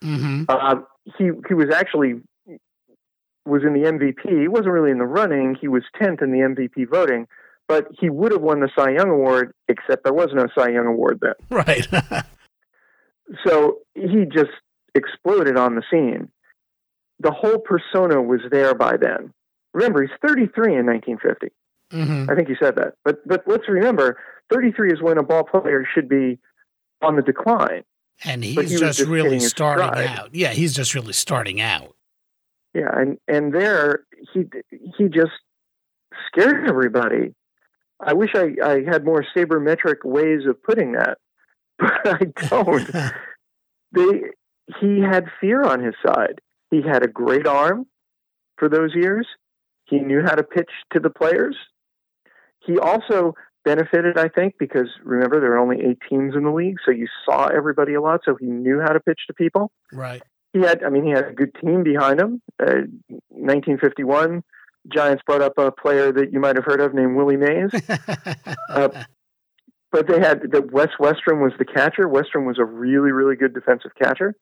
Mm-hmm. 0.00 0.44
Uh, 0.48 0.76
he 1.18 1.30
he 1.48 1.54
was 1.54 1.74
actually 1.74 2.20
was 3.46 3.62
in 3.62 3.72
the 3.72 3.88
MVP. 3.88 4.40
He 4.40 4.48
wasn't 4.48 4.70
really 4.70 4.90
in 4.90 4.98
the 4.98 5.06
running. 5.06 5.56
He 5.60 5.68
was 5.68 5.82
10th 6.00 6.22
in 6.22 6.32
the 6.32 6.38
MVP 6.38 6.88
voting, 6.88 7.26
but 7.68 7.86
he 7.98 8.10
would 8.10 8.32
have 8.32 8.42
won 8.42 8.60
the 8.60 8.70
Cy 8.76 8.90
Young 8.90 9.10
Award, 9.10 9.52
except 9.68 10.04
there 10.04 10.12
was 10.12 10.28
no 10.32 10.46
Cy 10.56 10.70
Young 10.70 10.86
Award 10.86 11.20
then. 11.20 11.34
Right. 11.50 11.86
So 13.44 13.78
he 13.94 14.24
just 14.24 14.52
exploded 14.94 15.56
on 15.56 15.74
the 15.74 15.82
scene. 15.90 16.28
The 17.18 17.32
whole 17.32 17.58
persona 17.58 18.22
was 18.22 18.40
there 18.52 18.72
by 18.72 18.96
then. 18.96 19.32
Remember, 19.74 20.00
he's 20.02 20.16
33 20.24 20.76
in 20.78 20.86
1950. 20.86 21.48
hmm 21.90 22.30
I 22.30 22.36
think 22.36 22.48
you 22.48 22.54
said 22.62 22.76
that. 22.76 22.94
But 23.04 23.26
but 23.26 23.42
let's 23.48 23.68
remember, 23.68 24.18
33 24.52 24.92
is 24.92 25.02
when 25.02 25.18
a 25.18 25.24
ball 25.24 25.42
player 25.42 25.84
should 25.92 26.08
be 26.08 26.38
on 27.02 27.16
the 27.16 27.22
decline. 27.22 27.82
And 28.24 28.44
he's 28.44 28.70
he 28.70 28.76
just, 28.76 28.98
just 28.98 29.10
really 29.10 29.40
starting 29.40 30.06
out. 30.06 30.32
Yeah, 30.32 30.50
he's 30.50 30.72
just 30.72 30.94
really 30.94 31.12
starting 31.12 31.60
out. 31.60 31.95
Yeah, 32.76 32.90
and 32.92 33.16
and 33.26 33.54
there 33.54 34.04
he 34.34 34.44
he 34.98 35.08
just 35.08 35.32
scared 36.26 36.68
everybody. 36.68 37.34
I 37.98 38.12
wish 38.12 38.34
I, 38.34 38.54
I 38.62 38.82
had 38.84 39.02
more 39.02 39.24
sabermetric 39.34 40.04
ways 40.04 40.42
of 40.46 40.62
putting 40.62 40.92
that, 40.92 41.16
but 41.78 41.92
I 42.04 42.24
don't. 42.48 42.86
they 43.92 44.30
he 44.78 45.00
had 45.00 45.30
fear 45.40 45.62
on 45.62 45.82
his 45.82 45.94
side. 46.04 46.40
He 46.70 46.82
had 46.82 47.02
a 47.02 47.08
great 47.08 47.46
arm 47.46 47.86
for 48.58 48.68
those 48.68 48.94
years. 48.94 49.26
He 49.86 49.98
knew 49.98 50.22
how 50.22 50.34
to 50.34 50.42
pitch 50.42 50.70
to 50.92 51.00
the 51.00 51.10
players. 51.10 51.56
He 52.60 52.78
also 52.78 53.34
benefited, 53.64 54.18
I 54.18 54.28
think, 54.28 54.56
because 54.58 54.88
remember 55.02 55.40
there 55.40 55.52
are 55.52 55.58
only 55.58 55.78
eight 55.80 55.98
teams 56.10 56.34
in 56.36 56.42
the 56.42 56.50
league, 56.50 56.76
so 56.84 56.90
you 56.90 57.06
saw 57.24 57.46
everybody 57.46 57.94
a 57.94 58.02
lot, 58.02 58.20
so 58.24 58.36
he 58.38 58.46
knew 58.46 58.80
how 58.80 58.92
to 58.92 59.00
pitch 59.00 59.20
to 59.28 59.34
people. 59.34 59.70
right. 59.92 60.22
He 60.56 60.62
had, 60.62 60.82
I 60.82 60.88
mean, 60.88 61.04
he 61.04 61.10
had 61.10 61.26
a 61.28 61.32
good 61.32 61.54
team 61.62 61.82
behind 61.82 62.20
him. 62.20 62.40
Uh, 62.58 62.88
1951, 63.28 64.42
Giants 64.92 65.22
brought 65.26 65.42
up 65.42 65.58
a 65.58 65.70
player 65.70 66.12
that 66.12 66.32
you 66.32 66.40
might 66.40 66.56
have 66.56 66.64
heard 66.64 66.80
of 66.80 66.94
named 66.94 67.16
Willie 67.16 67.36
Mays. 67.36 67.70
Uh, 68.70 68.88
but 69.92 70.08
they 70.08 70.18
had 70.18 70.40
the 70.50 70.60
Wes 70.72 70.88
Westrum 71.00 71.40
was 71.42 71.52
the 71.58 71.64
catcher. 71.64 72.08
Westrum 72.08 72.46
was 72.46 72.58
a 72.58 72.64
really, 72.64 73.12
really 73.12 73.36
good 73.36 73.54
defensive 73.54 73.92
catcher. 74.00 74.34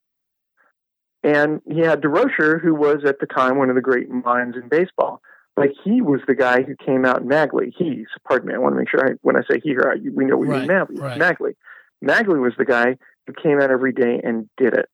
And 1.23 1.61
he 1.71 1.79
had 1.79 2.01
Durocher, 2.01 2.61
who 2.61 2.73
was 2.75 3.03
at 3.05 3.19
the 3.19 3.25
time 3.25 3.57
one 3.57 3.69
of 3.69 3.75
the 3.75 3.81
great 3.81 4.09
minds 4.09 4.57
in 4.57 4.67
baseball. 4.67 5.21
Like 5.57 5.71
he 5.83 6.01
was 6.01 6.19
the 6.27 6.35
guy 6.35 6.63
who 6.63 6.75
came 6.75 7.05
out 7.05 7.21
in 7.21 7.27
Maglie. 7.27 7.71
He, 7.77 8.05
pardon 8.27 8.49
me, 8.49 8.55
I 8.55 8.57
want 8.57 8.73
to 8.73 8.79
make 8.79 8.89
sure 8.89 9.07
I, 9.07 9.13
when 9.21 9.35
I 9.37 9.41
say 9.49 9.59
he 9.63 9.69
here, 9.69 9.89
I, 9.95 9.97
we 10.13 10.25
know 10.25 10.37
we 10.37 10.47
mean 10.47 10.67
Right, 10.67 10.87
Maglie. 10.89 10.99
right. 10.99 11.19
Maglie. 11.19 11.55
Maglie 12.03 12.41
was 12.41 12.53
the 12.57 12.65
guy 12.65 12.97
who 13.25 13.33
came 13.41 13.61
out 13.61 13.71
every 13.71 13.93
day 13.93 14.19
and 14.23 14.49
did 14.57 14.73
it, 14.73 14.89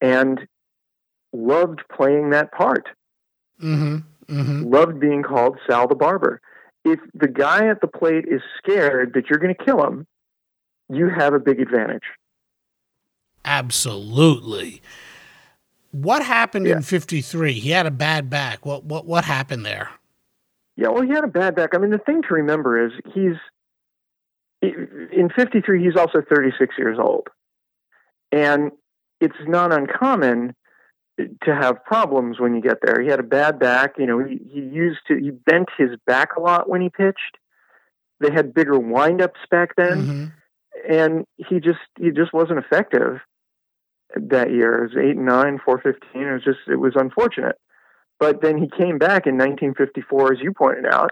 and 0.00 0.40
loved 1.32 1.80
playing 1.94 2.30
that 2.30 2.52
part 2.52 2.88
hmm 3.60 3.98
hmm 4.28 4.62
loved 4.64 5.00
being 5.00 5.22
called 5.22 5.58
Sal 5.68 5.88
the 5.88 5.94
Barber. 5.94 6.40
If 6.84 6.98
the 7.14 7.28
guy 7.28 7.68
at 7.68 7.80
the 7.80 7.86
plate 7.86 8.24
is 8.26 8.40
scared 8.56 9.12
that 9.14 9.28
you're 9.28 9.38
going 9.38 9.54
to 9.54 9.64
kill 9.64 9.84
him, 9.84 10.06
you 10.88 11.10
have 11.10 11.34
a 11.34 11.38
big 11.38 11.60
advantage. 11.60 12.04
Absolutely. 13.44 14.80
What 15.92 16.22
happened 16.22 16.66
yeah. 16.66 16.76
in 16.76 16.82
53? 16.82 17.52
He 17.52 17.70
had 17.70 17.86
a 17.86 17.90
bad 17.90 18.30
back. 18.30 18.64
What 18.64 18.84
what 18.84 19.06
what 19.06 19.24
happened 19.24 19.66
there? 19.66 19.90
Yeah, 20.76 20.88
well, 20.88 21.02
he 21.02 21.10
had 21.10 21.24
a 21.24 21.28
bad 21.28 21.54
back. 21.54 21.74
I 21.74 21.78
mean, 21.78 21.90
the 21.90 21.98
thing 21.98 22.22
to 22.22 22.34
remember 22.34 22.86
is 22.86 22.92
he's 23.12 23.36
in 24.62 25.30
53 25.34 25.82
he's 25.84 25.96
also 25.96 26.22
36 26.28 26.74
years 26.78 26.98
old. 26.98 27.28
And 28.32 28.72
it's 29.20 29.36
not 29.46 29.72
uncommon 29.72 30.54
to 31.18 31.54
have 31.54 31.84
problems 31.84 32.40
when 32.40 32.54
you 32.54 32.60
get 32.60 32.78
there. 32.82 33.00
He 33.00 33.08
had 33.08 33.20
a 33.20 33.24
bad 33.24 33.58
back, 33.58 33.94
you 33.98 34.06
know, 34.06 34.24
he, 34.24 34.40
he 34.50 34.60
used 34.60 35.00
to 35.08 35.16
he 35.16 35.30
bent 35.30 35.68
his 35.76 35.90
back 36.06 36.36
a 36.36 36.40
lot 36.40 36.68
when 36.68 36.80
he 36.80 36.88
pitched. 36.88 37.36
They 38.20 38.32
had 38.32 38.54
bigger 38.54 38.78
windups 38.78 39.48
back 39.50 39.74
then. 39.76 40.06
Mm-hmm. 40.06 40.24
And 40.88 41.24
he 41.36 41.60
just 41.60 41.78
he 41.98 42.10
just 42.10 42.32
wasn't 42.32 42.58
effective 42.58 43.20
that 44.16 44.50
year. 44.50 44.84
It 44.84 44.94
was 44.94 45.04
eight 45.04 45.16
and 45.16 45.26
nine, 45.26 45.58
four 45.62 45.78
fifteen. 45.78 46.22
It 46.22 46.32
was 46.32 46.44
just 46.44 46.60
it 46.68 46.76
was 46.76 46.94
unfortunate. 46.96 47.56
But 48.18 48.42
then 48.42 48.58
he 48.58 48.68
came 48.68 48.98
back 48.98 49.26
in 49.26 49.38
1954, 49.38 50.34
as 50.34 50.40
you 50.40 50.52
pointed 50.52 50.86
out. 50.86 51.10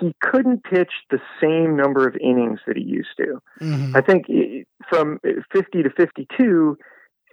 He 0.00 0.14
couldn't 0.20 0.64
pitch 0.64 0.90
the 1.10 1.20
same 1.40 1.76
number 1.76 2.08
of 2.08 2.16
innings 2.16 2.58
that 2.66 2.76
he 2.76 2.82
used 2.82 3.10
to. 3.18 3.40
Mm-hmm. 3.60 3.96
I 3.96 4.00
think 4.00 4.26
from 4.88 5.20
50 5.52 5.82
to 5.82 5.90
52, 5.90 6.76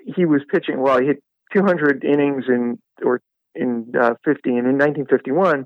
he 0.05 0.25
was 0.25 0.41
pitching. 0.49 0.81
Well, 0.81 0.99
he 0.99 1.07
hit 1.07 1.23
200 1.53 2.03
innings 2.03 2.45
in 2.47 2.79
or 3.03 3.21
in 3.55 3.91
uh, 3.99 4.13
50, 4.23 4.49
and 4.49 4.67
in 4.67 4.77
1951, 4.77 5.65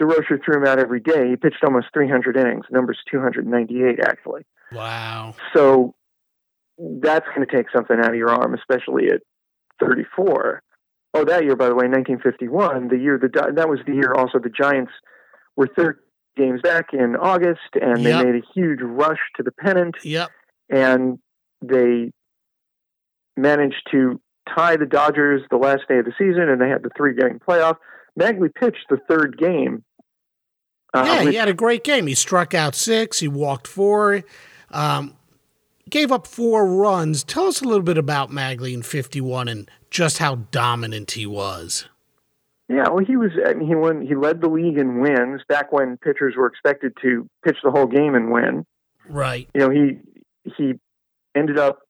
Durocher 0.00 0.38
threw 0.44 0.56
him 0.56 0.66
out 0.66 0.78
every 0.78 1.00
day. 1.00 1.30
He 1.30 1.36
pitched 1.36 1.62
almost 1.64 1.86
300 1.92 2.36
innings. 2.36 2.66
Number's 2.70 2.98
298 3.10 4.00
actually. 4.00 4.42
Wow. 4.72 5.34
So 5.54 5.94
that's 6.78 7.26
going 7.34 7.46
to 7.46 7.56
take 7.56 7.66
something 7.74 7.98
out 7.98 8.10
of 8.10 8.16
your 8.16 8.30
arm, 8.30 8.54
especially 8.54 9.08
at 9.08 9.20
34. 9.80 10.62
Oh, 11.14 11.24
that 11.24 11.44
year, 11.44 11.56
by 11.56 11.68
the 11.68 11.74
way, 11.74 11.88
1951, 11.88 12.88
the 12.88 12.96
year 12.96 13.18
the 13.20 13.28
that 13.54 13.68
was 13.68 13.80
the 13.86 13.94
year 13.94 14.14
also 14.14 14.38
the 14.38 14.48
Giants 14.48 14.92
were 15.56 15.68
third 15.76 15.98
games 16.36 16.60
back 16.62 16.94
in 16.94 17.16
August, 17.16 17.60
and 17.74 18.02
yep. 18.02 18.20
they 18.20 18.32
made 18.32 18.42
a 18.42 18.46
huge 18.54 18.80
rush 18.80 19.18
to 19.36 19.42
the 19.42 19.52
pennant. 19.52 19.96
Yep. 20.02 20.30
And 20.70 21.18
they 21.60 22.12
managed 23.36 23.88
to 23.92 24.20
tie 24.54 24.76
the 24.76 24.86
Dodgers 24.86 25.42
the 25.50 25.56
last 25.56 25.82
day 25.88 25.98
of 25.98 26.04
the 26.04 26.12
season, 26.18 26.48
and 26.48 26.60
they 26.60 26.68
had 26.68 26.82
the 26.82 26.90
three 26.96 27.14
game 27.14 27.38
playoff. 27.46 27.76
Maglie 28.18 28.54
pitched 28.54 28.86
the 28.90 28.98
third 29.08 29.38
game. 29.38 29.84
Uh, 30.94 31.04
yeah, 31.06 31.30
he 31.30 31.36
had 31.36 31.48
a 31.48 31.54
great 31.54 31.84
game. 31.84 32.06
He 32.06 32.14
struck 32.14 32.52
out 32.52 32.74
six. 32.74 33.20
He 33.20 33.28
walked 33.28 33.66
four. 33.66 34.22
Um, 34.70 35.16
gave 35.88 36.12
up 36.12 36.26
four 36.26 36.66
runs. 36.66 37.24
Tell 37.24 37.46
us 37.46 37.62
a 37.62 37.64
little 37.64 37.82
bit 37.82 37.96
about 37.96 38.30
Maglie 38.30 38.74
in 38.74 38.82
51 38.82 39.48
and 39.48 39.70
just 39.90 40.18
how 40.18 40.36
dominant 40.50 41.12
he 41.12 41.26
was. 41.26 41.86
Yeah, 42.68 42.88
well, 42.88 43.04
he 43.04 43.16
was. 43.16 43.32
I 43.44 43.54
mean, 43.54 43.68
he 43.68 43.74
won. 43.74 44.00
He 44.06 44.14
led 44.14 44.40
the 44.40 44.48
league 44.48 44.78
in 44.78 45.00
wins 45.00 45.42
back 45.48 45.72
when 45.72 45.98
pitchers 45.98 46.34
were 46.36 46.46
expected 46.46 46.94
to 47.02 47.28
pitch 47.44 47.58
the 47.62 47.70
whole 47.70 47.86
game 47.86 48.14
and 48.14 48.30
win. 48.30 48.64
Right. 49.08 49.48
You 49.54 49.60
know, 49.60 49.70
he 49.70 49.98
he 50.56 50.74
ended 51.34 51.58
up 51.58 51.80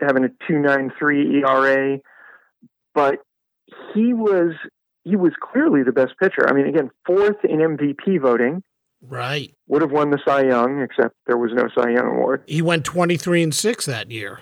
having 0.00 0.24
a 0.24 0.28
two 0.46 0.58
nine 0.58 0.92
three 0.98 1.42
ERA, 1.42 1.98
but 2.94 3.18
he 3.94 4.12
was 4.12 4.52
he 5.04 5.16
was 5.16 5.32
clearly 5.40 5.82
the 5.82 5.92
best 5.92 6.14
pitcher. 6.20 6.48
I 6.48 6.52
mean, 6.52 6.66
again, 6.66 6.90
fourth 7.06 7.44
in 7.44 7.58
MVP 7.58 8.20
voting. 8.20 8.62
Right. 9.02 9.54
Would 9.68 9.82
have 9.82 9.92
won 9.92 10.10
the 10.10 10.18
Cy 10.26 10.46
Young, 10.46 10.82
except 10.82 11.14
there 11.26 11.36
was 11.36 11.52
no 11.54 11.68
Cy 11.74 11.90
Young 11.90 12.06
award. 12.06 12.42
He 12.46 12.62
went 12.62 12.84
23 12.84 13.42
and 13.42 13.54
6 13.54 13.86
that 13.86 14.10
year. 14.10 14.40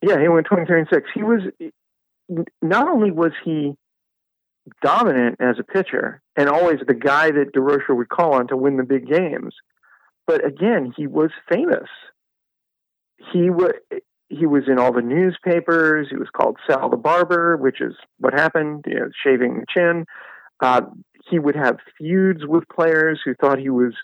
Yeah, 0.00 0.20
he 0.20 0.28
went 0.28 0.46
23 0.46 0.80
and 0.80 0.88
6. 0.90 1.08
He 1.12 1.22
was 1.22 1.40
not 2.62 2.88
only 2.88 3.10
was 3.10 3.32
he 3.44 3.74
dominant 4.82 5.36
as 5.40 5.56
a 5.58 5.64
pitcher 5.64 6.22
and 6.36 6.48
always 6.48 6.78
the 6.86 6.94
guy 6.94 7.30
that 7.30 7.52
Durocher 7.54 7.96
would 7.96 8.08
call 8.08 8.34
on 8.34 8.48
to 8.48 8.56
win 8.56 8.76
the 8.76 8.84
big 8.84 9.06
games, 9.06 9.54
but 10.26 10.44
again, 10.44 10.92
he 10.96 11.06
was 11.06 11.30
famous. 11.48 11.88
He 13.32 13.50
was 13.50 13.72
he 14.28 14.46
was 14.46 14.64
in 14.66 14.78
all 14.78 14.92
the 14.92 15.02
newspapers. 15.02 16.08
He 16.10 16.16
was 16.16 16.28
called 16.34 16.58
Sal 16.66 16.88
the 16.88 16.96
Barber, 16.96 17.56
which 17.56 17.80
is 17.80 17.94
what 18.18 18.34
happened, 18.34 18.84
you 18.86 18.94
know, 18.94 19.08
shaving 19.24 19.60
the 19.60 19.66
chin. 19.72 20.04
Uh, 20.60 20.82
he 21.28 21.38
would 21.38 21.56
have 21.56 21.78
feuds 21.98 22.46
with 22.46 22.64
players 22.68 23.20
who 23.24 23.34
thought 23.34 23.58
he 23.58 23.70
was 23.70 23.94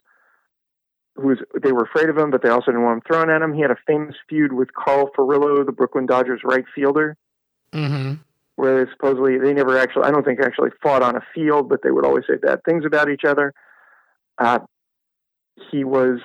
who 1.16 1.28
was 1.28 1.38
they 1.62 1.72
were 1.72 1.84
afraid 1.84 2.08
of 2.08 2.16
him, 2.16 2.30
but 2.30 2.42
they 2.42 2.48
also 2.48 2.70
didn't 2.70 2.84
want 2.84 2.98
him 2.98 3.02
thrown 3.06 3.30
at 3.30 3.42
him. 3.42 3.52
He 3.52 3.60
had 3.60 3.70
a 3.70 3.76
famous 3.86 4.16
feud 4.28 4.52
with 4.52 4.72
Carl 4.72 5.10
Furillo, 5.16 5.64
the 5.64 5.72
Brooklyn 5.72 6.06
Dodgers 6.06 6.40
right 6.44 6.64
fielder, 6.74 7.16
mm-hmm. 7.72 8.14
where 8.56 8.84
they 8.84 8.90
supposedly 8.92 9.38
they 9.38 9.52
never 9.52 9.78
actually 9.78 10.04
I 10.04 10.10
don't 10.10 10.24
think 10.24 10.40
actually 10.40 10.70
fought 10.82 11.02
on 11.02 11.16
a 11.16 11.22
field, 11.34 11.68
but 11.68 11.80
they 11.82 11.90
would 11.90 12.06
always 12.06 12.24
say 12.28 12.36
bad 12.36 12.60
things 12.64 12.84
about 12.84 13.10
each 13.10 13.24
other. 13.26 13.52
Uh, 14.38 14.60
he 15.70 15.84
was 15.84 16.20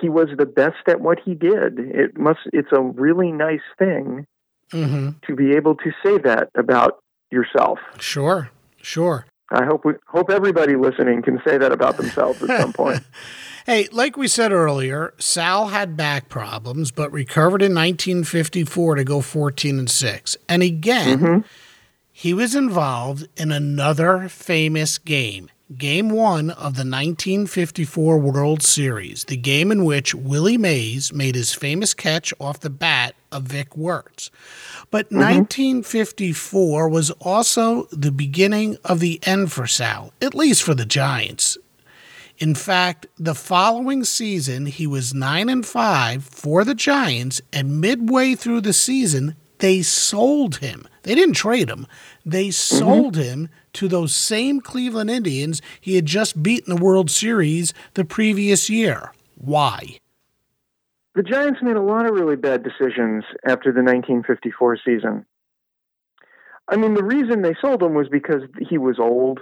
he 0.00 0.08
was 0.08 0.28
the 0.36 0.46
best 0.46 0.88
at 0.88 1.00
what 1.00 1.18
he 1.24 1.34
did. 1.34 1.78
It 1.78 2.18
must 2.18 2.40
it's 2.52 2.70
a 2.72 2.80
really 2.80 3.32
nice 3.32 3.60
thing 3.78 4.26
mm-hmm. 4.72 5.10
to 5.26 5.34
be 5.34 5.52
able 5.52 5.74
to 5.76 5.90
say 6.04 6.18
that 6.18 6.50
about 6.56 7.02
yourself. 7.30 7.78
Sure. 7.98 8.50
Sure. 8.82 9.26
I 9.50 9.64
hope 9.64 9.84
we, 9.84 9.94
hope 10.06 10.30
everybody 10.30 10.76
listening 10.76 11.22
can 11.22 11.40
say 11.44 11.58
that 11.58 11.72
about 11.72 11.96
themselves 11.96 12.40
at 12.42 12.60
some 12.60 12.72
point. 12.72 13.02
hey, 13.66 13.88
like 13.90 14.16
we 14.16 14.28
said 14.28 14.52
earlier, 14.52 15.12
Sal 15.18 15.68
had 15.68 15.96
back 15.96 16.28
problems, 16.28 16.92
but 16.92 17.10
recovered 17.10 17.62
in 17.62 17.74
1954 17.74 18.94
to 18.94 19.04
go 19.04 19.20
14 19.20 19.78
and 19.80 19.90
six. 19.90 20.36
And 20.48 20.62
again, 20.62 21.18
mm-hmm. 21.18 21.38
he 22.12 22.32
was 22.32 22.54
involved 22.54 23.26
in 23.36 23.50
another 23.50 24.28
famous 24.28 24.98
game. 24.98 25.50
Game 25.78 26.10
one 26.10 26.50
of 26.50 26.74
the 26.74 26.82
1954 26.82 28.18
World 28.18 28.60
Series, 28.60 29.24
the 29.24 29.36
game 29.36 29.70
in 29.70 29.84
which 29.84 30.16
Willie 30.16 30.58
Mays 30.58 31.12
made 31.12 31.36
his 31.36 31.54
famous 31.54 31.94
catch 31.94 32.34
off 32.40 32.58
the 32.58 32.68
bat 32.68 33.14
of 33.30 33.44
Vic 33.44 33.76
Wertz. 33.76 34.32
But 34.90 35.06
mm-hmm. 35.06 35.20
1954 35.20 36.88
was 36.88 37.12
also 37.20 37.84
the 37.92 38.10
beginning 38.10 38.78
of 38.84 38.98
the 38.98 39.20
end 39.22 39.52
for 39.52 39.68
Sal, 39.68 40.12
at 40.20 40.34
least 40.34 40.64
for 40.64 40.74
the 40.74 40.84
Giants. 40.84 41.56
In 42.38 42.56
fact, 42.56 43.06
the 43.16 43.36
following 43.36 44.02
season, 44.02 44.66
he 44.66 44.88
was 44.88 45.14
9 45.14 45.48
and 45.48 45.64
5 45.64 46.24
for 46.24 46.64
the 46.64 46.74
Giants, 46.74 47.40
and 47.52 47.80
midway 47.80 48.34
through 48.34 48.62
the 48.62 48.72
season, 48.72 49.36
they 49.58 49.82
sold 49.82 50.56
him. 50.56 50.88
They 51.02 51.14
didn't 51.14 51.34
trade 51.34 51.68
him. 51.68 51.86
They 52.26 52.46
mm-hmm. 52.46 52.76
sold 52.76 53.14
mm-hmm. 53.14 53.22
him 53.22 53.48
to 53.74 53.88
those 53.88 54.14
same 54.14 54.60
Cleveland 54.60 55.10
Indians 55.10 55.60
he 55.80 55.96
had 55.96 56.06
just 56.06 56.42
beaten 56.42 56.74
the 56.74 56.82
World 56.82 57.10
Series 57.10 57.72
the 57.94 58.04
previous 58.04 58.70
year. 58.70 59.12
Why? 59.36 60.00
The 61.14 61.22
Giants 61.22 61.60
made 61.62 61.76
a 61.76 61.82
lot 61.82 62.06
of 62.06 62.14
really 62.14 62.36
bad 62.36 62.62
decisions 62.62 63.24
after 63.44 63.72
the 63.72 63.82
1954 63.82 64.78
season. 64.84 65.26
I 66.68 66.76
mean, 66.76 66.94
the 66.94 67.02
reason 67.02 67.42
they 67.42 67.54
sold 67.60 67.82
him 67.82 67.94
was 67.94 68.08
because 68.08 68.42
he 68.68 68.78
was 68.78 68.98
old. 68.98 69.40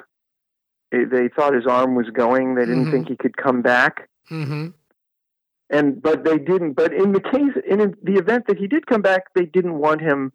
They 0.90 1.28
thought 1.36 1.54
his 1.54 1.66
arm 1.66 1.94
was 1.94 2.08
going. 2.10 2.54
They 2.54 2.62
didn't 2.62 2.84
mm-hmm. 2.84 2.92
think 2.92 3.08
he 3.08 3.16
could 3.16 3.36
come 3.36 3.60
back. 3.60 4.08
Mm-hmm. 4.30 4.68
And 5.70 6.02
but 6.02 6.24
they 6.24 6.38
didn't. 6.38 6.72
But 6.72 6.94
in 6.94 7.12
the 7.12 7.20
case, 7.20 7.62
in 7.68 7.94
the 8.02 8.14
event 8.14 8.46
that 8.46 8.56
he 8.56 8.66
did 8.66 8.86
come 8.86 9.02
back, 9.02 9.24
they 9.34 9.44
didn't 9.44 9.78
want 9.78 10.00
him 10.00 10.32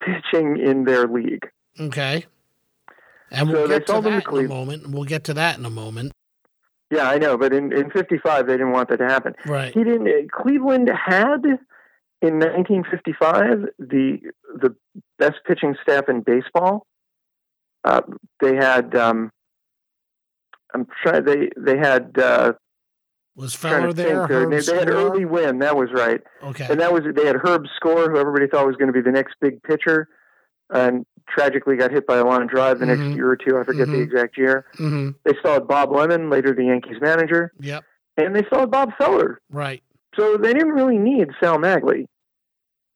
pitching 0.00 0.58
in 0.64 0.84
their 0.84 1.08
league. 1.08 1.48
Okay. 1.80 2.26
And 3.30 3.48
we'll 3.48 3.68
so 3.68 3.78
get 3.78 3.86
to 3.86 4.00
that 4.00 4.26
in 4.28 4.44
a 4.44 4.48
moment. 4.48 4.88
We'll 4.88 5.04
get 5.04 5.24
to 5.24 5.34
that 5.34 5.58
in 5.58 5.64
a 5.64 5.70
moment. 5.70 6.12
Yeah, 6.90 7.08
I 7.08 7.18
know, 7.18 7.38
but 7.38 7.52
in 7.52 7.72
in 7.72 7.90
'55 7.90 8.46
they 8.46 8.54
didn't 8.54 8.72
want 8.72 8.88
that 8.88 8.96
to 8.98 9.06
happen. 9.06 9.34
Right. 9.46 9.72
He 9.72 9.84
didn't. 9.84 10.32
Cleveland 10.32 10.88
had 10.88 11.44
in 12.22 12.38
1955 12.38 13.66
the 13.78 14.18
the 14.60 14.74
best 15.18 15.36
pitching 15.46 15.76
staff 15.82 16.08
in 16.08 16.22
baseball. 16.22 16.86
Uh, 17.84 18.02
they 18.40 18.56
had. 18.56 18.94
Um, 18.96 19.30
I'm 20.74 20.86
trying. 21.02 21.24
They 21.24 21.50
they 21.56 21.78
had. 21.78 22.18
Uh, 22.18 22.54
was 23.36 23.54
Feller 23.54 23.92
there? 23.92 24.26
They, 24.26 24.58
they, 24.58 24.76
had 24.76 24.90
Early 24.90 25.24
Wynn. 25.24 25.60
That 25.60 25.76
was 25.76 25.90
right. 25.94 26.20
Okay. 26.42 26.66
And 26.68 26.80
that 26.80 26.92
was 26.92 27.02
they 27.14 27.24
had 27.24 27.36
Herb 27.36 27.66
Score, 27.76 28.10
who 28.10 28.18
everybody 28.18 28.48
thought 28.48 28.66
was 28.66 28.76
going 28.76 28.88
to 28.88 28.92
be 28.92 29.00
the 29.00 29.12
next 29.12 29.36
big 29.40 29.62
pitcher 29.62 30.08
and 30.70 31.04
tragically 31.30 31.76
got 31.76 31.90
hit 31.90 32.06
by 32.06 32.18
a 32.18 32.24
line 32.24 32.46
drive 32.46 32.78
the 32.78 32.86
mm-hmm. 32.86 33.02
next 33.02 33.16
year 33.16 33.30
or 33.30 33.36
two. 33.36 33.58
I 33.58 33.64
forget 33.64 33.88
mm-hmm. 33.88 33.96
the 33.96 34.02
exact 34.02 34.36
year. 34.36 34.66
Mm-hmm. 34.78 35.10
They 35.24 35.32
still 35.38 35.54
had 35.54 35.68
Bob 35.68 35.92
Lemon, 35.92 36.30
later 36.30 36.54
the 36.54 36.64
Yankees 36.64 36.98
manager. 37.00 37.52
Yep. 37.60 37.84
And 38.16 38.34
they 38.34 38.44
still 38.44 38.60
had 38.60 38.70
Bob 38.70 38.90
Feller. 38.98 39.40
Right. 39.50 39.82
So 40.18 40.36
they 40.36 40.52
didn't 40.52 40.72
really 40.72 40.98
need 40.98 41.28
Sal 41.40 41.58
Maglie. 41.58 42.06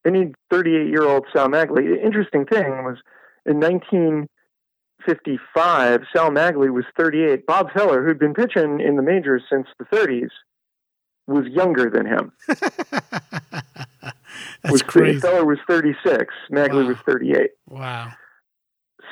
They 0.04 0.10
need 0.10 0.34
38 0.50 0.88
year 0.88 1.04
old 1.04 1.24
Sal 1.32 1.48
Maglie. 1.48 1.88
The 1.88 2.04
interesting 2.04 2.44
thing 2.44 2.84
was 2.84 2.98
in 3.46 3.60
1955, 3.60 6.00
Sal 6.14 6.30
Maglie 6.30 6.72
was 6.72 6.84
38. 6.96 7.46
Bob 7.46 7.72
Feller, 7.72 8.04
who'd 8.04 8.18
been 8.18 8.34
pitching 8.34 8.80
in 8.80 8.96
the 8.96 9.02
majors 9.02 9.44
since 9.50 9.68
the 9.78 9.84
30s, 9.84 10.30
was 11.26 11.46
younger 11.46 11.88
than 11.88 12.04
him. 12.06 12.32
That's 14.62 14.72
was 14.72 14.82
crazy. 14.82 15.20
Feller 15.20 15.44
was 15.44 15.58
36. 15.68 16.34
Maglie 16.50 16.82
Wow. 16.82 16.88
was 16.88 16.96
38. 17.06 17.50
Wow. 17.68 18.12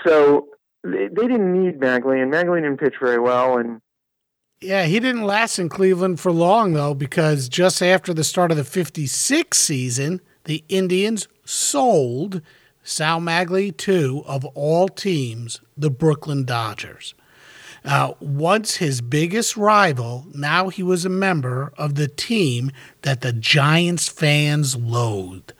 So 0.06 0.48
they, 0.84 1.08
they 1.08 1.28
didn't 1.28 1.52
need 1.52 1.80
Maglie, 1.80 2.22
and 2.22 2.32
Maglie 2.32 2.62
didn't 2.62 2.78
pitch 2.78 2.94
very 3.00 3.18
well. 3.18 3.58
And 3.58 3.80
Yeah, 4.60 4.84
he 4.84 5.00
didn't 5.00 5.24
last 5.24 5.58
in 5.58 5.68
Cleveland 5.68 6.20
for 6.20 6.32
long, 6.32 6.72
though, 6.72 6.94
because 6.94 7.48
just 7.48 7.82
after 7.82 8.12
the 8.12 8.24
start 8.24 8.50
of 8.50 8.56
the 8.56 8.64
56 8.64 9.58
season, 9.58 10.20
the 10.44 10.64
Indians 10.68 11.28
sold 11.44 12.42
Sal 12.82 13.20
Maglie 13.20 13.76
to, 13.78 14.22
of 14.26 14.44
all 14.44 14.88
teams, 14.88 15.60
the 15.76 15.90
Brooklyn 15.90 16.44
Dodgers. 16.44 17.14
Uh, 17.84 18.14
once 18.20 18.76
his 18.76 19.00
biggest 19.00 19.56
rival, 19.56 20.26
now 20.34 20.68
he 20.68 20.82
was 20.82 21.04
a 21.04 21.08
member 21.10 21.72
of 21.76 21.96
the 21.96 22.06
team 22.06 22.70
that 23.02 23.22
the 23.22 23.32
Giants 23.32 24.08
fans 24.08 24.76
loathed. 24.76 25.52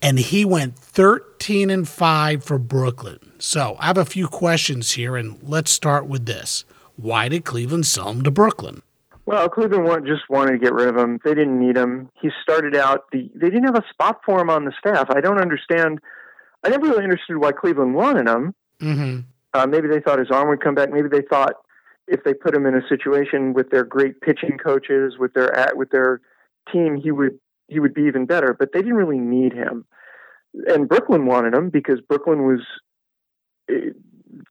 And 0.00 0.18
he 0.18 0.44
went 0.44 0.78
13 0.78 1.70
and 1.70 1.88
5 1.88 2.44
for 2.44 2.58
Brooklyn. 2.58 3.25
So 3.38 3.76
I 3.78 3.86
have 3.86 3.98
a 3.98 4.04
few 4.04 4.28
questions 4.28 4.92
here, 4.92 5.16
and 5.16 5.38
let's 5.42 5.70
start 5.70 6.06
with 6.06 6.26
this. 6.26 6.64
Why 6.96 7.28
did 7.28 7.44
Cleveland 7.44 7.86
sell 7.86 8.10
him 8.10 8.22
to 8.22 8.30
Brooklyn? 8.30 8.82
well, 9.26 9.48
Cleveland 9.48 10.06
just 10.06 10.30
wanted 10.30 10.52
to 10.52 10.58
get 10.58 10.72
rid 10.72 10.88
of 10.88 10.96
him. 10.96 11.18
They 11.24 11.34
didn't 11.34 11.58
need 11.58 11.76
him. 11.76 12.08
He 12.22 12.30
started 12.42 12.76
out 12.76 13.10
the. 13.10 13.28
They 13.34 13.50
didn't 13.50 13.64
have 13.64 13.74
a 13.74 13.84
spot 13.90 14.20
for 14.24 14.40
him 14.40 14.48
on 14.48 14.64
the 14.64 14.72
staff. 14.78 15.10
I 15.10 15.20
don't 15.20 15.40
understand. 15.40 15.98
I 16.64 16.68
never 16.68 16.86
really 16.86 17.02
understood 17.02 17.38
why 17.38 17.50
Cleveland 17.50 17.94
wanted 17.94 18.28
him. 18.28 18.54
Mm-hmm. 18.80 19.20
Uh, 19.52 19.66
maybe 19.66 19.88
they 19.88 20.00
thought 20.00 20.20
his 20.20 20.30
arm 20.30 20.48
would 20.48 20.62
come 20.62 20.76
back. 20.76 20.90
Maybe 20.92 21.08
they 21.08 21.22
thought 21.22 21.54
if 22.06 22.22
they 22.22 22.34
put 22.34 22.54
him 22.54 22.66
in 22.66 22.76
a 22.76 22.88
situation 22.88 23.52
with 23.52 23.70
their 23.70 23.84
great 23.84 24.20
pitching 24.20 24.58
coaches, 24.62 25.14
with 25.18 25.34
their 25.34 25.54
at, 25.56 25.76
with 25.76 25.90
their 25.90 26.20
team, 26.72 26.96
he 26.96 27.10
would 27.10 27.36
he 27.66 27.80
would 27.80 27.94
be 27.94 28.02
even 28.02 28.26
better. 28.26 28.54
But 28.56 28.72
they 28.72 28.80
didn't 28.80 28.94
really 28.94 29.18
need 29.18 29.52
him. 29.52 29.86
And 30.68 30.88
Brooklyn 30.88 31.26
wanted 31.26 31.52
him 31.52 31.68
because 31.68 32.00
Brooklyn 32.00 32.46
was 32.46 32.60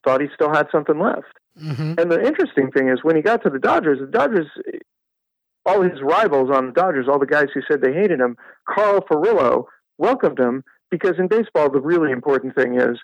thought 0.04 0.22
he 0.22 0.28
still 0.34 0.54
had 0.54 0.68
something 0.72 1.00
left. 1.00 1.34
Mm-hmm. 1.62 1.94
And 1.98 2.12
the 2.12 2.22
interesting 2.26 2.72
thing 2.72 2.90
is 2.90 3.00
when 3.04 3.16
he 3.16 3.22
got 3.22 3.44
to 3.44 3.50
the 3.50 3.60
Dodgers, 3.60 4.00
the 4.00 4.08
Dodgers, 4.08 4.48
all 5.66 5.82
his 5.82 6.02
rivals 6.02 6.50
on 6.54 6.68
the 6.68 6.72
Dodgers, 6.74 7.08
all 7.10 7.20
the 7.20 7.26
guys 7.26 7.48
who 7.54 7.62
said 7.70 7.82
they 7.82 7.94
hated 7.94 8.20
him, 8.20 8.38
Carl 8.70 9.02
Furillo 9.10 9.66
welcomed 9.98 10.40
him 10.40 10.64
because 10.92 11.14
in 11.18 11.28
baseball 11.28 11.72
the 11.72 11.80
really 11.80 12.12
important 12.12 12.56
thing 12.56 12.80
is 12.80 12.98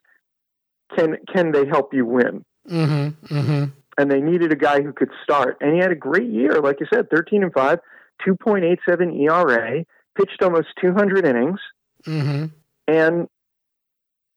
can 0.95 1.17
can 1.33 1.51
they 1.53 1.65
help 1.65 1.93
you 1.93 2.05
win? 2.05 2.43
Mm-hmm. 2.69 3.35
Mm-hmm. 3.35 3.63
and 3.97 4.11
they 4.11 4.21
needed 4.21 4.51
a 4.51 4.55
guy 4.55 4.81
who 4.81 4.93
could 4.93 5.09
start. 5.23 5.57
And 5.61 5.73
he 5.73 5.79
had 5.79 5.91
a 5.91 5.95
great 5.95 6.29
year, 6.29 6.61
like 6.61 6.79
you 6.79 6.85
said, 6.93 7.09
13 7.09 7.41
and 7.41 7.51
5, 7.51 7.79
2.87 8.27 9.19
ERA, 9.27 9.83
pitched 10.15 10.43
almost 10.43 10.67
200 10.79 11.25
innings, 11.25 11.59
Mm-hmm. 12.05 12.45
and 12.87 13.27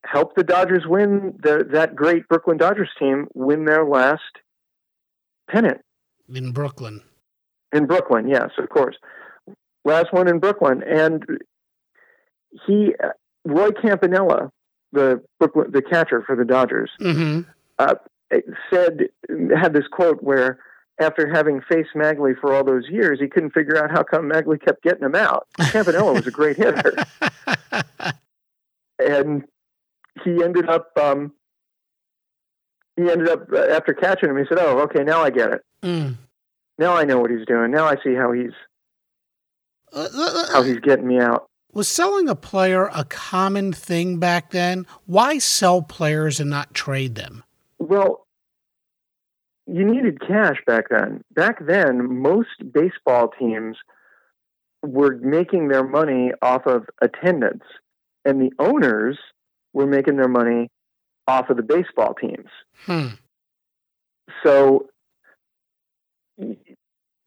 helped 0.05 0.36
the 0.36 0.44
Dodgers 0.44 0.84
win 0.86 1.34
the, 1.42 1.66
that 1.72 1.96
great 1.96 2.28
Brooklyn 2.28 2.57
Dodgers 2.57 2.90
team 2.98 3.26
win 3.34 3.64
their 3.64 3.84
last 3.84 4.22
pennant 5.50 5.80
In 6.28 6.52
Brooklyn. 6.52 7.00
in 7.72 7.86
Brooklyn. 7.86 8.28
Yes, 8.28 8.50
of 8.59 8.68
course, 8.68 8.96
last 9.84 10.12
one 10.12 10.28
in 10.28 10.38
Brooklyn, 10.38 10.82
and 10.82 11.24
he, 12.66 12.94
Roy 13.44 13.70
Campanella, 13.70 14.50
the 14.92 15.22
Brooklyn, 15.38 15.70
the 15.72 15.82
catcher 15.82 16.22
for 16.26 16.36
the 16.36 16.44
Dodgers, 16.44 16.90
Mm-hmm. 17.00 17.40
uh, 17.78 17.94
said 18.72 19.09
had 19.57 19.72
this 19.72 19.86
quote 19.90 20.22
where 20.22 20.59
after 21.00 21.28
having 21.28 21.61
faced 21.68 21.90
Maglie 21.96 22.34
for 22.40 22.55
all 22.55 22.62
those 22.64 22.84
years, 22.88 23.18
he 23.20 23.26
couldn't 23.28 23.50
figure 23.50 23.76
out 23.82 23.90
how 23.90 24.02
come 24.05 24.28
Maglie 24.28 24.59
kept 24.64 24.82
getting 24.82 25.02
him 25.05 25.14
out. 25.16 25.46
Campanella 25.70 26.12
was 26.12 26.26
a 26.26 26.30
great 26.30 26.57
hitter, 26.57 26.94
and 28.98 29.44
he 30.25 30.43
ended 30.43 30.68
up 30.68 30.91
um, 30.99 31.33
he 32.97 33.11
ended 33.11 33.29
up 33.29 33.47
uh, 33.53 33.59
after 33.59 33.93
catching 33.95 34.31
him. 34.31 34.37
He 34.37 34.45
said, 34.49 34.59
"Oh, 34.61 34.81
okay, 34.81 35.05
now 35.05 35.22
I 35.22 35.31
get 35.31 35.53
it. 35.53 35.61
Mm. 35.83 36.16
Now 36.79 36.97
I 36.97 37.05
know 37.05 37.18
what 37.18 37.31
he's 37.31 37.47
doing. 37.47 37.70
Now 37.70 37.85
I 37.87 37.97
see 38.03 38.14
how 38.14 38.33
he's 38.33 38.53
Uh, 39.93 40.09
uh, 40.14 40.53
how 40.53 40.62
he's 40.62 40.81
getting 40.81 41.07
me 41.07 41.20
out." 41.20 41.47
Was 41.72 41.89
selling 41.89 42.29
a 42.29 42.37
player 42.37 42.89
a 42.95 43.05
common 43.05 43.72
thing 43.72 44.18
back 44.18 44.51
then? 44.51 44.87
Why 45.07 45.39
sell 45.39 45.83
players 45.83 46.39
and 46.39 46.49
not 46.49 46.72
trade 46.72 47.16
them? 47.16 47.43
Well, 47.81 48.27
you 49.66 49.85
needed 49.85 50.20
cash 50.20 50.59
back 50.66 50.85
then. 50.91 51.25
Back 51.35 51.66
then, 51.66 52.20
most 52.20 52.72
baseball 52.72 53.33
teams 53.37 53.77
were 54.83 55.16
making 55.16 55.68
their 55.68 55.83
money 55.83 56.31
off 56.43 56.66
of 56.66 56.87
attendance, 57.03 57.64
and 58.25 58.41
the 58.41 58.53
owners 58.61 59.18
were 59.75 59.87
making 59.87 60.16
their 60.16 60.29
money 60.29 60.70
off 61.29 61.51
of 61.51 61.59
the 61.59 61.62
baseball 61.62 62.14
teams. 62.14 62.49
Hmm. 62.87 63.09
So, 64.43 64.89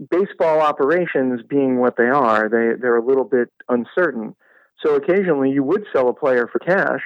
baseball 0.10 0.62
operations 0.62 1.42
being 1.48 1.78
what 1.78 1.96
they 1.98 2.08
are, 2.08 2.50
they, 2.50 2.80
they're 2.80 2.98
a 2.98 3.06
little 3.06 3.24
bit 3.24 3.50
uncertain. 3.70 4.36
So, 4.84 4.96
occasionally 4.96 5.52
you 5.52 5.64
would 5.64 5.86
sell 5.94 6.10
a 6.10 6.14
player 6.14 6.50
for 6.52 6.58
cash 6.60 7.02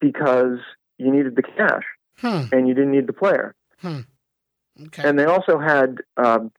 because 0.00 0.58
you 0.98 1.10
needed 1.10 1.34
the 1.34 1.42
cash 1.42 1.84
Hmm. 2.18 2.42
and 2.52 2.68
you 2.68 2.74
didn't 2.74 2.92
need 2.92 3.06
the 3.06 3.12
player. 3.12 3.54
Okay. 3.84 5.02
And 5.02 5.18
they 5.18 5.24
also 5.24 5.58
had 5.58 5.98
um, 6.16 6.52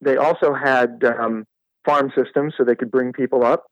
they 0.00 0.16
also 0.16 0.52
had 0.52 1.02
um, 1.04 1.46
farm 1.84 2.12
systems 2.16 2.54
so 2.56 2.64
they 2.64 2.74
could 2.74 2.90
bring 2.90 3.12
people 3.12 3.44
up. 3.44 3.66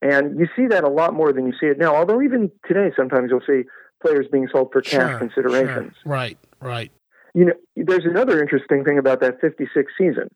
And 0.00 0.38
you 0.38 0.46
see 0.54 0.66
that 0.68 0.84
a 0.84 0.88
lot 0.88 1.14
more 1.14 1.32
than 1.32 1.46
you 1.46 1.52
see 1.60 1.66
it 1.66 1.78
now. 1.78 1.94
Although 1.94 2.22
even 2.22 2.50
today, 2.66 2.90
sometimes 2.96 3.30
you'll 3.30 3.40
see 3.46 3.68
players 4.02 4.26
being 4.30 4.48
sold 4.52 4.70
for 4.72 4.80
cash 4.80 5.10
Sure, 5.10 5.18
considerations. 5.18 5.94
sure. 6.02 6.12
Right. 6.12 6.38
Right. 6.60 6.92
You 7.34 7.46
know, 7.46 7.52
there's 7.76 8.04
another 8.04 8.40
interesting 8.40 8.84
thing 8.84 8.98
about 8.98 9.20
that 9.20 9.40
56 9.40 9.92
season. 9.98 10.28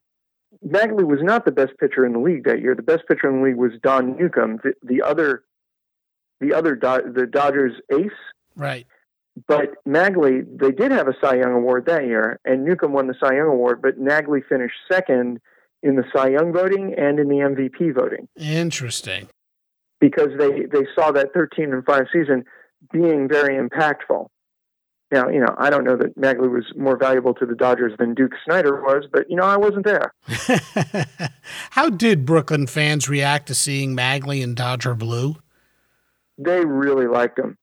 Maglie 0.66 1.04
was 1.06 1.20
not 1.22 1.44
the 1.44 1.50
best 1.52 1.72
pitcher 1.78 2.04
in 2.04 2.12
the 2.12 2.18
league 2.18 2.44
that 2.44 2.60
year. 2.60 2.74
The 2.74 2.82
best 2.82 3.02
pitcher 3.08 3.28
in 3.30 3.38
the 3.38 3.44
league 3.44 3.56
was 3.56 3.72
Don 3.82 4.16
Newcombe, 4.16 4.58
the, 4.62 4.74
the 4.82 5.00
other, 5.02 5.42
the 6.40 6.52
other 6.52 6.74
Do- 6.74 7.12
the 7.14 7.26
Dodgers 7.26 7.72
ace. 7.90 8.10
Right. 8.56 8.86
But 9.48 9.70
Maglie, 9.88 10.42
they 10.58 10.72
did 10.72 10.92
have 10.92 11.08
a 11.08 11.14
Cy 11.20 11.36
Young 11.36 11.52
award 11.54 11.86
that 11.86 12.04
year, 12.04 12.38
and 12.44 12.64
Newcombe 12.64 12.92
won 12.92 13.06
the 13.06 13.14
Cy 13.18 13.34
Young 13.36 13.46
award. 13.48 13.80
But 13.80 13.98
Maglie 13.98 14.44
finished 14.46 14.74
second 14.90 15.40
in 15.82 15.96
the 15.96 16.04
Cy 16.14 16.28
Young 16.28 16.52
voting 16.52 16.94
and 16.98 17.18
in 17.18 17.28
the 17.28 17.36
MVP 17.36 17.94
voting 17.94 18.28
Interesting. 18.36 19.28
Because 20.02 20.30
they 20.36 20.66
they 20.66 20.84
saw 20.96 21.12
that 21.12 21.32
13 21.32 21.72
and 21.72 21.84
five 21.84 22.06
season 22.12 22.44
being 22.92 23.28
very 23.28 23.56
impactful. 23.56 24.26
Now, 25.12 25.28
you 25.28 25.38
know, 25.38 25.54
I 25.58 25.70
don't 25.70 25.84
know 25.84 25.96
that 25.96 26.18
Maglie 26.18 26.50
was 26.50 26.64
more 26.74 26.96
valuable 26.96 27.34
to 27.34 27.46
the 27.46 27.54
Dodgers 27.54 27.92
than 27.98 28.14
Duke 28.14 28.32
Snider 28.44 28.82
was, 28.82 29.04
but 29.12 29.30
you 29.30 29.36
know, 29.36 29.44
I 29.44 29.58
wasn't 29.58 29.84
there. 29.84 30.12
How 31.70 31.88
did 31.88 32.26
Brooklyn 32.26 32.66
fans 32.66 33.08
react 33.08 33.46
to 33.46 33.54
seeing 33.54 33.94
Maglie 33.94 34.42
in 34.42 34.54
Dodger 34.54 34.94
blue? 34.94 35.36
They 36.36 36.64
really 36.64 37.06
liked 37.06 37.38
him. 37.38 37.58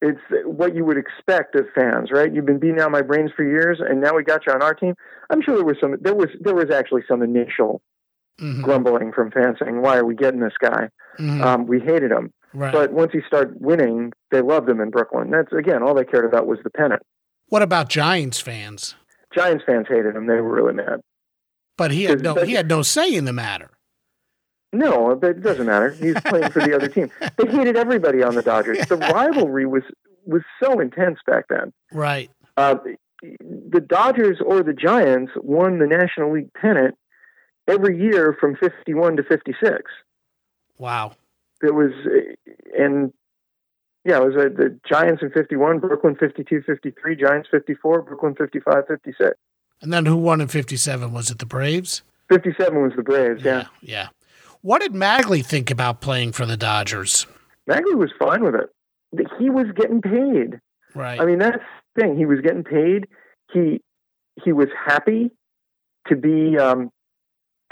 It's 0.00 0.20
what 0.44 0.74
you 0.74 0.84
would 0.84 0.96
expect 0.96 1.54
of 1.54 1.66
fans, 1.74 2.10
right? 2.10 2.32
You've 2.32 2.46
been 2.46 2.58
beating 2.58 2.80
out 2.80 2.90
my 2.90 3.02
brains 3.02 3.32
for 3.36 3.44
years, 3.44 3.78
and 3.80 4.00
now 4.00 4.14
we 4.14 4.24
got 4.24 4.46
you 4.46 4.54
on 4.54 4.62
our 4.62 4.74
team. 4.74 4.94
I'm 5.30 5.42
sure 5.42 5.56
there 5.56 5.64
was 5.64 5.76
some. 5.80 5.96
There 6.00 6.14
was 6.14 6.28
there 6.40 6.54
was 6.54 6.70
actually 6.70 7.02
some 7.06 7.22
initial 7.22 7.82
Mhm. 8.40 8.62
grumbling 8.62 9.12
from 9.12 9.30
fans 9.30 9.58
saying, 9.62 9.82
"Why 9.82 9.96
are 9.98 10.04
we 10.04 10.14
getting 10.14 10.40
this 10.40 10.56
guy? 10.60 10.88
Mhm. 11.18 11.40
Um, 11.42 11.66
we 11.66 11.80
hated 11.80 12.10
him." 12.10 12.32
right. 12.54 12.72
But 12.72 12.92
once 12.92 13.12
he 13.12 13.20
started 13.26 13.54
winning, 13.60 14.12
they 14.30 14.40
loved 14.40 14.68
him 14.68 14.80
in 14.80 14.90
Brooklyn. 14.90 15.30
That's 15.30 15.52
again 15.52 15.82
all 15.82 15.94
they 15.94 16.04
cared 16.04 16.24
about 16.24 16.46
was 16.46 16.58
the 16.64 16.70
pennant. 16.70 17.02
what 17.48 17.62
about 17.62 17.88
Giants 17.90 18.40
fans? 18.40 18.94
Giants 19.34 19.64
fans 19.66 19.86
hated 19.88 20.16
him; 20.16 20.26
they 20.26 20.40
were 20.40 20.52
really 20.54 20.72
mad. 20.74 21.00
But 21.76 21.90
he 21.90 22.04
had 22.04 22.22
no 22.22 22.34
he 22.36 22.52
had 22.54 22.68
no 22.68 22.82
say 22.82 23.14
in 23.14 23.24
the 23.26 23.32
matter. 23.32 23.70
No, 24.72 25.14
but 25.14 25.30
it 25.30 25.42
doesn't 25.42 25.66
matter. 25.66 25.90
He's 25.90 26.18
playing 26.22 26.50
for 26.50 26.60
the 26.60 26.74
other 26.74 26.88
team. 26.88 27.10
They 27.36 27.46
hated 27.50 27.76
everybody 27.76 28.22
on 28.22 28.34
the 28.34 28.42
Dodgers. 28.42 28.78
The 28.86 28.96
rivalry 28.96 29.66
was 29.66 29.82
was 30.24 30.42
so 30.62 30.80
intense 30.80 31.18
back 31.26 31.44
then. 31.48 31.72
Right. 31.92 32.30
Uh, 32.56 32.76
the 33.20 33.80
Dodgers 33.80 34.38
or 34.44 34.62
the 34.62 34.72
Giants 34.72 35.32
won 35.36 35.78
the 35.78 35.86
National 35.86 36.32
League 36.32 36.52
pennant 36.54 36.94
every 37.68 37.98
year 37.98 38.36
from 38.38 38.56
51 38.56 39.16
to 39.16 39.22
56. 39.22 39.82
Wow. 40.78 41.12
It 41.62 41.74
was, 41.74 41.92
and 42.78 43.12
yeah, 44.04 44.18
it 44.18 44.24
was 44.24 44.36
uh, 44.36 44.48
the 44.48 44.78
Giants 44.88 45.22
in 45.22 45.30
51, 45.30 45.78
Brooklyn 45.78 46.16
52, 46.16 46.62
53, 46.62 47.16
Giants 47.16 47.48
54, 47.50 48.02
Brooklyn 48.02 48.34
55, 48.34 48.86
56. 48.88 49.30
And 49.80 49.92
then 49.92 50.06
who 50.06 50.16
won 50.16 50.40
in 50.40 50.48
57? 50.48 51.12
Was 51.12 51.30
it 51.30 51.38
the 51.38 51.46
Braves? 51.46 52.02
57 52.28 52.82
was 52.82 52.92
the 52.96 53.02
Braves, 53.02 53.44
yeah. 53.44 53.66
Yeah. 53.80 54.08
What 54.62 54.80
did 54.80 54.92
Maglie 54.92 55.44
think 55.44 55.70
about 55.70 56.00
playing 56.00 56.32
for 56.32 56.46
the 56.46 56.56
Dodgers? 56.56 57.26
Maglie 57.68 57.96
was 57.96 58.10
fine 58.18 58.44
with 58.44 58.54
it. 58.54 58.70
He 59.38 59.50
was 59.50 59.66
getting 59.76 60.00
paid. 60.00 60.60
Right. 60.94 61.20
I 61.20 61.24
mean, 61.24 61.38
that's 61.38 61.62
the 61.94 62.02
thing. 62.02 62.16
He 62.16 62.26
was 62.26 62.40
getting 62.40 62.64
paid. 62.64 63.06
He 63.52 63.80
he 64.42 64.52
was 64.52 64.68
happy 64.86 65.30
to 66.08 66.16
be 66.16 66.56
um, 66.58 66.90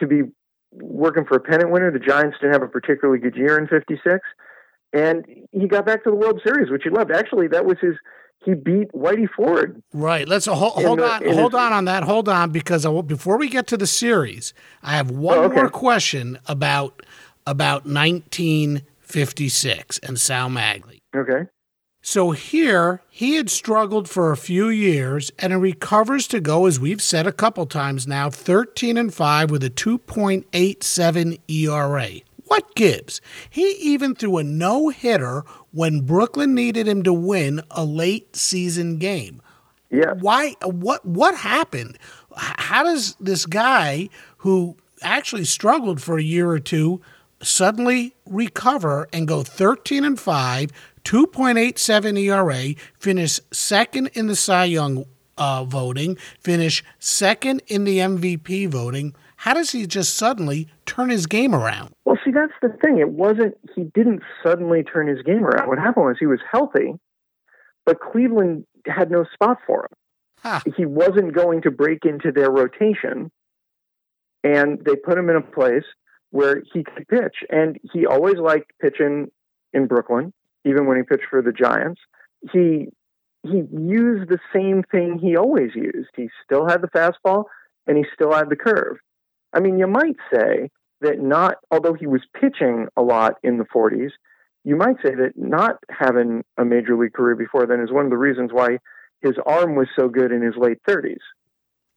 to 0.01 0.07
be 0.07 0.23
working 0.73 1.25
for 1.25 1.37
a 1.37 1.41
pennant 1.41 1.71
winner. 1.71 1.91
The 1.91 1.99
Giants 1.99 2.37
didn't 2.41 2.55
have 2.55 2.63
a 2.63 2.69
particularly 2.69 3.21
good 3.21 3.37
year 3.37 3.59
in 3.59 3.67
'56, 3.67 4.21
and 4.93 5.25
he 5.53 5.67
got 5.67 5.87
back 5.87 6.05
to 6.05 6.11
the 6.11 6.17
World 6.17 6.41
Series, 6.45 6.71
which 6.71 6.83
he 6.85 6.91
loved. 6.91 7.11
Actually, 7.11 7.49
that 7.49 7.65
was 7.65 7.79
his. 7.81 7.95
He 8.43 8.55
beat 8.55 8.91
Whitey 8.93 9.29
Ford. 9.37 9.83
Right. 9.93 10.27
Let's 10.27 10.49
uh, 10.49 10.55
hold, 10.55 10.83
hold 10.83 10.99
the, 10.99 11.05
on. 11.05 11.23
Hold 11.35 11.53
his, 11.53 11.61
on 11.61 11.75
on 11.75 11.85
that. 11.85 12.05
Hold 12.05 12.27
on, 12.27 12.51
because 12.51 12.87
I, 12.87 13.01
before 13.03 13.37
we 13.37 13.51
get 13.51 13.67
to 13.67 13.77
the 13.77 13.87
series, 13.87 14.55
I 14.83 14.97
have 14.97 15.11
one 15.11 15.37
oh, 15.37 15.43
okay. 15.43 15.57
more 15.57 15.69
question 15.69 16.39
about 16.47 17.03
about 17.47 17.85
1956 17.85 19.99
and 19.99 20.19
Sal 20.19 20.49
Maglie. 20.49 21.03
Okay. 21.15 21.51
So 22.03 22.31
here, 22.31 23.03
he 23.11 23.35
had 23.35 23.51
struggled 23.51 24.09
for 24.09 24.33
a 24.33 24.37
few 24.37 24.69
years 24.69 25.31
and 25.39 25.53
he 25.53 25.59
recovers 25.59 26.27
to 26.29 26.41
go, 26.41 26.67
as 26.67 26.81
we've 26.81 27.03
said 27.03 27.27
a 27.27 27.33
couple 27.33 27.67
times 27.67 28.07
now, 28.07 28.31
13 28.31 28.97
and 28.97 29.13
5 29.13 29.51
with 29.51 29.63
a 29.63 29.71
2.87 29.71 31.41
ERA. 31.49 32.09
What 32.47 32.75
gives? 32.75 33.21
He 33.49 33.77
even 33.79 34.15
threw 34.15 34.39
a 34.39 34.43
no 34.43 34.89
hitter 34.89 35.45
when 35.73 36.01
Brooklyn 36.01 36.55
needed 36.55 36.89
him 36.89 37.03
to 37.05 37.13
win 37.13 37.63
a 37.71 37.85
late 37.85 38.35
season 38.35 38.97
game. 38.97 39.41
Yeah. 39.91 40.15
Why? 40.15 40.55
What? 40.65 41.05
What 41.05 41.37
happened? 41.37 41.99
How 42.37 42.83
does 42.83 43.15
this 43.21 43.47
guy 43.47 44.09
who 44.39 44.77
actually 45.03 45.45
struggled 45.45 46.01
for 46.03 46.19
a 46.19 46.23
year 46.23 46.51
or 46.51 46.59
two 46.59 47.01
suddenly 47.43 48.15
recover 48.27 49.09
and 49.13 49.27
go 49.27 49.43
13 49.43 50.05
and 50.05 50.19
5 50.19 50.71
2.87 51.05 52.19
ERA, 52.19 52.75
finish 52.99 53.41
second 53.53 54.09
in 54.15 54.27
the 54.27 54.37
Cy 54.37 54.65
Young 54.65 55.05
uh, 55.37 55.65
voting, 55.65 56.17
finish 56.39 56.85
second 56.99 57.63
in 57.67 57.85
the 57.85 57.99
MVP 57.99 58.69
voting. 58.69 59.15
How 59.37 59.55
does 59.55 59.71
he 59.71 59.87
just 59.87 60.15
suddenly 60.15 60.69
turn 60.85 61.09
his 61.09 61.27
game 61.27 61.55
around? 61.55 61.95
Well, 62.05 62.19
see, 62.25 62.31
that's 62.31 62.53
the 62.61 62.77
thing. 62.81 62.99
It 62.99 63.09
wasn't, 63.09 63.57
he 63.75 63.85
didn't 63.95 64.23
suddenly 64.45 64.83
turn 64.83 65.09
his 65.09 65.23
game 65.23 65.45
around. 65.45 65.69
What 65.69 65.79
happened 65.79 66.05
was 66.05 66.17
he 66.21 66.27
was 66.27 66.41
healthy, 66.51 66.95
but 67.87 68.01
Cleveland 68.01 68.67
had 68.87 69.11
no 69.11 69.25
spot 69.33 69.59
for 69.67 69.85
him. 69.85 69.97
Huh. 70.43 70.61
He 70.77 70.85
wasn't 70.85 71.35
going 71.35 71.63
to 71.63 71.71
break 71.71 72.05
into 72.05 72.33
their 72.33 72.51
rotation, 72.51 73.31
and 74.45 74.79
they 74.85 74.97
put 74.97 75.17
him 75.17 75.31
in 75.31 75.37
a 75.37 75.43
place 75.43 75.85
where 76.31 76.63
he 76.73 76.85
could 76.85 77.09
pitch. 77.09 77.37
And 77.51 77.79
he 77.93 78.07
always 78.07 78.37
liked 78.37 78.73
pitching 78.81 79.31
in 79.73 79.87
Brooklyn 79.87 80.33
even 80.65 80.87
when 80.87 80.97
he 80.97 81.03
pitched 81.03 81.29
for 81.31 81.43
the 81.43 81.53
Giants. 81.53 82.01
He 82.53 82.89
he 83.43 83.63
used 83.73 84.29
the 84.29 84.39
same 84.53 84.83
thing 84.91 85.19
he 85.19 85.37
always 85.37 85.71
used. 85.75 86.11
He 86.15 86.29
still 86.45 86.69
had 86.69 86.83
the 86.83 86.89
fastball 86.89 87.45
and 87.87 87.97
he 87.97 88.05
still 88.15 88.33
had 88.33 88.51
the 88.51 88.57
curve. 88.57 88.99
I 89.55 89.61
mean, 89.61 89.79
you 89.79 89.87
might 89.87 90.17
say 90.33 90.71
that 91.01 91.21
not 91.21 91.57
although 91.71 91.95
he 91.95 92.07
was 92.07 92.21
pitching 92.39 92.89
a 92.97 93.03
lot 93.03 93.35
in 93.43 93.57
the 93.57 93.65
40s, 93.65 94.11
you 94.65 94.77
might 94.77 94.97
say 95.03 95.15
that 95.15 95.33
not 95.37 95.77
having 95.91 96.45
a 96.59 96.65
major 96.65 96.97
league 96.97 97.15
career 97.15 97.35
before 97.35 97.67
then 97.67 97.81
is 97.81 97.91
one 97.91 98.05
of 98.05 98.11
the 98.11 98.19
reasons 98.19 98.51
why 98.53 98.79
his 99.23 99.37
arm 99.47 99.75
was 99.75 99.89
so 99.99 100.09
good 100.09 100.33
in 100.33 100.43
his 100.43 100.55
late 100.57 100.79
30s. 100.89 101.17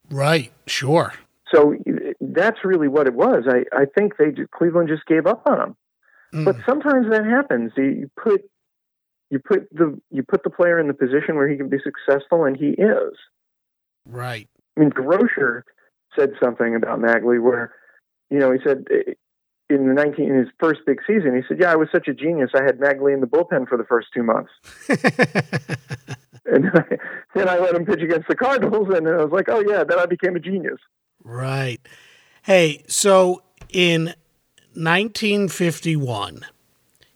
Right, 0.09 0.51
sure. 0.65 1.13
So 1.53 1.75
that's 2.19 2.59
really 2.63 2.87
what 2.87 3.07
it 3.07 3.13
was. 3.13 3.43
I, 3.47 3.63
I 3.75 3.85
think 3.97 4.17
they 4.17 4.31
Cleveland 4.55 4.89
just 4.89 5.05
gave 5.05 5.27
up 5.27 5.43
on 5.45 5.59
him. 5.59 5.75
Mm. 6.33 6.45
But 6.45 6.55
sometimes 6.65 7.09
that 7.11 7.25
happens. 7.25 7.71
You 7.77 8.09
put 8.21 8.41
you 9.33 9.39
put 9.39 9.67
the 9.71 9.99
you 10.11 10.21
put 10.21 10.43
the 10.43 10.51
player 10.51 10.79
in 10.79 10.87
the 10.87 10.93
position 10.93 11.35
where 11.35 11.49
he 11.49 11.57
can 11.57 11.67
be 11.67 11.79
successful, 11.83 12.45
and 12.45 12.55
he 12.55 12.69
is. 12.79 13.17
Right. 14.05 14.47
I 14.77 14.81
mean, 14.81 14.89
Grocer 14.89 15.65
said 16.15 16.33
something 16.41 16.75
about 16.75 16.99
Maglie 16.99 17.41
where, 17.41 17.73
you 18.29 18.37
know, 18.37 18.51
he 18.51 18.59
said 18.63 18.85
in 19.71 19.87
the 19.87 19.93
19 19.93 20.29
in 20.29 20.37
his 20.37 20.49
first 20.59 20.81
big 20.85 20.99
season, 21.07 21.35
he 21.35 21.41
said, 21.47 21.59
"Yeah, 21.59 21.71
I 21.71 21.75
was 21.75 21.89
such 21.91 22.07
a 22.07 22.13
genius. 22.13 22.51
I 22.53 22.61
had 22.61 22.79
Maglie 22.79 23.11
in 23.11 23.21
the 23.21 23.27
bullpen 23.27 23.67
for 23.67 23.75
the 23.75 23.85
first 23.85 24.09
two 24.13 24.21
months." 24.21 24.51
and 26.45 26.65
then 27.33 27.49
I 27.49 27.57
let 27.57 27.73
him 27.73 27.85
pitch 27.85 28.03
against 28.03 28.27
the 28.27 28.35
Cardinals, 28.35 28.89
and 28.93 29.07
I 29.07 29.15
was 29.15 29.31
like, 29.31 29.49
"Oh 29.49 29.63
yeah." 29.67 29.83
Then 29.83 29.97
I 29.97 30.05
became 30.05 30.35
a 30.35 30.39
genius. 30.39 30.79
Right. 31.23 31.81
Hey, 32.43 32.83
so 32.87 33.41
in 33.69 34.13
1951 34.75 36.45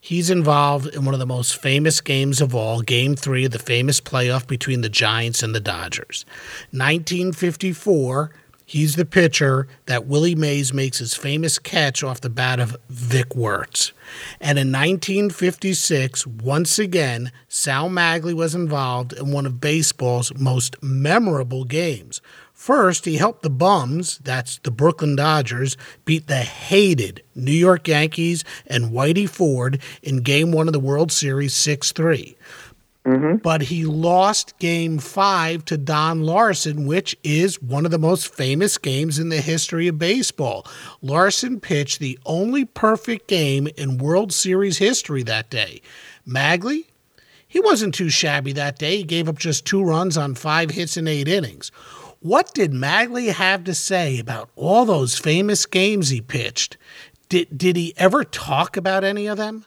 He's 0.08 0.30
involved 0.30 0.96
in 0.96 1.04
one 1.04 1.14
of 1.14 1.20
the 1.20 1.26
most 1.26 1.62
famous 1.62 2.00
games 2.00 2.40
of 2.40 2.56
all, 2.56 2.80
Game 2.80 3.18
3 3.18 3.44
of 3.44 3.52
the 3.52 3.60
famous 3.60 4.00
playoff 4.00 4.48
between 4.48 4.80
the 4.80 4.88
Giants 4.88 5.44
and 5.44 5.54
the 5.54 5.60
Dodgers. 5.60 6.24
1954, 6.72 8.32
he's 8.66 8.96
the 8.96 9.04
pitcher 9.04 9.68
that 9.86 10.08
Willie 10.08 10.34
Mays 10.34 10.74
makes 10.74 11.00
his 11.00 11.14
famous 11.14 11.60
catch 11.60 12.06
off 12.06 12.22
the 12.22 12.30
bat 12.30 12.62
of 12.62 12.78
Vic 12.88 13.36
Wertz. 13.36 13.92
And 14.40 14.58
in 14.58 14.72
1956, 14.72 16.26
once 16.26 16.80
again, 16.80 17.34
Sal 17.50 17.90
Maglie 17.90 18.34
was 18.34 18.56
involved 18.56 19.12
in 19.12 19.34
one 19.34 19.46
of 19.46 19.60
baseball's 19.60 20.34
most 20.36 20.82
memorable 20.82 21.66
games 21.66 22.22
First, 22.58 23.06
he 23.06 23.18
helped 23.18 23.44
the 23.44 23.52
Bums, 23.52 24.18
that's 24.18 24.58
the 24.58 24.72
Brooklyn 24.72 25.16
Dodgers, 25.16 25.78
beat 26.06 26.26
the 26.26 26.38
hated 26.38 27.22
New 27.36 27.52
York 27.52 27.88
Yankees 27.88 28.44
and 28.66 28.92
Whitey 28.92 29.30
Ford 29.30 29.80
in 30.02 30.18
Game 30.22 30.52
1 30.52 30.68
of 30.68 30.74
the 30.74 30.80
World 30.80 31.12
Series 31.12 31.54
6 31.54 31.92
3. 31.92 32.36
Mm-hmm. 33.06 33.36
But 33.38 33.62
he 33.62 33.86
lost 33.86 34.58
game 34.58 34.98
five 34.98 35.66
to 35.66 35.78
Don 35.78 36.24
Larsen, 36.24 36.88
which 36.88 37.16
is 37.24 37.62
one 37.62 37.86
of 37.86 37.92
the 37.92 38.00
most 38.00 38.34
famous 38.34 38.80
games 38.80 39.20
in 39.20 39.30
the 39.30 39.40
history 39.40 39.88
of 39.88 40.00
baseball. 40.00 40.66
Larsen 41.04 41.60
pitched 41.60 42.00
the 42.00 42.18
only 42.26 42.66
perfect 42.66 43.28
game 43.28 43.68
in 43.78 44.00
World 44.00 44.34
Series 44.34 44.80
history 44.80 45.22
that 45.24 45.52
day. 45.52 45.80
Maglie, 46.28 46.88
he 47.48 47.60
wasn't 47.60 47.94
too 47.94 48.10
shabby 48.10 48.52
that 48.54 48.80
day. 48.80 48.98
He 48.98 49.04
gave 49.04 49.30
up 49.30 49.38
just 49.38 49.64
two 49.64 49.84
runs 49.84 50.18
on 50.18 50.34
five 50.34 50.72
hits 50.72 50.98
in 50.98 51.08
eight 51.08 51.28
innings. 51.28 51.72
What 52.28 52.54
did 52.54 52.74
Maglie 52.74 53.32
have 53.32 53.64
to 53.64 53.74
say 53.74 54.20
about 54.20 54.50
all 54.58 54.84
those 54.84 55.18
famous 55.18 55.66
games 55.66 56.10
he 56.10 56.20
pitched? 56.20 56.76
Did, 57.30 57.58
did 57.58 57.78
he 57.78 57.94
ever 57.96 58.26
talk 58.26 58.76
about 58.76 59.06
any 59.06 59.28
of 59.28 59.38
them? 59.38 59.66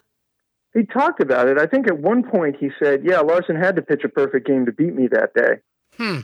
He 0.74 0.84
talked 0.84 1.22
about 1.22 1.48
it. 1.48 1.58
I 1.58 1.64
think 1.64 1.86
at 1.86 1.98
one 1.98 2.22
point 2.22 2.56
he 2.60 2.68
said, 2.78 3.00
Yeah, 3.02 3.20
Larsen 3.20 3.56
had 3.56 3.76
to 3.76 3.82
pitch 3.82 4.02
a 4.04 4.10
perfect 4.10 4.46
game 4.46 4.66
to 4.66 4.72
beat 4.72 4.94
me 4.94 5.08
that 5.10 5.32
day. 5.34 5.54
Hmm. 5.96 6.20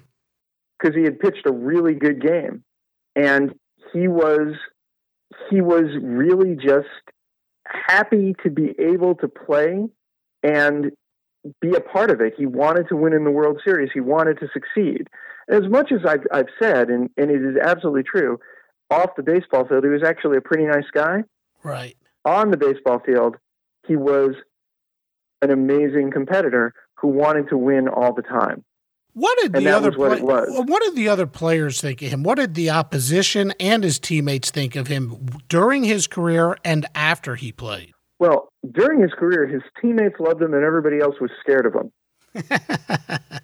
Because 0.78 0.94
he 0.94 1.04
had 1.04 1.18
pitched 1.18 1.46
a 1.46 1.52
really 1.52 1.94
good 1.94 2.20
game. 2.20 2.62
And 3.14 3.54
he 3.94 4.06
was 4.06 4.52
he 5.48 5.62
was 5.62 5.86
really 6.02 6.54
just 6.54 6.86
happy 7.64 8.36
to 8.42 8.50
be 8.50 8.74
able 8.78 9.14
to 9.16 9.28
play 9.28 9.86
and 10.42 10.92
be 11.62 11.74
a 11.74 11.80
part 11.80 12.10
of 12.10 12.20
it. 12.20 12.34
He 12.36 12.44
wanted 12.44 12.90
to 12.90 12.96
win 12.96 13.14
in 13.14 13.24
the 13.24 13.30
World 13.30 13.62
Series. 13.64 13.88
He 13.94 14.00
wanted 14.00 14.38
to 14.40 14.48
succeed. 14.52 15.08
As 15.48 15.62
much 15.68 15.92
as 15.92 16.00
I've, 16.06 16.26
I've 16.32 16.48
said, 16.60 16.88
and, 16.88 17.10
and 17.16 17.30
it 17.30 17.42
is 17.42 17.56
absolutely 17.62 18.02
true, 18.02 18.38
off 18.90 19.10
the 19.16 19.22
baseball 19.22 19.66
field, 19.66 19.84
he 19.84 19.90
was 19.90 20.02
actually 20.04 20.36
a 20.36 20.40
pretty 20.40 20.64
nice 20.64 20.90
guy. 20.92 21.22
Right. 21.62 21.96
On 22.24 22.50
the 22.50 22.56
baseball 22.56 23.00
field, 23.04 23.36
he 23.86 23.96
was 23.96 24.34
an 25.42 25.50
amazing 25.50 26.10
competitor 26.10 26.72
who 26.94 27.08
wanted 27.08 27.48
to 27.50 27.58
win 27.58 27.88
all 27.88 28.12
the 28.12 28.22
time. 28.22 28.64
What 29.12 29.38
did 29.40 29.54
the 29.54 29.70
other 29.70 29.92
what, 29.92 30.20
what, 30.20 30.82
did 30.82 30.94
the 30.94 31.08
other 31.08 31.26
players 31.26 31.80
think 31.80 32.02
of 32.02 32.08
him? 32.10 32.22
What 32.22 32.34
did 32.34 32.54
the 32.54 32.68
opposition 32.68 33.54
and 33.58 33.82
his 33.82 33.98
teammates 33.98 34.50
think 34.50 34.76
of 34.76 34.88
him 34.88 35.26
during 35.48 35.84
his 35.84 36.06
career 36.06 36.58
and 36.62 36.84
after 36.94 37.34
he 37.34 37.50
played? 37.50 37.94
Well, 38.18 38.50
during 38.70 39.00
his 39.00 39.12
career, 39.12 39.46
his 39.46 39.62
teammates 39.80 40.16
loved 40.20 40.42
him 40.42 40.52
and 40.52 40.62
everybody 40.62 41.00
else 41.00 41.14
was 41.18 41.30
scared 41.40 41.64
of 41.64 41.74
him. 41.74 41.92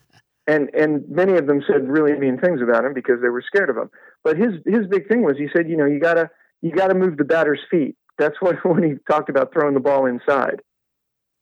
and 0.52 0.70
and 0.74 1.08
many 1.08 1.36
of 1.38 1.46
them 1.46 1.62
said 1.66 1.88
really 1.88 2.18
mean 2.18 2.38
things 2.38 2.60
about 2.60 2.84
him 2.84 2.92
because 2.94 3.20
they 3.22 3.28
were 3.28 3.42
scared 3.42 3.70
of 3.70 3.76
him. 3.76 3.90
But 4.22 4.36
his 4.36 4.54
his 4.66 4.86
big 4.88 5.08
thing 5.08 5.22
was 5.22 5.36
he 5.38 5.48
said, 5.54 5.68
you 5.68 5.76
know, 5.76 5.86
you 5.86 5.98
gotta 5.98 6.30
you 6.60 6.70
gotta 6.72 6.94
move 6.94 7.16
the 7.16 7.24
batter's 7.24 7.60
feet. 7.70 7.96
That's 8.18 8.36
what 8.40 8.56
when 8.64 8.82
he 8.82 8.94
talked 9.10 9.30
about 9.30 9.52
throwing 9.52 9.74
the 9.74 9.80
ball 9.80 10.06
inside. 10.06 10.60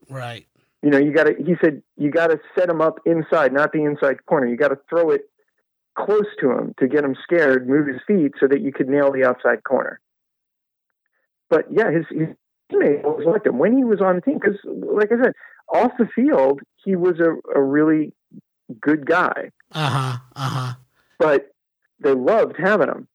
Right. 0.08 0.46
You 0.82 0.90
know, 0.90 0.98
you 0.98 1.12
gotta. 1.12 1.34
He 1.38 1.54
said 1.62 1.82
you 1.96 2.10
gotta 2.10 2.38
set 2.58 2.68
him 2.68 2.80
up 2.80 3.00
inside, 3.04 3.52
not 3.52 3.72
the 3.72 3.84
inside 3.84 4.24
corner. 4.26 4.46
You 4.46 4.56
gotta 4.56 4.78
throw 4.88 5.10
it 5.10 5.22
close 5.98 6.26
to 6.40 6.50
him 6.50 6.74
to 6.78 6.88
get 6.88 7.04
him 7.04 7.14
scared, 7.22 7.68
move 7.68 7.86
his 7.86 8.00
feet 8.06 8.32
so 8.40 8.46
that 8.48 8.60
you 8.62 8.72
could 8.72 8.88
nail 8.88 9.12
the 9.12 9.24
outside 9.24 9.62
corner. 9.64 10.00
But 11.50 11.66
yeah, 11.70 11.90
his, 11.90 12.06
his 12.10 12.28
teammates 12.70 13.02
always 13.04 13.26
liked 13.26 13.46
him 13.46 13.58
when 13.58 13.76
he 13.76 13.84
was 13.84 14.00
on 14.00 14.16
the 14.16 14.22
team 14.22 14.38
because, 14.40 14.56
like 14.64 15.10
I 15.12 15.22
said, 15.22 15.32
off 15.74 15.92
the 15.98 16.06
field 16.14 16.60
he 16.84 16.96
was 16.96 17.20
a, 17.20 17.58
a 17.58 17.62
really 17.62 18.14
good 18.80 19.06
guy. 19.06 19.50
Uh 19.72 19.88
huh. 19.88 20.18
Uh 20.36 20.48
huh. 20.48 20.74
But 21.18 21.52
they 22.00 22.14
loved 22.14 22.56
having 22.58 22.88
him. 22.88 23.08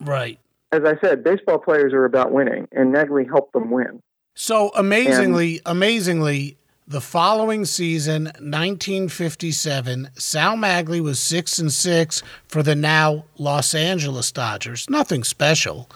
Right. 0.00 0.38
As 0.72 0.82
I 0.84 0.98
said, 1.00 1.24
baseball 1.24 1.58
players 1.58 1.92
are 1.92 2.04
about 2.04 2.32
winning, 2.32 2.68
and 2.72 2.92
Maglie 2.92 3.28
helped 3.28 3.52
them 3.52 3.70
win. 3.70 4.02
So 4.34 4.70
amazingly, 4.76 5.56
and, 5.66 5.76
amazingly, 5.76 6.58
the 6.86 7.00
following 7.00 7.64
season, 7.64 8.24
1957, 8.24 10.10
Sal 10.14 10.56
Maglie 10.56 11.02
was 11.02 11.18
six 11.18 11.58
and 11.58 11.72
six 11.72 12.22
for 12.46 12.62
the 12.62 12.74
now 12.74 13.24
Los 13.36 13.74
Angeles 13.74 14.32
Dodgers. 14.32 14.88
Nothing 14.88 15.22
special. 15.22 15.90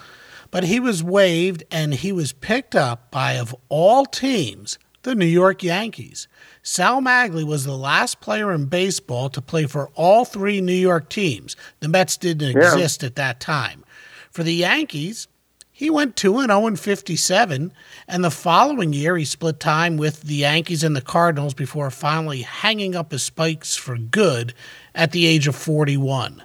But 0.51 0.65
he 0.65 0.81
was 0.81 1.03
waived 1.03 1.65
and 1.71 1.95
he 1.95 2.13
was 2.13 2.33
picked 2.33 2.75
up 2.75 3.11
by, 3.11 3.35
of 3.35 3.57
all 3.71 4.05
teams, 4.05 4.79
the 5.03 5.15
New 5.15 5.25
York 5.25 5.63
Yankees. 5.63 6.29
Sal 6.63 7.01
Maglie 7.01 7.45
was 7.45 7.65
the 7.65 7.77
last 7.77 8.21
player 8.21 8.53
in 8.53 8.67
baseball 8.67 9.29
to 9.31 9.43
play 9.43 9.67
for 9.67 9.91
all 9.95 10.25
three 10.25 10.61
New 10.61 10.73
York 10.73 11.09
teams. 11.09 11.57
The 11.81 11.89
Mets 11.89 12.17
didn't 12.17 12.57
Yeah. 12.57 12.73
exist 12.73 13.03
at 13.03 13.17
that 13.17 13.41
time. 13.41 13.85
For 14.31 14.45
the 14.45 14.55
Yankees, 14.55 15.27
he 15.73 15.91
went 15.91 16.15
2 16.15 16.39
and 16.39 16.51
0 16.51 16.67
and 16.69 16.79
57, 16.79 17.73
and 18.07 18.23
the 18.25 18.31
following 18.31 18.93
year 18.93 19.17
he 19.17 19.25
split 19.25 19.59
time 19.59 19.97
with 19.97 20.23
the 20.23 20.37
Yankees 20.37 20.85
and 20.85 20.95
the 20.95 21.01
Cardinals 21.01 21.55
before 21.55 21.91
finally 21.91 22.43
hanging 22.43 22.95
up 22.95 23.11
his 23.11 23.25
spikes 23.25 23.75
for 23.75 23.99
good 23.99 24.55
at 24.95 25.11
the 25.11 25.27
age 25.27 25.49
of 25.49 25.57
41. 25.57 26.45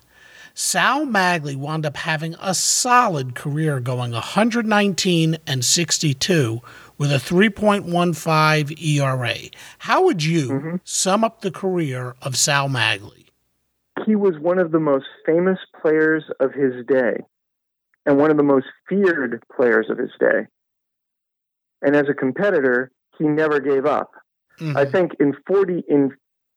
Sal 0.56 1.06
Maglie 1.06 1.56
wound 1.56 1.86
up 1.86 1.98
having 1.98 2.36
a 2.42 2.56
solid 2.56 3.36
career 3.36 3.80
going 3.80 4.14
119 4.14 5.38
and 5.46 5.64
62 5.64 6.62
with 6.98 7.12
a 7.12 7.18
3.15 7.18 8.82
ERA. 8.82 9.36
How 9.80 10.04
would 10.04 10.24
you 10.24 10.80
sum 10.84 11.24
up 11.24 11.42
the 11.42 11.52
career 11.52 12.16
of 12.22 12.38
Sal 12.38 12.70
Maglie? 12.70 13.18
he 14.06 14.16
was 14.16 14.36
one 14.40 14.60
of 14.60 14.72
the 14.72 14.80
most 14.80 15.06
famous 15.26 15.60
players 15.82 16.24
of 16.40 16.54
his 16.54 16.86
day 16.88 17.18
and 18.06 18.18
one 18.18 18.32
of 18.32 18.38
the 18.38 18.44
most 18.44 18.68
feared 18.88 19.44
players 19.56 19.88
of 19.90 19.98
his 19.98 20.12
day. 20.20 20.48
And 21.82 21.96
as 21.96 22.06
a 22.10 22.14
competitor, 22.14 22.92
he 23.18 23.26
never 23.26 23.60
gave 23.60 23.86
up. 23.86 24.12
I 24.76 24.86
think 24.86 25.12
in 25.20 25.36
40 25.46 25.84
in 25.88 26.12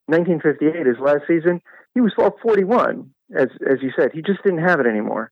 1958 0.07 0.87
his 0.87 0.97
last 0.99 1.23
season, 1.29 1.61
he 1.93 2.01
was 2.01 2.13
well 2.17 2.35
41 2.43 3.11
as 3.37 3.49
as 3.69 3.79
you 3.83 3.93
said, 3.99 4.11
he 4.15 4.23
just 4.23 4.43
didn't 4.43 4.67
have 4.67 4.81
it 4.81 4.87
anymore. 4.87 5.31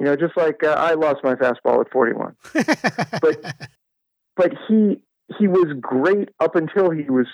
You 0.00 0.06
know, 0.06 0.16
just 0.16 0.36
like 0.36 0.62
uh, 0.62 0.68
I 0.68 0.94
lost 0.94 1.22
my 1.22 1.34
fastball 1.34 1.80
at 1.80 1.90
41. 1.90 2.34
but 3.20 3.68
but 4.36 4.52
he 4.68 5.02
he 5.38 5.48
was 5.48 5.74
great 5.80 6.28
up 6.40 6.54
until 6.56 6.90
he 6.90 7.04
was 7.10 7.26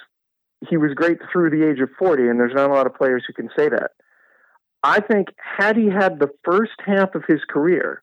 he 0.69 0.77
was 0.77 0.95
great 0.95 1.19
through 1.31 1.51
the 1.51 1.69
age 1.69 1.81
of 1.81 1.91
40 1.99 2.29
and 2.29 2.39
there's 2.41 2.55
not 2.55 2.71
a 2.71 2.73
lot 2.73 2.87
of 2.87 2.95
players 2.95 3.25
who 3.27 3.33
can 3.33 3.51
say 3.57 3.69
that 3.69 3.91
i 4.83 5.01
think 5.01 5.29
had 5.37 5.77
he 5.77 5.89
had 5.89 6.19
the 6.19 6.31
first 6.45 6.73
half 6.85 7.15
of 7.15 7.25
his 7.27 7.41
career 7.49 8.03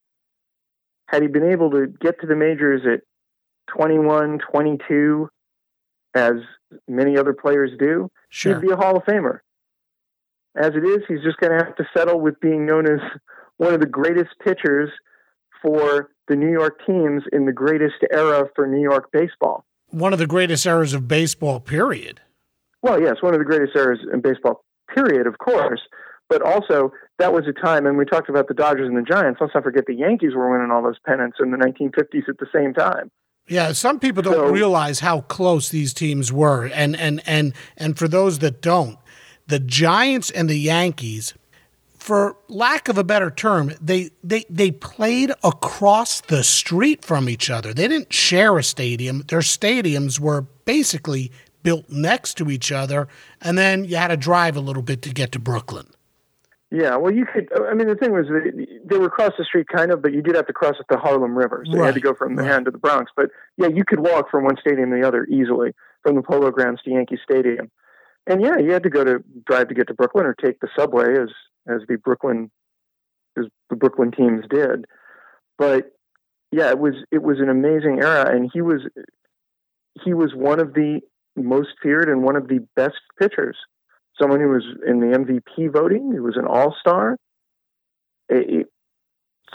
had 1.08 1.22
he 1.22 1.28
been 1.28 1.50
able 1.50 1.72
to 1.72 1.88
get 1.88 2.20
to 2.22 2.28
the 2.28 2.36
majors 2.36 2.82
at 2.86 3.02
21 3.76 4.40
22 4.52 5.30
as 6.16 6.34
many 6.88 7.18
other 7.18 7.34
players 7.34 7.72
do 7.80 8.10
Sure. 8.30 8.54
he'd 8.60 8.68
be 8.68 8.72
a 8.74 8.76
hall 8.78 8.98
of 8.98 9.04
famer 9.04 9.40
as 10.56 10.72
it 10.76 10.84
is 10.84 11.00
he's 11.08 11.24
just 11.24 11.38
going 11.38 11.58
to 11.58 11.64
have 11.66 11.76
to 11.76 11.86
settle 11.96 12.20
with 12.20 12.40
being 12.42 12.66
known 12.66 12.86
as 12.86 13.00
one 13.58 13.74
of 13.74 13.80
the 13.80 13.86
greatest 13.88 14.30
pitchers 14.44 14.90
for 15.62 16.10
the 16.30 16.36
new 16.36 16.52
york 16.52 16.80
teams 16.86 17.24
in 17.34 17.46
the 17.46 17.52
greatest 17.52 17.96
era 18.12 18.48
for 18.56 18.66
new 18.68 18.82
york 18.82 19.10
baseball 19.12 19.66
One 19.90 20.14
of 20.14 20.20
the 20.20 20.28
greatest 20.28 20.66
eras 20.66 20.94
of 20.94 21.08
baseball, 21.08 21.60
period. 21.60 22.22
Well, 22.82 23.02
yes, 23.02 23.16
one 23.22 23.34
of 23.34 23.40
the 23.40 23.46
greatest 23.46 23.76
eras 23.76 24.00
in 24.14 24.22
baseball, 24.22 24.64
period, 24.96 25.26
of 25.28 25.38
course. 25.40 25.82
But 26.30 26.42
also, 26.44 26.94
that 27.18 27.34
was 27.34 27.46
a 27.48 27.54
time, 27.54 27.88
and 27.88 27.98
we 27.98 28.06
talked 28.06 28.30
about 28.30 28.48
the 28.48 28.54
Dodgers 28.54 28.88
and 28.88 28.96
the 28.96 29.02
Giants. 29.02 29.40
Let's 29.42 29.56
not 29.56 29.64
forget 29.64 29.86
the 29.88 29.96
Yankees 29.96 30.36
were 30.36 30.50
winning 30.52 30.70
all 30.72 30.84
those 30.84 31.00
pennants 31.06 31.38
in 31.44 31.50
the 31.50 31.58
1950s 31.58 32.30
at 32.30 32.38
the 32.38 32.46
same 32.54 32.72
time. 32.74 33.10
Yeah, 33.48 33.72
some 33.72 34.00
people 34.00 34.22
don't 34.22 34.36
So- 34.36 34.52
realize 34.52 35.00
how 35.00 35.22
close 35.22 35.70
these 35.70 35.92
teams 35.94 36.32
were, 36.32 36.70
and 36.72 36.96
and 36.96 37.20
and 37.26 37.54
and 37.76 37.98
for 37.98 38.08
those 38.08 38.40
that 38.40 38.62
don't, 38.62 38.98
the 39.48 39.60
Giants 39.60 40.30
and 40.30 40.48
the 40.48 40.60
Yankees, 40.60 41.34
for 42.00 42.38
lack 42.48 42.88
of 42.88 42.98
a 42.98 43.04
better 43.04 43.30
term, 43.30 43.74
they 43.82 44.10
they 44.24 44.46
they 44.50 44.72
played 44.72 45.32
across 45.44 46.22
the 46.22 46.44
street 46.44 47.04
from 47.04 47.30
each 47.30 47.50
other. 47.50 47.74
They 47.74 47.88
didn't 47.88 48.14
share 48.14 48.58
a 48.58 48.64
stadium. 48.64 49.24
Their 49.28 49.40
stadiums 49.40 50.20
were 50.20 50.42
basically 50.66 51.32
built 51.62 51.90
next 51.90 52.36
to 52.36 52.50
each 52.50 52.72
other, 52.72 53.08
and 53.42 53.58
then 53.58 53.84
you 53.84 53.98
had 53.98 54.08
to 54.08 54.18
drive 54.18 54.56
a 54.56 54.62
little 54.62 54.82
bit 54.82 55.02
to 55.04 55.14
get 55.14 55.32
to 55.34 55.40
Brooklyn. 55.40 55.88
Yeah, 56.72 56.98
well, 56.98 57.12
you 57.12 57.26
could. 57.26 57.50
I 57.68 57.74
mean, 57.74 57.88
the 57.88 57.96
thing 57.96 58.12
was, 58.12 58.28
they 58.86 58.98
were 58.98 59.08
across 59.08 59.32
the 59.38 59.44
street, 59.44 59.68
kind 59.68 59.92
of, 59.92 60.04
but 60.04 60.14
you 60.14 60.22
did 60.22 60.36
have 60.36 60.46
to 60.48 60.54
cross 60.54 60.76
at 60.80 60.86
the 60.88 60.98
Harlem 60.98 61.36
River, 61.36 61.64
so 61.66 61.76
you 61.76 61.84
had 61.84 61.96
to 61.96 62.00
go 62.00 62.14
from 62.14 62.30
right. 62.30 62.44
Manhattan 62.44 62.66
to 62.66 62.72
the 62.72 62.78
Bronx. 62.78 63.12
But 63.16 63.32
yeah, 63.58 63.68
you 63.68 63.84
could 63.84 64.00
walk 64.00 64.30
from 64.30 64.44
one 64.44 64.56
stadium 64.62 64.92
to 64.92 64.96
the 64.96 65.08
other 65.08 65.26
easily, 65.26 65.74
from 66.04 66.16
the 66.16 66.22
Polo 66.22 66.52
Grounds 66.52 66.82
to 66.84 66.92
Yankee 66.92 67.18
Stadium. 67.24 67.72
And 68.28 68.44
yeah, 68.44 68.60
you 68.60 68.72
had 68.72 68.84
to 68.84 68.90
go 68.92 69.04
to 69.04 69.24
drive 69.48 69.70
to 69.70 69.74
get 69.74 69.88
to 69.88 69.96
Brooklyn 69.96 70.28
or 70.28 70.36
take 70.36 70.60
the 70.60 70.70
subway, 70.78 71.20
as 71.20 71.30
as 71.68 71.82
the 71.88 71.98
Brooklyn 71.98 72.52
as 73.38 73.46
the 73.70 73.76
Brooklyn 73.76 74.12
teams 74.12 74.46
did. 74.50 74.86
But 75.58 75.92
yeah, 76.52 76.70
it 76.70 76.80
was 76.80 76.96
it 77.12 77.22
was 77.22 77.40
an 77.40 77.50
amazing 77.50 78.00
era, 78.02 78.34
and 78.34 78.50
he 78.52 78.62
was 78.62 78.82
he 80.04 80.14
was 80.14 80.32
one 80.34 80.60
of 80.60 80.74
the 80.74 81.02
most 81.36 81.70
feared 81.82 82.10
and 82.10 82.24
one 82.24 82.36
of 82.36 82.48
the 82.48 82.66
best 82.76 83.00
pitchers 83.20 83.58
someone 84.20 84.40
who 84.42 84.50
was 84.50 84.66
in 84.86 85.00
the 85.00 85.18
MVP 85.18 85.72
voting. 85.72 86.12
He 86.12 86.20
was 86.20 86.36
an 86.36 86.46
All 86.46 86.76
Star. 86.80 87.18
He 88.30 88.66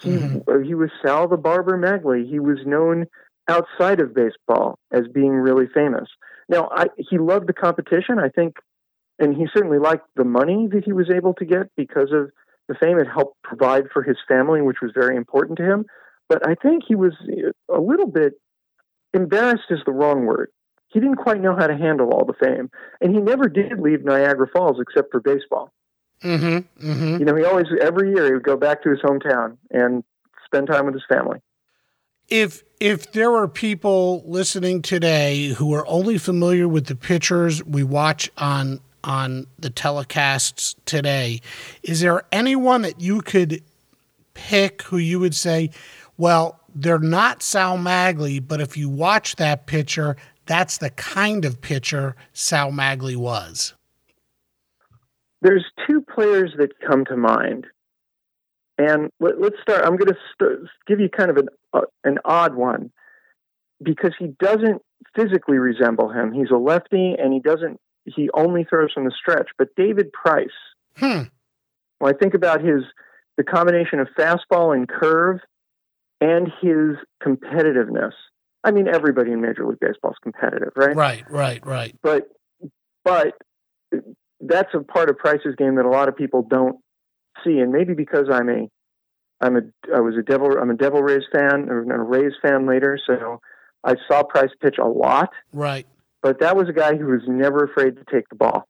Mhm. 0.03 0.43
uh, 0.49 0.59
he 0.59 0.75
was 0.75 0.91
Sal 1.05 1.29
the 1.29 1.37
Barber 1.37 1.77
Maglie. 1.79 2.27
He 2.29 2.41
was 2.41 2.59
known 2.67 3.07
outside 3.49 4.01
of 4.01 4.15
baseball 4.15 4.79
as 4.91 5.07
being 5.09 5.31
really 5.33 5.67
famous. 5.69 6.09
Now, 6.49 6.69
I, 6.73 6.87
he 6.99 7.19
loved 7.19 7.47
the 7.47 7.53
competition, 7.53 8.19
I 8.19 8.29
think, 8.29 8.57
and 9.19 9.37
he 9.37 9.47
certainly 9.55 9.79
liked 9.79 10.07
the 10.17 10.25
money 10.25 10.69
that 10.73 10.85
he 10.85 10.93
was 10.93 11.11
able 11.11 11.35
to 11.35 11.45
get 11.45 11.71
because 11.77 12.11
of 12.13 12.31
the 12.69 12.75
fame. 12.75 12.99
It 12.99 13.07
helped 13.07 13.43
provide 13.43 13.85
for 13.93 14.03
his 14.03 14.17
family, 14.27 14.63
which 14.63 14.79
was 14.83 14.93
very 14.95 15.17
important 15.17 15.59
to 15.59 15.65
him. 15.65 15.87
But 16.29 16.47
I 16.49 16.55
think 16.55 16.85
he 16.87 16.95
was 16.95 17.13
a 17.69 17.81
little 17.81 18.07
bit 18.07 18.35
embarrassed, 19.13 19.65
is 19.71 19.81
the 19.85 19.93
wrong 19.93 20.27
word 20.27 20.51
he 20.95 21.01
didn't 21.01 21.17
quite 21.17 21.41
know 21.41 21.57
how 21.57 21.67
to 21.67 21.77
handle 21.77 22.11
all 22.11 22.25
the 22.25 22.35
fame. 22.35 22.71
And 23.01 23.13
he 23.13 23.21
never 23.21 23.49
did 23.49 23.81
leave 23.81 24.05
Niagara 24.05 24.47
Falls 24.55 24.79
except 24.81 25.11
for 25.11 25.21
baseball. 25.21 25.73
Mm-hmm. 26.23 26.89
Mm-hmm. 26.89 27.19
You 27.19 27.25
know, 27.25 27.35
he 27.35 27.45
always, 27.45 27.67
every 27.81 28.15
year, 28.15 28.27
he 28.27 28.33
would 28.33 28.45
go 28.45 28.57
back 28.57 28.85
to 28.85 28.91
his 28.91 29.01
hometown 29.01 29.57
and 29.73 30.05
spend 30.47 30.69
time 30.69 30.87
with 30.87 30.95
his 30.95 31.03
family. 31.09 31.41
if 32.29 32.63
if 32.81 33.13
there 33.13 33.35
are 33.35 33.49
people 33.49 34.23
listening 34.27 34.83
today 34.83 35.49
who 35.49 35.75
are 35.75 35.87
only 35.87 36.19
familiar 36.19 36.69
with 36.69 36.87
the 36.87 36.97
pictures 36.97 37.65
we 37.65 37.83
watch 37.83 38.31
on 38.37 38.81
on 39.05 39.47
the 39.59 39.71
telecasts 39.71 40.75
today, 40.85 41.41
is 41.83 42.01
there 42.01 42.23
anyone 42.33 42.83
that 42.83 43.01
you 43.01 43.21
could 43.21 43.63
pick 44.35 44.83
who 44.83 44.97
you 44.99 45.21
would 45.21 45.35
say, 45.35 45.71
well, 46.17 46.61
they're 46.75 46.99
not 46.99 47.43
Sal 47.43 47.79
Maglie, 47.79 48.41
but 48.41 48.61
if 48.61 48.77
you 48.77 48.89
watch 48.89 49.37
that 49.37 49.67
pitcher, 49.67 50.17
that's 50.47 50.79
the 50.79 50.91
kind 50.91 51.45
of 51.45 51.61
pitcher 51.61 52.17
Sal 52.33 52.73
Maglie 52.73 53.17
was. 53.17 53.75
There's 55.43 55.65
two 55.87 56.01
players 56.03 56.53
that 56.59 56.81
come 56.81 57.05
to 57.07 57.17
mind. 57.17 57.67
And 58.77 59.11
let, 59.21 59.35
us 59.35 59.53
start. 59.63 59.85
I'm 59.85 59.97
going 59.97 60.13
to 60.13 60.67
give 60.87 60.99
you 60.99 61.09
kind 61.09 61.31
of 61.31 61.37
an, 61.37 61.49
uh, 61.73 61.83
an 62.03 62.19
odd 62.25 62.55
one 62.55 62.91
because 63.83 64.13
he 64.19 64.29
doesn't 64.41 64.83
physically 65.15 65.59
resemble 65.59 66.11
him. 66.11 66.33
He's 66.33 66.51
a 66.51 66.57
lefty 66.57 67.15
and 67.17 67.33
he 67.33 67.39
doesn't, 67.39 67.79
he 68.05 68.31
only 68.35 68.65
throws 68.65 68.93
from 68.93 69.05
the 69.05 69.13
stretch. 69.19 69.49
But 69.59 69.69
David 69.77 70.13
Price, 70.13 70.49
Hmm. 70.97 71.23
when 71.99 72.15
I 72.15 72.17
think 72.17 72.35
about 72.35 72.61
his 72.63 72.83
the 73.37 73.43
combination 73.45 73.99
of 73.99 74.07
fastball 74.17 74.77
and 74.77 74.89
curve 74.89 75.41
and 76.21 76.47
his 76.61 76.97
competitiveness. 77.23 78.13
I 78.63 78.71
mean, 78.71 78.87
everybody 78.89 79.33
in 79.33 79.41
Major 79.41 79.67
League 79.67 79.81
Baseball 79.81 80.13
is 80.13 80.17
competitive, 80.23 80.71
right? 80.77 80.95
Right, 80.97 81.29
right, 81.31 81.67
right. 81.67 81.95
But 82.03 82.29
but 83.05 83.35
that's 84.41 84.73
a 84.75 84.81
part 84.81 85.11
of 85.11 85.19
Price's 85.19 85.55
game 85.57 85.75
that 85.77 85.85
a 85.85 85.89
lot 85.91 86.09
of 86.09 86.17
people 86.17 86.43
don't 86.49 86.79
see, 87.45 87.59
and 87.59 87.73
maybe 87.73 87.95
because 87.95 88.29
I'm 88.31 88.49
a 88.49 88.69
I'm 89.41 89.57
a 89.57 89.61
I 89.95 90.01
was 90.01 90.15
a 90.17 90.23
Devil 90.23 90.57
I'm 90.59 90.71
a 90.71 90.77
Devil 90.77 91.03
Rays 91.03 91.25
fan 91.33 91.69
or 91.69 91.83
a 91.83 92.03
Rays 92.05 92.33
fan 92.41 92.67
later, 92.67 92.99
so 93.05 93.41
I 93.83 93.97
saw 94.09 94.23
Price 94.23 94.51
pitch 94.63 94.77
a 94.81 94.87
lot 94.87 95.31
Right. 95.53 95.87
But 96.25 96.41
that 96.41 96.57
was 96.57 96.71
a 96.71 96.73
guy 96.73 96.97
who 96.97 97.05
was 97.05 97.21
never 97.29 97.65
afraid 97.65 97.97
to 97.97 98.05
take 98.11 98.31
the 98.31 98.35
ball. 98.35 98.67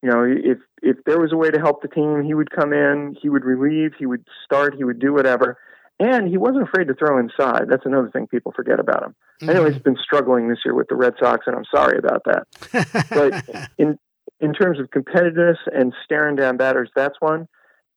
You 0.00 0.10
know, 0.10 0.22
if 0.24 0.58
if 0.80 0.96
there 1.04 1.18
was 1.18 1.32
a 1.32 1.36
way 1.36 1.50
to 1.50 1.58
help 1.58 1.82
the 1.82 1.88
team, 1.88 2.22
he 2.24 2.34
would 2.34 2.50
come 2.52 2.72
in, 2.72 3.16
he 3.20 3.28
would 3.28 3.44
relieve, 3.44 3.92
he 3.98 4.06
would 4.06 4.24
start, 4.44 4.76
he 4.76 4.84
would 4.84 5.00
do 5.00 5.12
whatever, 5.12 5.58
and 5.98 6.28
he 6.28 6.36
wasn't 6.38 6.62
afraid 6.62 6.86
to 6.86 6.94
throw 6.94 7.18
inside. 7.18 7.64
That's 7.68 7.84
another 7.84 8.10
thing 8.10 8.28
people 8.28 8.52
forget 8.54 8.78
about 8.78 9.02
him. 9.02 9.16
Mm-hmm. 9.42 9.50
I 9.50 9.52
know 9.54 9.64
he's 9.64 9.82
been 9.82 9.96
struggling 10.00 10.48
this 10.48 10.58
year 10.64 10.74
with 10.74 10.86
the 10.88 10.94
Red 10.94 11.14
Sox, 11.18 11.46
and 11.48 11.56
I'm 11.56 11.64
sorry 11.74 11.98
about 11.98 12.22
that. 12.26 13.06
but 13.10 13.68
in 13.76 13.98
in 14.38 14.52
terms 14.52 14.78
of 14.78 14.88
competitiveness 14.90 15.56
and 15.72 15.92
staring 16.04 16.36
down 16.36 16.56
batters, 16.56 16.90
that's 16.94 17.16
one. 17.18 17.48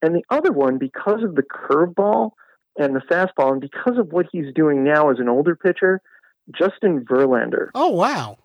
And 0.02 0.16
the 0.16 0.24
other 0.32 0.52
one, 0.52 0.80
because 0.80 1.22
of 1.24 1.36
the 1.36 1.44
curveball 1.44 2.32
and 2.80 2.96
the 2.96 3.02
fastball, 3.02 3.52
and 3.52 3.62
because 3.62 4.00
of 4.00 4.12
what 4.12 4.26
he's 4.32 4.52
doing 4.56 4.84
now 4.84 5.12
as 5.12 5.20
an 5.20 5.30
older 5.30 5.56
pitcher, 5.56 6.02
Justin 6.52 7.06
Verlander. 7.06 7.68
Oh 7.76 7.90
wow. 7.90 8.40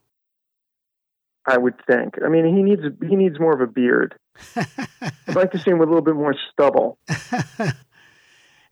I 1.47 1.59
would 1.59 1.75
think. 1.87 2.15
I 2.25 2.29
mean, 2.29 2.45
he 2.45 2.63
needs 2.63 2.83
he 3.09 3.17
needs 3.17 3.39
more 3.41 3.55
of 3.55 3.61
a 3.61 3.67
beard. 3.67 4.15
I'd 4.57 5.35
like 5.35 5.51
to 5.53 5.59
see 5.59 5.71
him 5.71 5.79
with 5.79 5.89
a 5.89 5.93
little 5.93 6.05
bit 6.05 6.15
more 6.15 6.35
stubble. 6.53 6.99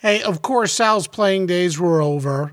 Hey, 0.00 0.22
of 0.22 0.40
course, 0.40 0.72
Sal's 0.72 1.06
playing 1.06 1.44
days 1.44 1.78
were 1.78 2.00
over, 2.00 2.52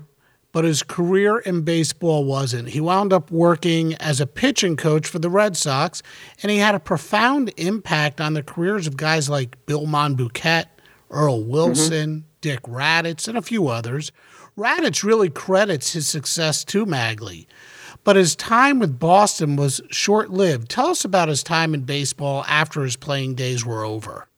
but 0.52 0.64
his 0.64 0.82
career 0.82 1.38
in 1.38 1.62
baseball 1.62 2.26
wasn't. 2.26 2.68
He 2.68 2.80
wound 2.82 3.10
up 3.10 3.30
working 3.30 3.94
as 3.94 4.20
a 4.20 4.26
pitching 4.26 4.76
coach 4.76 5.06
for 5.06 5.18
the 5.18 5.30
Red 5.30 5.56
Sox, 5.56 6.02
and 6.42 6.52
he 6.52 6.58
had 6.58 6.74
a 6.74 6.78
profound 6.78 7.50
impact 7.56 8.20
on 8.20 8.34
the 8.34 8.42
careers 8.42 8.86
of 8.86 8.98
guys 8.98 9.30
like 9.30 9.64
Bill 9.64 9.86
Monbouquette, 9.86 10.78
Earl 11.08 11.42
Wilson, 11.42 12.10
mm-hmm. 12.10 12.28
Dick 12.42 12.64
Radatz, 12.64 13.28
and 13.28 13.38
a 13.38 13.42
few 13.42 13.68
others. 13.68 14.12
Radatz 14.54 15.02
really 15.02 15.30
credits 15.30 15.94
his 15.94 16.06
success 16.06 16.66
to 16.66 16.84
Maglie. 16.84 17.46
But 18.08 18.16
his 18.16 18.34
time 18.34 18.78
with 18.78 18.98
Boston 18.98 19.54
was 19.56 19.82
short 19.90 20.30
lived. 20.30 20.70
Tell 20.70 20.86
us 20.86 21.04
about 21.04 21.28
his 21.28 21.42
time 21.42 21.74
in 21.74 21.82
baseball 21.82 22.42
after 22.48 22.82
his 22.82 22.96
playing 22.96 23.34
days 23.34 23.66
were 23.66 23.84
over. 23.84 24.28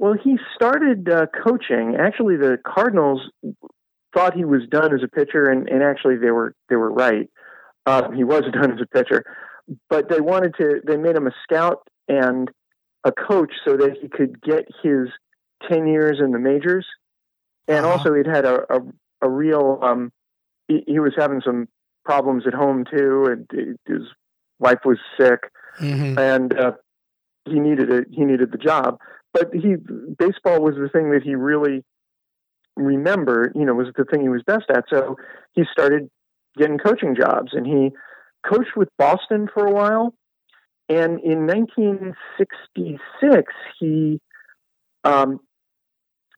Well, 0.00 0.14
he 0.20 0.36
started 0.56 1.08
uh, 1.08 1.26
coaching. 1.46 1.94
Actually, 1.96 2.38
the 2.38 2.58
Cardinals 2.66 3.20
thought 4.12 4.34
he 4.34 4.44
was 4.44 4.62
done 4.68 4.92
as 4.92 5.04
a 5.04 5.06
pitcher, 5.06 5.48
and, 5.48 5.68
and 5.68 5.80
actually 5.80 6.16
they 6.16 6.32
were 6.32 6.56
they 6.68 6.74
were 6.74 6.90
right. 6.90 7.30
Uh, 7.86 8.10
he 8.10 8.24
was 8.24 8.42
done 8.52 8.72
as 8.72 8.80
a 8.80 8.86
pitcher, 8.86 9.24
but 9.88 10.08
they 10.08 10.20
wanted 10.20 10.56
to. 10.58 10.80
They 10.84 10.96
made 10.96 11.14
him 11.14 11.28
a 11.28 11.34
scout 11.44 11.86
and 12.08 12.50
a 13.04 13.12
coach 13.12 13.52
so 13.64 13.76
that 13.76 13.96
he 14.02 14.08
could 14.08 14.42
get 14.42 14.66
his 14.82 15.06
ten 15.70 15.86
years 15.86 16.18
in 16.18 16.32
the 16.32 16.40
majors, 16.40 16.84
and 17.68 17.86
uh-huh. 17.86 17.94
also 17.94 18.12
he'd 18.12 18.26
had 18.26 18.44
a 18.44 18.62
a, 18.74 18.80
a 19.22 19.30
real. 19.30 19.78
Um, 19.84 20.10
he, 20.66 20.82
he 20.88 20.98
was 20.98 21.12
having 21.16 21.42
some 21.44 21.68
problems 22.04 22.44
at 22.46 22.54
home 22.54 22.84
too, 22.84 23.26
and 23.30 23.48
his 23.86 24.02
wife 24.58 24.80
was 24.84 24.98
sick, 25.18 25.50
mm-hmm. 25.80 26.18
and 26.18 26.58
uh, 26.58 26.72
he 27.44 27.60
needed 27.60 27.92
a 27.92 28.04
he 28.10 28.24
needed 28.24 28.52
the 28.52 28.58
job. 28.58 28.98
But 29.32 29.50
he 29.52 29.76
baseball 30.18 30.62
was 30.62 30.76
the 30.76 30.88
thing 30.88 31.10
that 31.10 31.22
he 31.22 31.34
really 31.34 31.84
remembered. 32.76 33.52
You 33.54 33.64
know, 33.64 33.74
was 33.74 33.88
the 33.96 34.04
thing 34.04 34.22
he 34.22 34.28
was 34.28 34.42
best 34.46 34.66
at. 34.70 34.84
So 34.88 35.16
he 35.52 35.64
started 35.70 36.08
getting 36.56 36.78
coaching 36.78 37.16
jobs, 37.16 37.52
and 37.52 37.66
he 37.66 37.90
coached 38.48 38.76
with 38.76 38.88
Boston 38.98 39.48
for 39.52 39.66
a 39.66 39.72
while. 39.72 40.14
And 40.88 41.18
in 41.20 41.46
1966, 41.46 43.54
he 43.80 44.20
um, 45.02 45.40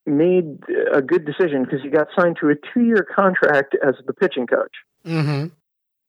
made 0.06 0.60
a 0.92 1.02
good 1.02 1.24
decision 1.24 1.64
because 1.64 1.82
he 1.82 1.88
got 1.88 2.08
signed 2.18 2.36
to 2.40 2.48
a 2.48 2.54
two-year 2.72 3.06
contract 3.14 3.76
as 3.86 3.94
the 4.06 4.12
pitching 4.12 4.46
coach. 4.46 4.72
Mm-hmm. 5.04 5.48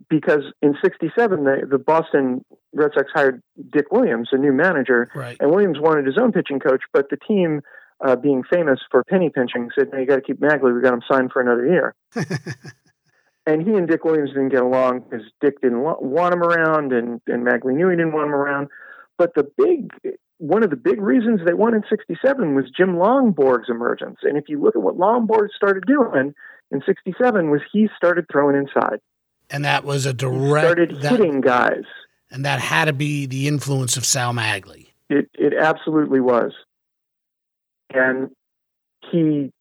Because 0.09 0.43
in 0.61 0.75
'67, 0.81 1.43
the, 1.43 1.67
the 1.69 1.79
Boston 1.79 2.45
Red 2.73 2.91
Sox 2.93 3.09
hired 3.13 3.41
Dick 3.71 3.91
Williams, 3.91 4.29
a 4.31 4.37
new 4.37 4.53
manager, 4.53 5.09
right. 5.15 5.35
and 5.39 5.49
Williams 5.49 5.79
wanted 5.79 6.05
his 6.05 6.17
own 6.17 6.31
pitching 6.31 6.59
coach, 6.59 6.81
but 6.93 7.09
the 7.09 7.17
team, 7.17 7.61
uh, 8.05 8.15
being 8.15 8.43
famous 8.43 8.79
for 8.91 9.03
penny 9.03 9.29
pinching, 9.29 9.69
said, 9.77 9.89
"No, 9.91 9.99
you 9.99 10.05
got 10.05 10.17
to 10.17 10.21
keep 10.21 10.39
Maglie. 10.39 10.73
We 10.73 10.81
got 10.81 10.93
him 10.93 11.01
signed 11.09 11.31
for 11.31 11.41
another 11.41 11.65
year." 11.65 11.95
and 13.47 13.67
he 13.67 13.73
and 13.73 13.87
Dick 13.87 14.03
Williams 14.03 14.29
didn't 14.29 14.49
get 14.49 14.61
along 14.61 15.05
because 15.09 15.25
Dick 15.41 15.59
didn't 15.61 15.81
want 15.81 16.33
him 16.33 16.43
around, 16.43 16.93
and 16.93 17.19
and 17.25 17.43
Maglie 17.43 17.75
knew 17.75 17.89
he 17.89 17.95
didn't 17.95 18.13
want 18.13 18.27
him 18.27 18.35
around. 18.35 18.67
But 19.17 19.33
the 19.33 19.49
big 19.57 19.89
one 20.39 20.63
of 20.63 20.69
the 20.69 20.75
big 20.75 21.01
reasons 21.01 21.41
they 21.45 21.53
won 21.53 21.73
in 21.73 21.83
67 21.89 22.55
was 22.55 22.65
Jim 22.75 22.95
Lonborg's 22.95 23.69
emergence. 23.69 24.19
And 24.23 24.37
if 24.37 24.45
you 24.47 24.61
look 24.61 24.75
at 24.75 24.81
what 24.81 24.97
Lonborg 24.97 25.49
started 25.55 25.85
doing 25.85 26.33
in 26.71 26.81
67 26.85 27.49
was 27.49 27.61
he 27.71 27.89
started 27.95 28.25
throwing 28.31 28.55
inside. 28.55 28.99
And 29.49 29.65
that 29.65 29.83
was 29.83 30.05
a 30.05 30.13
direct 30.13 30.67
he 30.67 30.85
started 30.85 31.01
that, 31.01 31.11
hitting 31.11 31.41
guys. 31.41 31.83
And 32.29 32.45
that 32.45 32.59
had 32.59 32.85
to 32.85 32.93
be 32.93 33.25
the 33.25 33.47
influence 33.47 33.97
of 33.97 34.05
Sal 34.05 34.33
Maglie. 34.33 34.87
It 35.09 35.29
it 35.33 35.53
absolutely 35.57 36.19
was. 36.19 36.51
And 37.93 38.29
he 39.09 39.51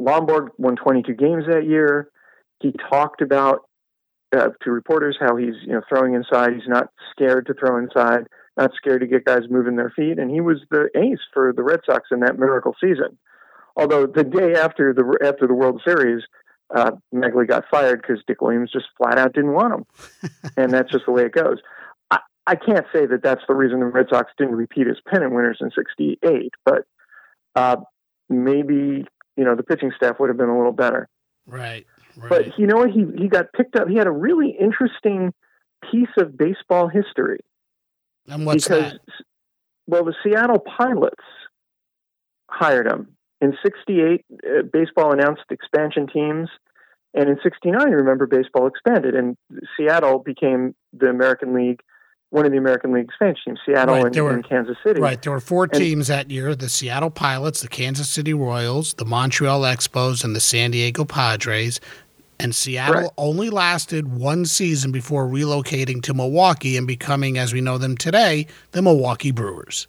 Lonborg 0.00 0.48
won 0.58 0.76
22 0.76 1.14
games 1.14 1.44
that 1.48 1.64
year. 1.66 2.10
He 2.60 2.74
talked 2.90 3.22
about 3.22 3.62
uh, 4.36 4.48
to 4.62 4.70
reporters 4.70 5.16
how 5.18 5.36
he's 5.36 5.54
you 5.62 5.72
know 5.72 5.82
throwing 5.88 6.14
inside. 6.14 6.54
He's 6.54 6.68
not 6.68 6.88
scared 7.12 7.46
to 7.46 7.54
throw 7.54 7.78
inside 7.78 8.26
not 8.56 8.72
scared 8.74 9.00
to 9.00 9.06
get 9.06 9.24
guys 9.24 9.42
moving 9.48 9.76
their 9.76 9.90
feet, 9.90 10.18
and 10.18 10.30
he 10.30 10.40
was 10.40 10.58
the 10.70 10.88
ace 10.94 11.20
for 11.32 11.52
the 11.52 11.62
Red 11.62 11.80
Sox 11.86 12.08
in 12.10 12.20
that 12.20 12.38
miracle 12.38 12.74
season. 12.80 13.18
Although 13.76 14.06
the 14.06 14.24
day 14.24 14.54
after 14.54 14.92
the 14.92 15.18
after 15.26 15.46
the 15.46 15.54
World 15.54 15.80
Series, 15.84 16.22
uh, 16.74 16.92
Maglie 17.14 17.46
got 17.46 17.64
fired 17.70 18.02
because 18.02 18.22
Dick 18.26 18.40
Williams 18.40 18.70
just 18.70 18.86
flat 18.98 19.18
out 19.18 19.32
didn't 19.32 19.52
want 19.52 19.74
him, 19.74 20.30
and 20.56 20.72
that's 20.72 20.90
just 20.90 21.06
the 21.06 21.12
way 21.12 21.24
it 21.24 21.32
goes. 21.32 21.58
I, 22.10 22.18
I 22.46 22.56
can't 22.56 22.86
say 22.92 23.06
that 23.06 23.22
that's 23.22 23.42
the 23.48 23.54
reason 23.54 23.80
the 23.80 23.86
Red 23.86 24.06
Sox 24.10 24.30
didn't 24.36 24.56
repeat 24.56 24.86
as 24.88 24.96
pennant 25.06 25.32
winners 25.32 25.58
in 25.60 25.70
'68, 25.70 26.52
but 26.64 26.84
uh, 27.54 27.76
maybe 28.28 29.06
you 29.36 29.44
know 29.44 29.54
the 29.54 29.62
pitching 29.62 29.92
staff 29.96 30.18
would 30.18 30.28
have 30.28 30.38
been 30.38 30.50
a 30.50 30.56
little 30.56 30.72
better. 30.72 31.08
Right. 31.46 31.86
Right. 32.20 32.28
But 32.28 32.58
you 32.58 32.66
know 32.66 32.76
what? 32.76 32.90
He 32.90 33.04
he 33.16 33.28
got 33.28 33.52
picked 33.52 33.76
up. 33.76 33.88
He 33.88 33.96
had 33.96 34.06
a 34.06 34.12
really 34.12 34.56
interesting 34.60 35.32
piece 35.90 36.08
of 36.18 36.36
baseball 36.36 36.88
history. 36.88 37.40
And 38.28 38.46
what's 38.46 38.68
because, 38.68 38.92
that? 38.92 39.00
Well, 39.86 40.04
the 40.04 40.14
Seattle 40.22 40.60
Pilots 40.60 41.24
hired 42.50 42.86
him. 42.86 43.16
In 43.40 43.56
68, 43.62 44.24
uh, 44.30 44.62
baseball 44.70 45.12
announced 45.12 45.44
expansion 45.50 46.06
teams. 46.06 46.48
And 47.14 47.28
in 47.28 47.38
69, 47.42 47.90
remember, 47.90 48.26
baseball 48.26 48.66
expanded. 48.66 49.14
And 49.14 49.36
Seattle 49.76 50.18
became 50.18 50.74
the 50.92 51.06
American 51.06 51.54
League, 51.54 51.80
one 52.28 52.44
of 52.44 52.52
the 52.52 52.58
American 52.58 52.92
League 52.92 53.04
expansion 53.04 53.42
teams, 53.46 53.60
Seattle 53.66 53.96
right, 53.96 54.06
and, 54.06 54.24
were, 54.24 54.30
and, 54.30 54.48
Kansas 54.48 54.76
City. 54.84 55.00
Right. 55.00 55.20
There 55.20 55.32
were 55.32 55.40
four 55.40 55.64
and, 55.64 55.72
teams 55.72 56.06
that 56.08 56.30
year 56.30 56.54
the 56.54 56.68
Seattle 56.68 57.10
Pilots, 57.10 57.62
the 57.62 57.68
Kansas 57.68 58.08
City 58.08 58.34
Royals, 58.34 58.94
the 58.94 59.06
Montreal 59.06 59.62
Expos, 59.62 60.22
and 60.22 60.36
the 60.36 60.40
San 60.40 60.70
Diego 60.70 61.04
Padres 61.04 61.80
and 62.40 62.54
Seattle 62.54 63.02
right. 63.02 63.10
only 63.16 63.50
lasted 63.50 64.08
one 64.08 64.44
season 64.46 64.92
before 64.92 65.26
relocating 65.26 66.02
to 66.02 66.14
Milwaukee 66.14 66.76
and 66.76 66.86
becoming, 66.86 67.38
as 67.38 67.52
we 67.52 67.60
know 67.60 67.78
them 67.78 67.96
today, 67.96 68.46
the 68.72 68.82
Milwaukee 68.82 69.30
Brewers. 69.30 69.86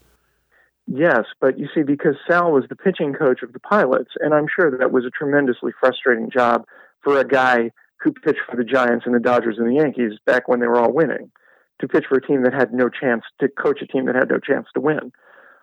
Yes, 0.87 1.23
but 1.39 1.57
you 1.57 1.67
see, 1.73 1.83
because 1.83 2.15
Sal 2.27 2.51
was 2.51 2.65
the 2.67 2.75
pitching 2.75 3.13
coach 3.13 3.43
of 3.43 3.53
the 3.53 3.59
Pilots, 3.59 4.11
and 4.19 4.33
I'm 4.33 4.47
sure 4.53 4.75
that, 4.77 4.91
was 4.91 5.05
a 5.05 5.09
tremendously 5.09 5.71
frustrating 5.79 6.29
job 6.29 6.65
for 7.01 7.17
a 7.17 7.25
guy 7.25 7.71
who 8.01 8.11
pitched 8.11 8.41
for 8.49 8.57
the 8.57 8.63
Giants 8.63 9.05
and 9.05 9.15
the 9.15 9.19
Dodgers 9.19 9.57
and 9.57 9.69
the 9.69 9.81
Yankees 9.81 10.19
back 10.25 10.47
when 10.47 10.59
they 10.59 10.67
were 10.67 10.79
all 10.79 10.91
winning, 10.91 11.31
to 11.79 11.87
pitch 11.87 12.05
for 12.09 12.17
a 12.17 12.21
team 12.21 12.43
that 12.43 12.53
had 12.53 12.73
no 12.73 12.89
chance, 12.89 13.23
to 13.39 13.47
coach 13.47 13.81
a 13.81 13.87
team 13.87 14.05
that 14.07 14.15
had 14.15 14.29
no 14.29 14.39
chance 14.39 14.67
to 14.73 14.81
win. 14.81 15.11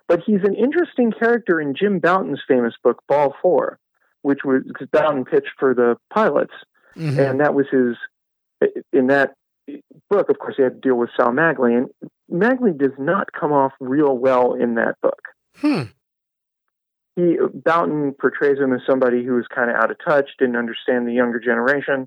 But 0.06 0.20
he's 0.24 0.44
an 0.44 0.54
interesting 0.54 1.12
character 1.12 1.60
in 1.60 1.74
Jim 1.78 1.98
Bouton's 1.98 2.40
famous 2.48 2.74
book, 2.82 3.02
Ball 3.08 3.34
Four, 3.42 3.78
which 4.22 4.40
was 4.44 4.62
because 4.66 4.88
Bouton 4.88 5.24
pitched 5.24 5.52
for 5.58 5.74
the 5.74 5.96
Pilots 6.12 6.54
Mm-hmm. 6.96 7.18
And 7.18 7.40
that 7.40 7.54
was 7.54 7.66
his, 7.70 7.96
in 8.92 9.08
that 9.08 9.34
book, 10.10 10.28
of 10.28 10.38
course, 10.38 10.54
he 10.56 10.62
had 10.62 10.80
to 10.82 10.88
deal 10.88 10.96
with 10.96 11.10
Sal 11.16 11.30
Maglie. 11.30 11.76
And 11.76 11.88
Maglie 12.30 12.76
does 12.76 12.96
not 12.98 13.32
come 13.38 13.52
off 13.52 13.72
real 13.80 14.16
well 14.16 14.54
in 14.54 14.74
that 14.74 14.96
book. 15.02 15.22
Hmm. 15.56 15.82
He, 17.16 17.36
Bouton 17.52 18.14
portrays 18.18 18.58
him 18.58 18.72
as 18.72 18.80
somebody 18.86 19.24
who 19.24 19.34
was 19.34 19.46
kind 19.52 19.70
of 19.70 19.76
out 19.76 19.90
of 19.90 19.96
touch, 20.04 20.30
didn't 20.38 20.56
understand 20.56 21.06
the 21.06 21.12
younger 21.12 21.40
generation. 21.40 22.06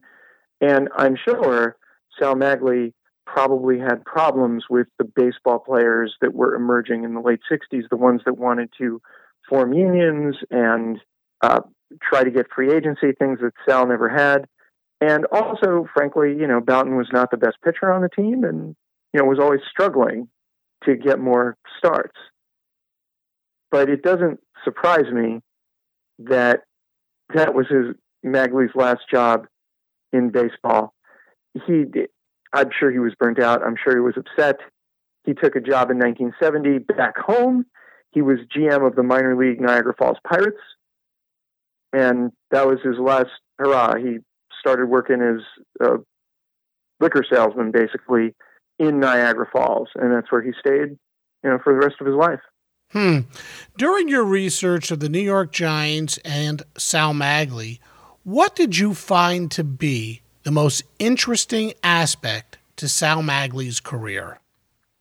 And 0.62 0.90
I'm 0.96 1.18
sure 1.18 1.76
Sal 2.18 2.36
Maglie 2.36 2.94
probably 3.26 3.80
had 3.80 4.04
problems 4.06 4.66
with 4.70 4.88
the 4.98 5.04
baseball 5.04 5.60
players 5.60 6.16
that 6.22 6.34
were 6.34 6.56
emerging 6.56 7.04
in 7.04 7.14
the 7.14 7.22
late 7.22 7.40
60s, 7.52 7.84
the 7.90 7.98
ones 7.98 8.22
that 8.26 8.38
wanted 8.38 8.70
to 8.78 9.02
form 9.50 9.74
unions 9.74 10.36
and 10.50 11.00
uh, 11.42 11.62
try 12.02 12.24
to 12.24 12.32
get 12.32 12.48
free 12.54 12.74
agency, 12.74 13.12
things 13.18 13.40
that 13.42 13.54
Sal 13.68 13.88
never 13.88 14.10
had. 14.10 14.48
And 15.02 15.26
also, 15.32 15.88
frankly, 15.94 16.36
you 16.40 16.46
know, 16.46 16.62
Bouton 16.62 16.96
was 16.96 17.10
not 17.12 17.32
the 17.32 17.38
best 17.38 17.58
pitcher 17.66 17.92
on 17.92 18.04
the 18.04 18.10
team 18.10 18.44
and, 18.44 18.76
you 19.14 19.20
know, 19.20 19.26
was 19.26 19.40
always 19.40 19.62
struggling 19.70 20.28
to 20.86 20.96
get 20.96 21.20
more 21.20 21.58
starts. 21.78 22.16
But 23.72 23.90
it 23.90 24.04
doesn't 24.04 24.40
surprise 24.64 25.12
me 25.12 25.40
that 26.20 26.62
that 27.34 27.56
was 27.56 27.66
his 27.68 27.96
Maglie's 28.24 28.76
last 28.76 29.02
job 29.12 29.48
in 30.14 30.30
baseball. 30.30 30.94
He, 31.66 31.86
I'm 32.54 32.70
sure 32.78 32.92
he 32.92 33.00
was 33.00 33.14
burnt 33.20 33.42
out. 33.42 33.64
I'm 33.64 33.76
sure 33.82 33.96
he 33.96 34.02
was 34.02 34.18
upset. 34.18 34.58
He 35.26 35.34
took 35.34 35.56
a 35.56 35.62
job 35.62 35.90
in 35.90 35.98
1970 35.98 36.80
back 36.96 37.18
home. 37.18 37.66
He 38.12 38.22
was 38.22 38.40
GM 38.56 38.86
of 38.86 38.96
the 38.96 39.04
minor 39.04 39.36
league 39.36 39.62
Niagara 39.62 39.94
Falls 39.98 40.18
Pirates, 40.28 40.60
and 41.94 42.32
that 42.52 42.68
was 42.68 42.80
his 42.84 42.98
last 43.00 43.30
hurrah. 43.58 43.96
He 43.96 44.18
started 44.62 44.86
working 44.86 45.22
as 45.22 45.42
a 45.86 45.98
liquor 47.02 47.26
salesman, 47.30 47.72
basically 47.72 48.34
in 48.80 49.00
Niagara 49.00 49.48
Falls, 49.52 49.90
and 49.96 50.14
that's 50.14 50.32
where 50.32 50.42
he 50.42 50.52
stayed, 50.60 50.98
you 51.44 51.50
know, 51.50 51.60
for 51.64 51.74
the 51.74 51.80
rest 51.80 51.96
of 52.00 52.08
his 52.08 52.16
life. 52.16 52.40
Hmm. 52.92 53.20
During 53.78 54.08
your 54.08 54.24
research 54.24 54.92
of 54.92 55.00
the 55.00 55.10
New 55.10 55.22
York 55.22 55.52
Giants 55.52 56.20
and 56.26 56.64
Sal 56.78 57.14
Maglie, 57.14 57.80
what 58.24 58.56
did 58.56 58.78
you 58.78 58.94
find 58.94 59.50
to 59.52 59.64
be 59.64 60.22
the 60.44 60.52
most 60.52 60.84
interesting 61.00 61.74
aspect 61.84 62.58
to 62.78 62.88
Sal 62.88 63.24
Maglie's 63.24 63.80
career? 63.80 64.40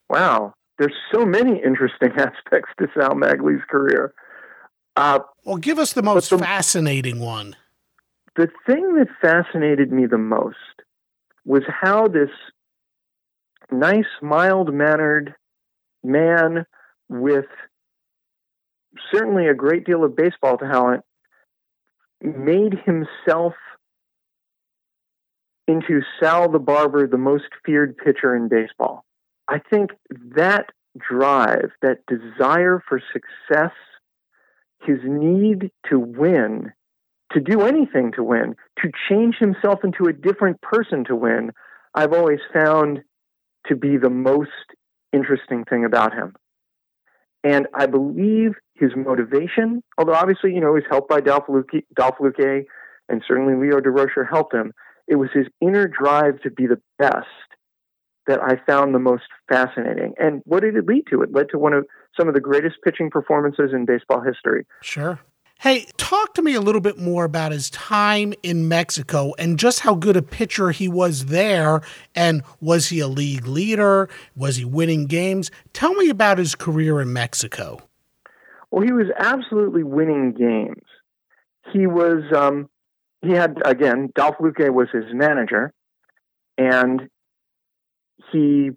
Wow, 0.09 0.55
there's 0.79 0.95
so 1.13 1.25
many 1.25 1.63
interesting 1.63 2.13
aspects 2.17 2.71
to 2.79 2.89
Sal 2.97 3.15
Maglie's 3.15 3.65
career. 3.69 4.15
Uh, 4.97 5.21
well, 5.45 5.57
give 5.57 5.79
us 5.79 5.93
the 5.93 6.03
most 6.03 6.31
the, 6.31 6.39
fascinating 6.39 7.21
one. 7.21 7.57
The 8.41 8.49
thing 8.67 8.95
that 8.95 9.09
fascinated 9.21 9.93
me 9.93 10.07
the 10.07 10.17
most 10.17 10.57
was 11.45 11.63
how 11.69 12.09
this 12.09 12.31
nice, 13.71 14.07
mild 14.23 14.73
mannered 14.73 15.35
man 16.03 16.65
with 17.11 17.45
certainly 19.13 19.47
a 19.47 19.53
great 19.53 19.85
deal 19.85 20.03
of 20.05 20.17
baseball 20.17 20.57
talent 20.57 21.03
made 22.23 22.79
himself 22.87 23.53
into 25.69 26.01
Sal 26.19 26.51
the 26.51 26.59
Barber, 26.59 27.07
the 27.07 27.19
most 27.19 27.51
feared 27.67 27.95
pitcher 27.99 28.35
in 28.35 28.49
baseball. 28.49 29.05
I 29.49 29.59
think 29.59 29.91
that 30.35 30.71
drive, 30.97 31.73
that 31.83 32.07
desire 32.07 32.83
for 32.89 33.03
success, 33.13 33.73
his 34.81 35.01
need 35.05 35.73
to 35.91 35.99
win, 35.99 36.73
to 37.33 37.41
do 37.41 37.63
anything 37.63 38.13
to 38.17 38.23
win, 38.23 38.55
to 38.83 38.91
change 39.09 39.37
himself 39.39 39.81
into 39.85 40.07
a 40.07 40.13
different 40.13 40.61
person 40.61 41.05
to 41.05 41.17
win, 41.17 41.51
I've 41.95 42.13
always 42.13 42.41
found 42.53 43.01
to 43.67 43.77
be 43.77 43.97
the 43.97 44.11
most 44.11 44.51
interesting 45.13 45.65
thing 45.65 45.85
about 45.85 46.13
him. 46.13 46.35
And 47.43 47.67
I 47.75 47.87
believe 47.87 48.53
his 48.75 48.91
motivation, 48.97 49.83
although 49.97 50.15
obviously, 50.15 50.53
you 50.53 50.61
know, 50.61 50.75
he's 50.75 50.85
helped 50.91 51.09
by 51.09 51.21
Dolph 51.21 51.47
Luque, 51.49 51.85
Dolph 51.95 52.17
Luque 52.21 52.65
and 53.09 53.23
certainly 53.27 53.55
Leo 53.55 53.81
Durocher 53.81 54.29
helped 54.29 54.55
him. 54.55 54.73
It 55.09 55.17
was 55.17 55.31
his 55.33 55.47
inner 55.61 55.89
drive 55.89 56.41
to 56.43 56.51
be 56.51 56.67
the 56.67 56.81
best 56.99 57.27
that 58.27 58.41
I 58.41 58.61
found 58.71 58.95
the 58.95 59.01
most 59.01 59.25
fascinating. 59.49 60.15
And 60.19 60.43
what 60.45 60.63
did 60.63 60.77
it 60.77 60.87
lead 60.87 61.05
to? 61.11 61.23
It 61.23 61.33
led 61.33 61.49
to 61.51 61.59
one 61.59 61.73
of 61.73 61.87
some 62.19 62.29
of 62.29 62.35
the 62.35 62.41
greatest 62.41 62.77
pitching 62.85 63.11
performances 63.11 63.71
in 63.73 63.87
baseball 63.87 64.21
history. 64.21 64.67
Sure. 64.83 65.19
Hey, 65.61 65.85
talk 65.99 66.33
to 66.37 66.43
me 66.43 66.55
a 66.55 66.61
little 66.63 66.81
bit 66.81 66.97
more 66.97 67.25
about 67.25 67.53
his 67.53 67.69
time 67.69 68.33
in 68.43 68.67
Mexico 68.67 69.35
and 69.39 69.59
just 69.59 69.81
how 69.81 69.95
good 69.95 70.17
a 70.17 70.23
pitcher 70.23 70.71
he 70.71 70.89
was 70.89 71.27
there. 71.27 71.83
And 72.15 72.43
was 72.63 72.89
he 72.89 72.99
a 73.01 73.07
league 73.07 73.47
leader? 73.47 74.09
Was 74.35 74.57
he 74.57 74.65
winning 74.65 75.05
games? 75.05 75.51
Tell 75.75 75.93
me 75.93 76.09
about 76.09 76.39
his 76.39 76.55
career 76.55 77.03
in 77.03 77.13
Mexico. 77.13 77.79
Well, 78.71 78.83
he 78.83 78.93
was 78.93 79.09
absolutely 79.19 79.83
winning 79.83 80.33
games. 80.33 80.83
He 81.75 81.87
was, 81.87 82.23
um, 82.35 82.71
he 83.21 83.33
had, 83.33 83.59
again, 83.67 84.09
Dolph 84.15 84.37
Luque 84.39 84.73
was 84.73 84.89
his 84.91 85.13
manager, 85.13 85.75
and 86.57 87.11
he 88.33 88.71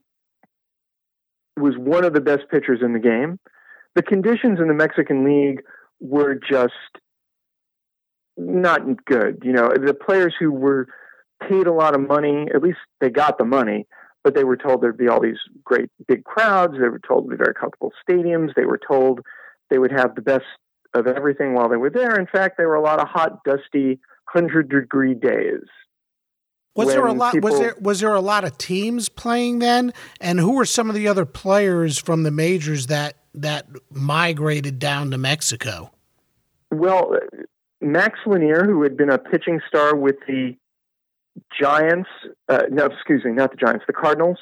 was 1.56 1.76
one 1.78 2.04
of 2.04 2.14
the 2.14 2.20
best 2.20 2.50
pitchers 2.52 2.82
in 2.84 2.92
the 2.92 3.00
game. 3.00 3.40
The 3.96 4.04
conditions 4.04 4.60
in 4.60 4.68
the 4.68 4.74
Mexican 4.74 5.24
League 5.24 5.62
were 6.04 6.36
just 6.36 6.74
not 8.38 9.06
good. 9.06 9.42
You 9.44 9.54
know, 9.54 9.70
the 9.70 9.94
players 9.94 10.36
who 10.38 10.52
were 10.52 10.88
paid 11.48 11.66
a 11.66 11.74
lot 11.74 11.96
of 11.96 12.08
money, 12.08 12.48
at 12.54 12.62
least 12.62 12.80
they 13.00 13.10
got 13.10 13.38
the 13.38 13.46
money, 13.46 13.88
but 14.24 14.36
they 14.36 14.44
were 14.44 14.58
told 14.58 14.82
there'd 14.82 14.98
be 14.98 15.08
all 15.08 15.22
these 15.22 15.40
great 15.64 15.90
big 16.08 16.24
crowds. 16.24 16.74
They 16.74 16.90
were 16.90 17.00
told 17.00 17.26
to 17.26 17.30
be 17.30 17.38
very 17.38 17.54
comfortable 17.54 17.92
stadiums. 18.08 18.54
They 18.56 18.66
were 18.66 18.80
told 18.80 19.22
they 19.70 19.80
would 19.80 19.92
have 19.92 20.16
the 20.16 20.22
best 20.22 20.46
of 20.94 21.08
everything 21.08 21.54
while 21.54 21.70
they 21.70 21.78
were 21.78 21.90
there. 21.90 22.20
In 22.20 22.28
fact, 22.28 22.58
there 22.58 22.68
were 22.68 22.76
a 22.76 22.82
lot 22.82 23.00
of 23.00 23.08
hot, 23.08 23.44
dusty, 23.44 24.00
hundred 24.26 24.70
degree 24.70 25.16
days. 25.16 25.64
Was 26.76 26.90
there 26.90 27.06
a 27.06 27.14
lot? 27.14 27.34
People, 27.34 27.52
was 27.52 27.60
there 27.60 27.76
was 27.80 28.00
there 28.00 28.14
a 28.14 28.22
lot 28.22 28.44
of 28.44 28.58
teams 28.58 29.08
playing 29.08 29.60
then? 29.60 29.94
And 30.20 30.40
who 30.40 30.56
were 30.56 30.66
some 30.66 30.90
of 30.90 30.96
the 30.96 31.08
other 31.08 31.26
players 31.26 32.00
from 32.00 32.24
the 32.24 32.32
majors 32.32 32.88
that 32.88 33.16
that 33.36 33.68
migrated 33.92 34.80
down 34.80 35.12
to 35.12 35.18
Mexico? 35.18 35.93
Well, 36.74 37.16
Max 37.82 38.20
Lanier, 38.26 38.66
who 38.66 38.84
had 38.84 38.98
been 38.98 39.10
a 39.10 39.18
pitching 39.18 39.60
star 39.68 39.96
with 39.96 40.16
the 40.28 40.56
Giants, 41.60 42.10
uh, 42.50 42.64
no, 42.70 42.86
excuse 42.86 43.24
me, 43.26 43.32
not 43.32 43.52
the 43.52 43.58
Giants, 43.58 43.86
the 43.88 43.94
Cardinals, 43.94 44.38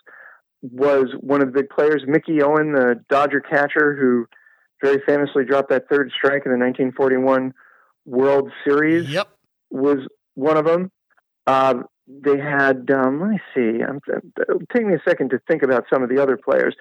was 0.62 1.08
one 1.20 1.42
of 1.42 1.52
the 1.52 1.62
big 1.62 1.70
players. 1.70 2.04
Mickey 2.06 2.42
Owen, 2.42 2.74
the 2.74 3.04
Dodger 3.10 3.42
catcher, 3.42 3.96
who 3.96 4.28
very 4.84 5.02
famously 5.06 5.44
dropped 5.46 5.70
that 5.70 5.88
third 5.90 6.12
strike 6.16 6.44
in 6.46 6.52
the 6.52 6.58
1941 6.58 7.54
World 8.06 8.52
Series, 8.66 9.10
yep. 9.10 9.28
was 9.70 10.00
one 10.36 10.58
of 10.58 10.66
them. 10.66 10.92
Um, 11.48 11.86
they 12.08 12.38
had, 12.38 12.90
um, 12.92 13.22
let 13.22 13.30
me 13.30 13.40
see, 13.56 13.84
I'm, 13.84 14.00
it'll 14.42 14.60
take 14.74 14.86
me 14.86 14.96
a 14.96 15.10
second 15.10 15.30
to 15.30 15.40
think 15.48 15.64
about 15.64 15.86
some 15.92 16.04
of 16.04 16.10
the 16.10 16.22
other 16.22 16.38
players. 16.38 16.76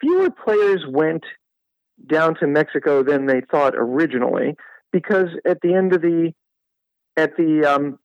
Fewer 0.00 0.30
players 0.30 0.84
went 0.86 1.24
down 2.06 2.34
to 2.36 2.46
Mexico 2.46 3.02
than 3.02 3.26
they 3.26 3.40
thought 3.50 3.74
originally, 3.76 4.56
because 4.94 5.26
at 5.44 5.60
the 5.60 5.74
end 5.74 5.92
of 5.92 6.00
the 6.00 6.32
at 7.16 7.36
the 7.36 7.64
um, 7.66 7.98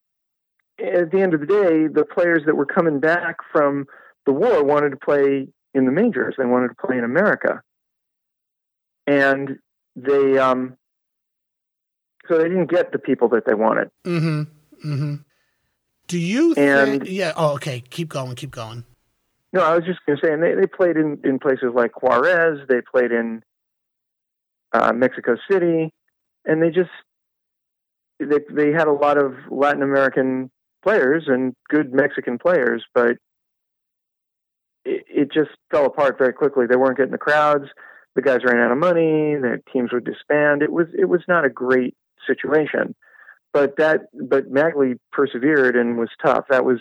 at 0.84 1.12
the 1.12 1.22
end 1.22 1.36
of 1.36 1.40
the 1.40 1.46
day, 1.46 1.88
the 1.88 2.04
players 2.04 2.42
that 2.48 2.56
were 2.56 2.66
coming 2.66 3.00
back 3.00 3.38
from 3.52 3.86
the 4.26 4.34
war 4.34 4.64
wanted 4.64 4.90
to 4.90 4.98
play 4.98 5.48
in 5.76 5.86
the 5.86 5.92
majors. 5.92 6.34
They 6.38 6.46
wanted 6.46 6.70
to 6.70 6.88
play 6.88 6.98
in 6.98 7.04
America, 7.04 7.62
and 9.06 9.60
they 9.96 10.40
um, 10.40 10.78
so 12.28 12.40
they 12.40 12.50
didn't 12.50 12.72
get 12.72 12.92
the 12.92 13.00
people 13.00 13.30
that 13.30 13.44
they 13.46 13.54
wanted. 13.54 13.92
Mm-hmm. 14.04 14.42
Mm-hmm. 14.92 15.16
Do 16.08 16.18
you 16.18 16.56
and, 16.56 17.04
think? 17.04 17.04
Yeah. 17.08 17.34
Oh, 17.38 17.54
okay. 17.54 17.82
Keep 17.82 18.10
going. 18.10 18.34
Keep 18.36 18.52
going. 18.52 18.84
No, 19.54 19.62
I 19.62 19.76
was 19.76 19.86
just 19.86 20.00
going 20.06 20.18
to 20.18 20.26
say, 20.26 20.34
and 20.34 20.42
they, 20.42 20.56
they 20.56 20.68
played 20.68 20.96
in, 20.96 21.20
in 21.24 21.38
places 21.38 21.72
like 21.74 22.02
Juarez. 22.02 22.60
They 22.68 22.82
played 22.82 23.12
in 23.12 23.44
uh, 24.74 24.94
Mexico 24.94 25.38
City, 25.50 25.92
and 26.50 26.62
they 26.62 26.72
just 26.72 26.90
they 28.20 28.40
they 28.52 28.72
had 28.72 28.88
a 28.88 28.92
lot 28.92 29.18
of 29.18 29.34
Latin 29.50 29.84
American 29.84 30.50
players 30.84 31.26
and 31.28 31.54
good 31.70 31.94
Mexican 31.94 32.40
players, 32.40 32.84
but 32.94 33.12
it, 34.84 35.06
it 35.08 35.32
just 35.32 35.52
fell 35.72 35.86
apart 35.86 36.18
very 36.18 36.34
quickly. 36.34 36.66
They 36.68 36.76
weren't 36.76 36.98
getting 36.98 37.12
the 37.12 37.18
crowds. 37.18 37.66
The 38.16 38.24
guys 38.24 38.40
ran 38.44 38.58
out 38.58 38.72
of 38.72 38.78
money. 38.78 39.36
Their 39.40 39.62
teams 39.72 39.94
would 39.94 40.06
disband. 40.06 40.64
It 40.64 40.72
was 40.72 40.88
it 40.98 41.06
was 41.06 41.22
not 41.28 41.46
a 41.46 41.50
great 41.50 41.96
situation, 42.28 42.96
but 43.54 43.78
that 43.78 44.02
but 44.28 44.52
Maglie 44.52 44.98
persevered 45.12 45.76
and 45.76 45.98
was 45.98 46.10
tough. 46.24 46.46
That 46.50 46.66
was 46.66 46.80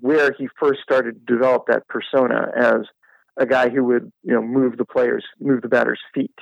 where 0.00 0.32
he 0.36 0.48
first 0.58 0.80
started 0.82 1.14
to 1.26 1.32
develop 1.32 1.66
that 1.68 1.86
persona 1.86 2.48
as 2.56 2.86
a 3.36 3.46
guy 3.46 3.68
who 3.68 3.84
would 3.84 4.12
you 4.24 4.34
know 4.34 4.42
move 4.42 4.76
the 4.76 4.84
players, 4.84 5.24
move 5.40 5.62
the 5.62 5.68
batter's 5.68 6.00
feet 6.12 6.34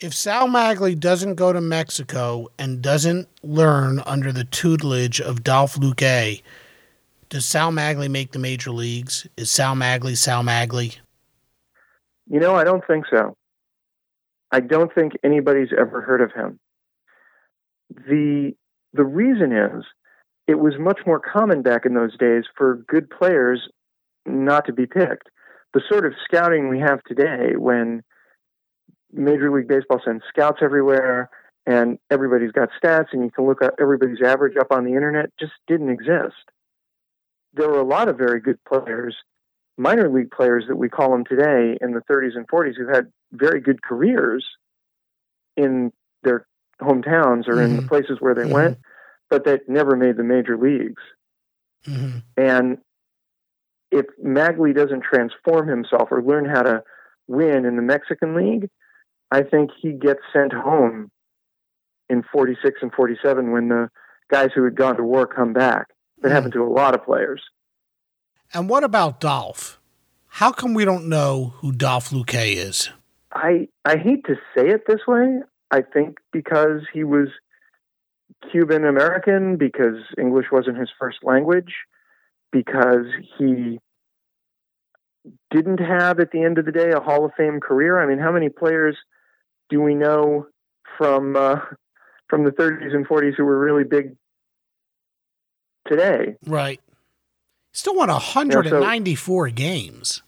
if 0.00 0.14
Sal 0.14 0.48
Maglie 0.48 0.98
doesn't 0.98 1.36
go 1.36 1.52
to 1.52 1.60
Mexico 1.60 2.48
and 2.58 2.82
doesn't 2.82 3.28
learn 3.42 4.00
under 4.00 4.30
the 4.30 4.44
tutelage 4.44 5.20
of 5.20 5.42
Dolph 5.42 5.76
Luque, 5.76 6.42
does 7.28 7.46
Sal 7.46 7.72
Maglie 7.72 8.10
make 8.10 8.32
the 8.32 8.38
major 8.38 8.70
leagues? 8.70 9.26
Is 9.36 9.50
Sal 9.50 9.74
Maglie 9.74 10.16
Sal 10.16 10.42
Maglie? 10.42 10.98
You 12.28 12.40
know, 12.40 12.54
I 12.54 12.64
don't 12.64 12.86
think 12.86 13.06
so. 13.10 13.36
I 14.52 14.60
don't 14.60 14.94
think 14.94 15.12
anybody's 15.24 15.70
ever 15.76 16.02
heard 16.02 16.20
of 16.20 16.32
him. 16.32 16.58
The 17.90 18.52
the 18.92 19.04
reason 19.04 19.52
is 19.52 19.84
it 20.46 20.58
was 20.58 20.74
much 20.78 21.00
more 21.06 21.20
common 21.20 21.62
back 21.62 21.84
in 21.84 21.94
those 21.94 22.16
days 22.16 22.44
for 22.56 22.84
good 22.88 23.10
players 23.10 23.68
not 24.24 24.66
to 24.66 24.72
be 24.72 24.86
picked. 24.86 25.28
The 25.74 25.82
sort 25.88 26.06
of 26.06 26.12
scouting 26.24 26.68
we 26.68 26.80
have 26.80 27.02
today 27.04 27.56
when 27.56 28.02
Major 29.16 29.50
League 29.50 29.68
Baseball 29.68 30.00
sends 30.04 30.22
scouts 30.28 30.58
everywhere, 30.62 31.30
and 31.66 31.98
everybody's 32.10 32.52
got 32.52 32.70
stats, 32.82 33.06
and 33.12 33.24
you 33.24 33.30
can 33.30 33.46
look 33.46 33.62
at 33.62 33.74
everybody's 33.80 34.22
average 34.24 34.56
up 34.56 34.70
on 34.70 34.84
the 34.84 34.92
internet. 34.92 35.30
Just 35.38 35.52
didn't 35.66 35.90
exist. 35.90 36.36
There 37.54 37.68
were 37.68 37.80
a 37.80 37.86
lot 37.86 38.08
of 38.08 38.18
very 38.18 38.40
good 38.40 38.58
players, 38.64 39.16
minor 39.78 40.08
league 40.12 40.30
players 40.30 40.64
that 40.68 40.76
we 40.76 40.88
call 40.88 41.10
them 41.10 41.24
today 41.24 41.78
in 41.80 41.92
the 41.92 42.02
30s 42.10 42.36
and 42.36 42.46
40s, 42.46 42.76
who 42.76 42.88
had 42.88 43.10
very 43.32 43.60
good 43.60 43.82
careers 43.82 44.44
in 45.56 45.92
their 46.22 46.46
hometowns 46.80 47.48
or 47.48 47.54
mm-hmm. 47.54 47.60
in 47.60 47.76
the 47.76 47.82
mm-hmm. 47.82 47.88
places 47.88 48.18
where 48.20 48.34
they 48.34 48.42
mm-hmm. 48.42 48.52
went, 48.52 48.78
but 49.30 49.44
that 49.44 49.68
never 49.68 49.96
made 49.96 50.16
the 50.16 50.24
major 50.24 50.56
leagues. 50.56 51.02
Mm-hmm. 51.86 52.18
And 52.36 52.78
if 53.90 54.06
Maglie 54.22 54.74
doesn't 54.74 55.02
transform 55.02 55.68
himself 55.68 56.08
or 56.10 56.22
learn 56.22 56.44
how 56.44 56.62
to 56.62 56.82
win 57.26 57.64
in 57.64 57.76
the 57.76 57.82
Mexican 57.82 58.34
League, 58.34 58.68
I 59.30 59.42
think 59.42 59.70
he 59.80 59.92
gets 59.92 60.20
sent 60.32 60.52
home 60.52 61.10
in 62.08 62.22
46 62.32 62.80
and 62.82 62.92
47 62.92 63.50
when 63.50 63.68
the 63.68 63.88
guys 64.30 64.50
who 64.54 64.64
had 64.64 64.76
gone 64.76 64.96
to 64.96 65.02
war 65.02 65.26
come 65.26 65.52
back. 65.52 65.88
That 66.22 66.28
mm. 66.28 66.32
happened 66.32 66.52
to 66.54 66.62
a 66.62 66.70
lot 66.70 66.94
of 66.94 67.04
players. 67.04 67.42
And 68.54 68.68
what 68.68 68.84
about 68.84 69.20
Dolph? 69.20 69.80
How 70.26 70.52
come 70.52 70.74
we 70.74 70.84
don't 70.84 71.08
know 71.08 71.54
who 71.56 71.72
Dolph 71.72 72.10
Luque 72.10 72.56
is? 72.56 72.90
I 73.32 73.68
I 73.84 73.96
hate 73.96 74.24
to 74.26 74.36
say 74.56 74.68
it 74.68 74.82
this 74.86 75.00
way. 75.06 75.40
I 75.70 75.82
think 75.82 76.18
because 76.32 76.82
he 76.92 77.04
was 77.04 77.28
Cuban 78.50 78.84
American, 78.84 79.56
because 79.56 79.96
English 80.18 80.46
wasn't 80.52 80.78
his 80.78 80.90
first 80.98 81.18
language, 81.22 81.74
because 82.52 83.06
he 83.38 83.78
didn't 85.50 85.80
have 85.80 86.20
at 86.20 86.30
the 86.30 86.42
end 86.42 86.58
of 86.58 86.66
the 86.66 86.72
day 86.72 86.90
a 86.90 87.00
Hall 87.00 87.24
of 87.24 87.32
Fame 87.36 87.60
career. 87.60 88.00
I 88.00 88.06
mean, 88.06 88.18
how 88.18 88.32
many 88.32 88.48
players 88.48 88.96
do 89.68 89.80
we 89.80 89.94
know 89.94 90.46
from 90.98 91.36
uh, 91.36 91.56
from 92.28 92.44
the 92.44 92.50
30s 92.50 92.94
and 92.94 93.06
40s 93.06 93.34
who 93.36 93.44
were 93.44 93.58
really 93.58 93.84
big 93.84 94.16
today. 95.86 96.36
Right. 96.46 96.80
Still 97.72 97.96
won 97.96 98.08
194 98.08 99.50
games. 99.50 100.22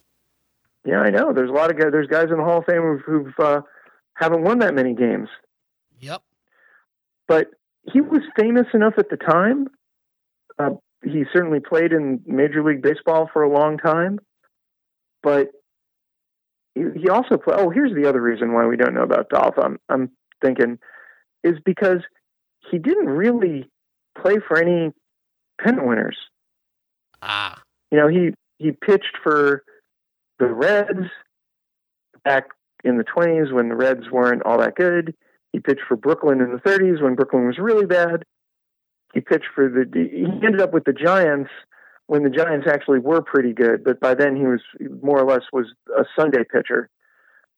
Yeah, 0.84 1.00
I 1.00 1.10
know. 1.10 1.32
There's 1.32 1.50
a 1.50 1.52
lot 1.52 1.70
of 1.70 1.78
guys. 1.78 1.88
There's 1.92 2.06
guys 2.06 2.30
in 2.30 2.38
the 2.38 2.44
Hall 2.44 2.58
of 2.58 2.66
Fame 2.66 2.82
who've, 2.82 3.00
who've 3.00 3.34
uh, 3.38 3.60
haven't 4.14 4.42
won 4.42 4.60
that 4.60 4.74
many 4.74 4.94
games. 4.94 5.28
Yep. 5.98 6.22
But 7.26 7.48
he 7.92 8.00
was 8.00 8.20
famous 8.36 8.66
enough 8.74 8.94
at 8.98 9.10
the 9.10 9.16
time. 9.16 9.68
Uh, 10.58 10.70
he 11.04 11.24
certainly 11.32 11.60
played 11.60 11.92
in 11.92 12.20
Major 12.26 12.62
League 12.62 12.82
Baseball 12.82 13.28
for 13.32 13.42
a 13.42 13.50
long 13.50 13.78
time, 13.78 14.18
but 15.22 15.48
he, 16.96 17.08
also 17.08 17.36
played. 17.36 17.58
Oh, 17.58 17.70
here's 17.70 17.94
the 17.94 18.08
other 18.08 18.20
reason 18.20 18.52
why 18.52 18.66
we 18.66 18.76
don't 18.76 18.94
know 18.94 19.02
about 19.02 19.28
Dolph. 19.28 19.54
I'm, 19.58 19.78
I'm 19.88 20.10
thinking 20.42 20.78
is 21.44 21.56
because 21.64 22.00
he 22.70 22.78
didn't 22.78 23.08
really 23.08 23.68
play 24.20 24.36
for 24.46 24.58
any 24.60 24.92
pennant 25.60 25.86
winners. 25.86 26.16
Ah. 27.22 27.60
You 27.90 27.98
know, 27.98 28.08
he 28.08 28.30
he 28.58 28.72
pitched 28.72 29.16
for 29.22 29.62
the 30.38 30.46
Reds 30.46 31.10
back 32.24 32.48
in 32.84 32.98
the 32.98 33.04
20s 33.04 33.52
when 33.52 33.68
the 33.68 33.74
Reds 33.74 34.10
weren't 34.10 34.42
all 34.44 34.58
that 34.58 34.76
good. 34.76 35.14
He 35.52 35.60
pitched 35.60 35.82
for 35.88 35.96
Brooklyn 35.96 36.40
in 36.40 36.52
the 36.52 36.58
30s 36.58 37.02
when 37.02 37.14
Brooklyn 37.14 37.46
was 37.46 37.58
really 37.58 37.86
bad. 37.86 38.24
He 39.14 39.20
pitched 39.20 39.48
for 39.54 39.68
the. 39.68 39.86
He 39.92 40.24
ended 40.24 40.60
up 40.60 40.72
with 40.72 40.84
the 40.84 40.92
Giants 40.92 41.50
when 42.08 42.24
the 42.24 42.30
Giants 42.30 42.66
actually 42.68 42.98
were 42.98 43.22
pretty 43.22 43.52
good, 43.52 43.84
but 43.84 44.00
by 44.00 44.14
then 44.14 44.34
he 44.34 44.44
was 44.46 44.60
more 45.02 45.20
or 45.20 45.24
less 45.30 45.42
was 45.52 45.66
a 45.96 46.04
Sunday 46.18 46.42
pitcher, 46.42 46.88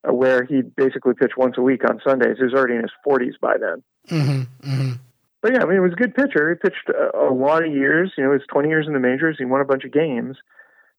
uh, 0.07 0.13
where 0.13 0.45
he 0.45 0.61
basically 0.63 1.15
pitched 1.15 1.39
once 1.39 1.55
a 1.57 1.63
week 1.63 1.89
on 1.89 2.01
Sundays. 2.07 2.37
He 2.39 2.45
was 2.45 2.53
already 2.53 2.75
in 2.75 2.83
his 2.83 2.91
40s 3.07 3.35
by 3.41 3.55
then. 3.59 3.83
Mm-hmm, 4.09 4.71
mm-hmm. 4.71 4.93
But 5.41 5.53
yeah, 5.55 5.63
I 5.63 5.65
mean, 5.67 5.75
he 5.75 5.81
was 5.81 5.93
a 5.93 5.97
good 5.97 6.15
pitcher. 6.15 6.51
He 6.51 6.57
pitched 6.57 6.89
a, 6.91 7.17
a 7.17 7.33
lot 7.33 7.65
of 7.65 7.73
years. 7.73 8.13
You 8.19 8.25
know, 8.25 8.31
he 8.31 8.39
was 8.39 8.47
20 8.53 8.69
years 8.69 8.87
in 8.87 8.93
the 8.93 8.99
majors. 9.01 9.37
He 9.39 9.45
won 9.45 9.61
a 9.61 9.65
bunch 9.65 9.85
of 9.85 9.93
games. 9.93 10.37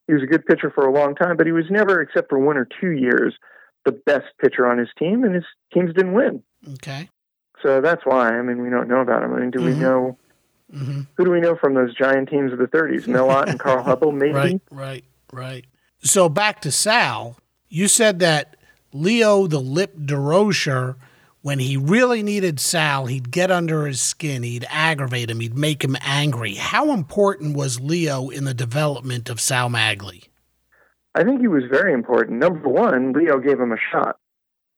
He 0.08 0.14
was 0.14 0.24
a 0.24 0.28
good 0.28 0.46
pitcher 0.46 0.72
for 0.74 0.88
a 0.88 0.92
long 0.94 1.14
time, 1.14 1.38
but 1.38 1.46
he 1.46 1.52
was 1.52 1.66
never, 1.70 2.02
except 2.02 2.30
for 2.30 2.40
one 2.40 2.58
or 2.58 2.68
two 2.80 2.92
years, 2.92 3.36
the 3.86 3.92
best 3.92 4.26
pitcher 4.42 4.66
on 4.66 4.78
his 4.78 4.90
team, 4.98 5.24
and 5.24 5.36
his 5.36 5.44
teams 5.74 5.94
didn't 5.94 6.14
win. 6.14 6.42
Okay. 6.76 7.10
So 7.62 7.82
that's 7.82 8.04
why. 8.06 8.30
I 8.30 8.42
mean, 8.42 8.62
we 8.62 8.70
don't 8.70 8.88
know 8.88 9.02
about 9.02 9.24
him. 9.24 9.34
I 9.34 9.40
mean, 9.42 9.52
do 9.52 9.62
we 9.62 9.74
Mhm. 9.74 9.80
know? 9.80 10.18
Mm-hmm. 10.74 11.02
Who 11.16 11.26
do 11.26 11.32
we 11.32 11.42
know 11.42 11.56
from 11.56 11.74
those 11.74 11.94
giant 11.96 12.30
teams 12.30 12.52
of 12.52 12.60
the 12.60 12.68
30s? 12.68 13.08
Mel 13.08 13.30
Ott 13.30 13.50
and 13.50 13.60
Carl 13.60 13.84
Hubbell, 13.84 14.14
maybe. 14.14 14.34
Right, 14.34 14.62
right, 14.72 15.06
right. 15.32 15.66
So 16.04 16.30
back 16.30 16.62
to 16.62 16.72
Sal, 16.72 17.38
you 17.70 17.88
said 17.88 18.20
that 18.20 18.56
Leo 18.94 19.48
the 19.48 19.60
Lip 19.60 19.96
Durocher, 19.98 20.96
when 21.42 21.60
he 21.60 21.78
really 21.78 22.24
needed 22.24 22.60
Sal, 22.60 23.06
he'd 23.06 23.32
get 23.32 23.52
under 23.52 23.86
his 23.86 24.02
skin, 24.02 24.44
he'd 24.44 24.66
aggravate 24.70 25.30
him, 25.30 25.40
he'd 25.40 25.58
make 25.58 25.84
him 25.84 25.96
angry. 26.02 26.56
How 26.56 26.92
important 26.92 27.56
was 27.56 27.80
Leo 27.80 28.30
in 28.30 28.46
the 28.46 28.54
development 28.54 29.30
of 29.30 29.40
Sal 29.40 29.70
Maglie? 29.70 30.26
I 31.14 31.24
think 31.24 31.42
he 31.42 31.48
was 31.48 31.64
very 31.70 31.94
important. 31.94 32.40
Number 32.40 32.70
one, 32.70 33.12
Leo 33.14 33.40
gave 33.40 33.60
him 33.60 33.72
a 33.72 33.78
shot. 33.92 34.18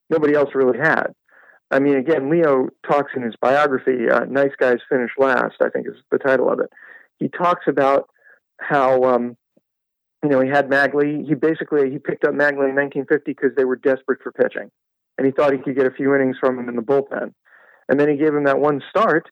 Nobody 0.09 0.33
else 0.33 0.49
really 0.53 0.77
had. 0.79 1.13
I 1.73 1.79
mean, 1.79 1.95
again, 1.95 2.29
Leo 2.29 2.69
talks 2.87 3.13
in 3.15 3.23
his 3.23 3.33
biography, 3.41 4.07
uh, 4.09 4.25
Nice 4.25 4.51
Guys 4.59 4.77
Finish 4.87 5.09
Last, 5.17 5.55
I 5.59 5.69
think 5.69 5.87
is 5.87 5.95
the 6.11 6.19
title 6.19 6.51
of 6.51 6.59
it. 6.59 6.69
He 7.17 7.29
talks 7.29 7.65
about 7.67 8.09
how, 8.59 9.03
um, 9.05 9.35
you 10.23 10.29
know, 10.29 10.39
he 10.39 10.49
had 10.49 10.69
Maglie. 10.69 11.25
He 11.27 11.33
basically, 11.33 11.89
he 11.89 11.97
picked 11.97 12.25
up 12.25 12.33
Maglie 12.33 12.69
in 12.69 12.75
1950 12.75 13.31
because 13.31 13.55
they 13.57 13.65
were 13.65 13.75
desperate 13.75 14.21
for 14.21 14.31
pitching. 14.31 14.69
And 15.17 15.25
he 15.25 15.31
thought 15.31 15.51
he 15.51 15.59
could 15.59 15.75
get 15.75 15.87
a 15.87 15.91
few 15.91 16.13
innings 16.13 16.37
from 16.39 16.59
him 16.59 16.69
in 16.69 16.75
the 16.75 16.83
bullpen. 16.83 17.33
And 17.89 17.99
then 17.99 18.07
he 18.07 18.17
gave 18.17 18.33
him 18.33 18.43
that 18.43 18.59
one 18.59 18.81
start 18.89 19.29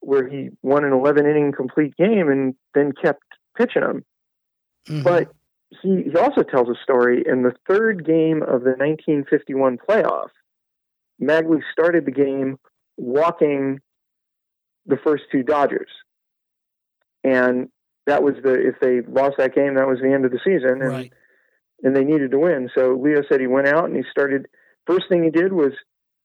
where 0.00 0.26
he 0.26 0.50
won 0.62 0.84
an 0.84 0.92
11 0.92 1.26
inning 1.26 1.52
complete 1.52 1.96
game 1.96 2.28
and 2.28 2.54
then 2.72 2.92
kept 2.92 3.22
pitching 3.56 3.82
him. 3.82 4.04
Mhm. 4.88 5.04
But 5.04 5.32
he, 5.82 6.04
he 6.10 6.16
also 6.16 6.42
tells 6.42 6.68
a 6.68 6.82
story 6.82 7.24
in 7.26 7.42
the 7.42 7.54
third 7.68 8.06
game 8.06 8.42
of 8.42 8.64
the 8.64 8.74
1951 8.76 9.78
playoff. 9.78 10.30
Maglie 11.20 11.62
started 11.72 12.06
the 12.06 12.12
game 12.12 12.58
walking 12.96 13.80
the 14.86 14.98
first 15.02 15.24
two 15.32 15.42
Dodgers. 15.42 15.90
And 17.22 17.68
that 18.06 18.22
was 18.22 18.34
the, 18.42 18.52
if 18.52 18.74
they 18.80 19.00
lost 19.08 19.36
that 19.38 19.54
game, 19.54 19.74
that 19.76 19.86
was 19.86 19.98
the 20.02 20.12
end 20.12 20.24
of 20.24 20.30
the 20.30 20.40
season. 20.44 20.82
And, 20.82 20.88
right. 20.88 21.12
and 21.82 21.96
they 21.96 22.04
needed 22.04 22.30
to 22.32 22.38
win. 22.38 22.68
So 22.76 22.98
Leo 23.00 23.22
said 23.28 23.40
he 23.40 23.46
went 23.46 23.68
out 23.68 23.86
and 23.86 23.96
he 23.96 24.02
started, 24.10 24.46
first 24.86 25.04
thing 25.08 25.24
he 25.24 25.30
did 25.30 25.52
was 25.52 25.72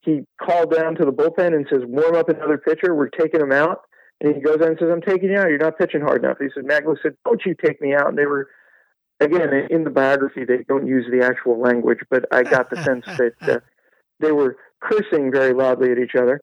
he 0.01 0.25
called 0.41 0.73
down 0.73 0.95
to 0.95 1.05
the 1.05 1.11
bullpen 1.11 1.53
and 1.55 1.65
says, 1.69 1.81
warm 1.85 2.15
up 2.15 2.29
another 2.29 2.57
pitcher. 2.57 2.95
We're 2.95 3.09
taking 3.09 3.41
him 3.41 3.51
out. 3.51 3.81
And 4.21 4.35
he 4.35 4.41
goes 4.41 4.57
out 4.61 4.67
and 4.67 4.77
says, 4.79 4.89
I'm 4.91 5.01
taking 5.01 5.29
you 5.29 5.37
out. 5.37 5.47
You're 5.47 5.57
not 5.57 5.77
pitching 5.77 6.01
hard 6.01 6.23
enough. 6.23 6.37
He 6.39 6.47
said, 6.53 6.65
Maglie 6.65 6.97
said, 7.01 7.13
don't 7.23 7.41
you 7.45 7.55
take 7.55 7.81
me 7.81 7.93
out. 7.93 8.09
And 8.09 8.17
they 8.17 8.25
were, 8.25 8.49
again, 9.21 9.49
in 9.69 9.85
the 9.85 9.89
biography, 9.89 10.43
they 10.43 10.65
don't 10.67 10.87
use 10.87 11.05
the 11.09 11.25
actual 11.25 11.59
language, 11.59 11.99
but 12.09 12.25
I 12.31 12.43
got 12.43 12.69
the 12.69 12.83
sense 12.83 13.05
that 13.17 13.33
uh, 13.41 13.59
they 14.19 14.33
were 14.33 14.57
cursing 14.81 15.31
very 15.31 15.53
loudly 15.53 15.91
at 15.91 15.97
each 15.97 16.15
other. 16.15 16.41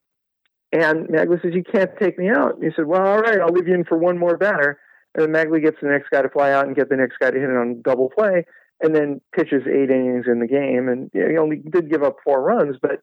And 0.71 1.07
Maglie 1.07 1.41
says, 1.41 1.53
You 1.53 1.63
can't 1.63 1.91
take 1.99 2.17
me 2.17 2.29
out. 2.29 2.55
And 2.55 2.63
he 2.63 2.69
said, 2.75 2.85
Well, 2.85 3.05
all 3.05 3.19
right, 3.19 3.39
I'll 3.39 3.53
leave 3.53 3.67
you 3.67 3.73
in 3.73 3.85
for 3.85 3.97
one 3.97 4.17
more 4.17 4.37
batter. 4.37 4.79
And 5.15 5.23
then 5.23 5.31
Maglie 5.31 5.63
gets 5.63 5.77
the 5.81 5.87
next 5.87 6.09
guy 6.09 6.21
to 6.21 6.29
fly 6.29 6.51
out 6.51 6.67
and 6.67 6.75
get 6.75 6.89
the 6.89 6.97
next 6.97 7.17
guy 7.19 7.31
to 7.31 7.39
hit 7.39 7.49
it 7.49 7.55
on 7.55 7.81
double 7.81 8.09
play, 8.09 8.45
and 8.81 8.95
then 8.95 9.21
pitches 9.33 9.63
eight 9.67 9.89
innings 9.89 10.25
in 10.27 10.39
the 10.39 10.47
game. 10.47 10.89
And 10.89 11.09
you 11.13 11.23
know, 11.23 11.29
he 11.29 11.37
only 11.37 11.57
did 11.57 11.89
give 11.89 12.03
up 12.03 12.17
four 12.23 12.41
runs, 12.41 12.77
but 12.81 13.01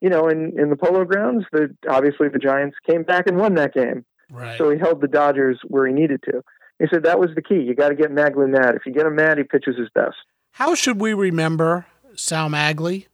you 0.00 0.08
know, 0.08 0.28
in, 0.28 0.52
in 0.58 0.68
the 0.68 0.76
Polo 0.76 1.04
Grounds, 1.04 1.44
the 1.52 1.74
obviously 1.88 2.28
the 2.28 2.40
Giants 2.40 2.76
came 2.88 3.04
back 3.04 3.28
and 3.28 3.36
won 3.36 3.54
that 3.54 3.72
game. 3.72 4.04
Right. 4.30 4.58
So 4.58 4.70
he 4.70 4.78
held 4.78 5.00
the 5.00 5.06
Dodgers 5.08 5.60
where 5.64 5.86
he 5.86 5.92
needed 5.92 6.22
to. 6.24 6.42
He 6.80 6.86
said 6.92 7.04
that 7.04 7.20
was 7.20 7.30
the 7.36 7.42
key. 7.42 7.60
You 7.60 7.74
got 7.76 7.90
to 7.90 7.94
get 7.94 8.10
Maglie 8.10 8.50
mad. 8.50 8.74
If 8.74 8.82
you 8.84 8.92
get 8.92 9.06
him 9.06 9.14
mad, 9.14 9.38
he 9.38 9.44
pitches 9.44 9.76
his 9.78 9.88
best. 9.94 10.16
How 10.52 10.74
should 10.74 11.00
we 11.00 11.14
remember 11.14 11.86
Sal 12.16 12.48
Maglie? 12.48 13.06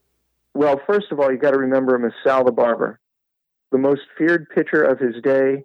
Well, 0.58 0.80
first 0.88 1.12
of 1.12 1.20
all, 1.20 1.30
you 1.30 1.38
got 1.38 1.52
to 1.52 1.58
remember 1.58 1.94
him 1.94 2.04
as 2.04 2.10
Sal 2.26 2.42
the 2.42 2.50
Barber, 2.50 2.98
the 3.70 3.78
most 3.78 4.00
feared 4.18 4.48
pitcher 4.52 4.82
of 4.82 4.98
his 4.98 5.14
day, 5.22 5.62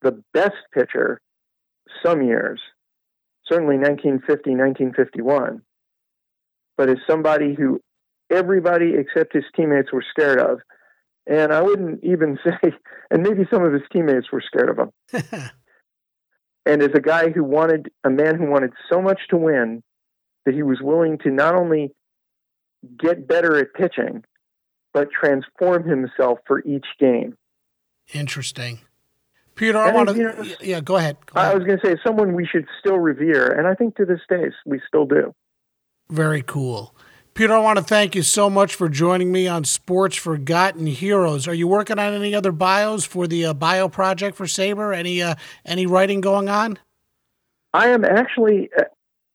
the 0.00 0.22
best 0.32 0.56
pitcher 0.72 1.20
some 2.02 2.22
years, 2.22 2.58
certainly 3.44 3.76
1950, 3.76 4.32
1951, 4.52 5.60
but 6.78 6.88
as 6.88 6.96
somebody 7.06 7.54
who 7.54 7.78
everybody 8.32 8.94
except 8.94 9.34
his 9.34 9.44
teammates 9.54 9.92
were 9.92 10.04
scared 10.08 10.40
of. 10.40 10.60
And 11.26 11.52
I 11.52 11.60
wouldn't 11.60 12.02
even 12.02 12.38
say, 12.44 12.72
and 13.10 13.22
maybe 13.22 13.46
some 13.52 13.62
of 13.62 13.74
his 13.74 13.82
teammates 13.92 14.32
were 14.32 14.42
scared 14.46 14.70
of 14.70 14.78
him. 14.78 15.22
and 16.64 16.82
as 16.82 16.94
a 16.94 17.00
guy 17.02 17.28
who 17.28 17.44
wanted, 17.44 17.90
a 18.04 18.08
man 18.08 18.38
who 18.38 18.48
wanted 18.48 18.72
so 18.90 19.02
much 19.02 19.20
to 19.28 19.36
win 19.36 19.82
that 20.46 20.54
he 20.54 20.62
was 20.62 20.78
willing 20.80 21.18
to 21.24 21.30
not 21.30 21.54
only 21.54 21.92
get 22.98 23.26
better 23.26 23.56
at 23.58 23.74
pitching, 23.74 24.24
but 24.92 25.08
transform 25.10 25.88
himself 25.88 26.38
for 26.46 26.60
each 26.60 26.86
game. 26.98 27.36
Interesting. 28.12 28.80
Peter, 29.54 29.78
I 29.78 29.90
want 29.90 30.14
you 30.16 30.24
know, 30.24 30.32
to. 30.32 30.56
Yeah, 30.60 30.80
go 30.80 30.96
ahead. 30.96 31.16
Go 31.26 31.40
I 31.40 31.46
ahead. 31.46 31.58
was 31.58 31.66
going 31.66 31.78
to 31.80 31.86
say 31.86 31.96
someone 32.04 32.34
we 32.34 32.46
should 32.46 32.66
still 32.78 32.98
revere, 32.98 33.58
and 33.58 33.66
I 33.66 33.74
think 33.74 33.96
to 33.96 34.04
this 34.04 34.20
day 34.28 34.50
we 34.66 34.80
still 34.86 35.06
do. 35.06 35.34
Very 36.10 36.42
cool. 36.42 36.94
Peter, 37.36 37.52
I 37.52 37.58
want 37.58 37.78
to 37.78 37.84
thank 37.84 38.14
you 38.14 38.22
so 38.22 38.48
much 38.48 38.74
for 38.74 38.88
joining 38.88 39.30
me 39.30 39.46
on 39.46 39.64
Sports 39.64 40.16
Forgotten 40.16 40.86
Heroes. 40.86 41.46
Are 41.46 41.54
you 41.54 41.68
working 41.68 41.98
on 41.98 42.14
any 42.14 42.34
other 42.34 42.52
bios 42.52 43.04
for 43.04 43.26
the 43.26 43.46
uh, 43.46 43.54
bio 43.54 43.88
project 43.88 44.36
for 44.36 44.46
SABR? 44.46 44.96
Any 44.96 45.22
uh, 45.22 45.34
any 45.64 45.84
writing 45.86 46.20
going 46.20 46.48
on? 46.48 46.78
I 47.74 47.88
am 47.88 48.06
actually, 48.06 48.70
uh, 48.78 48.84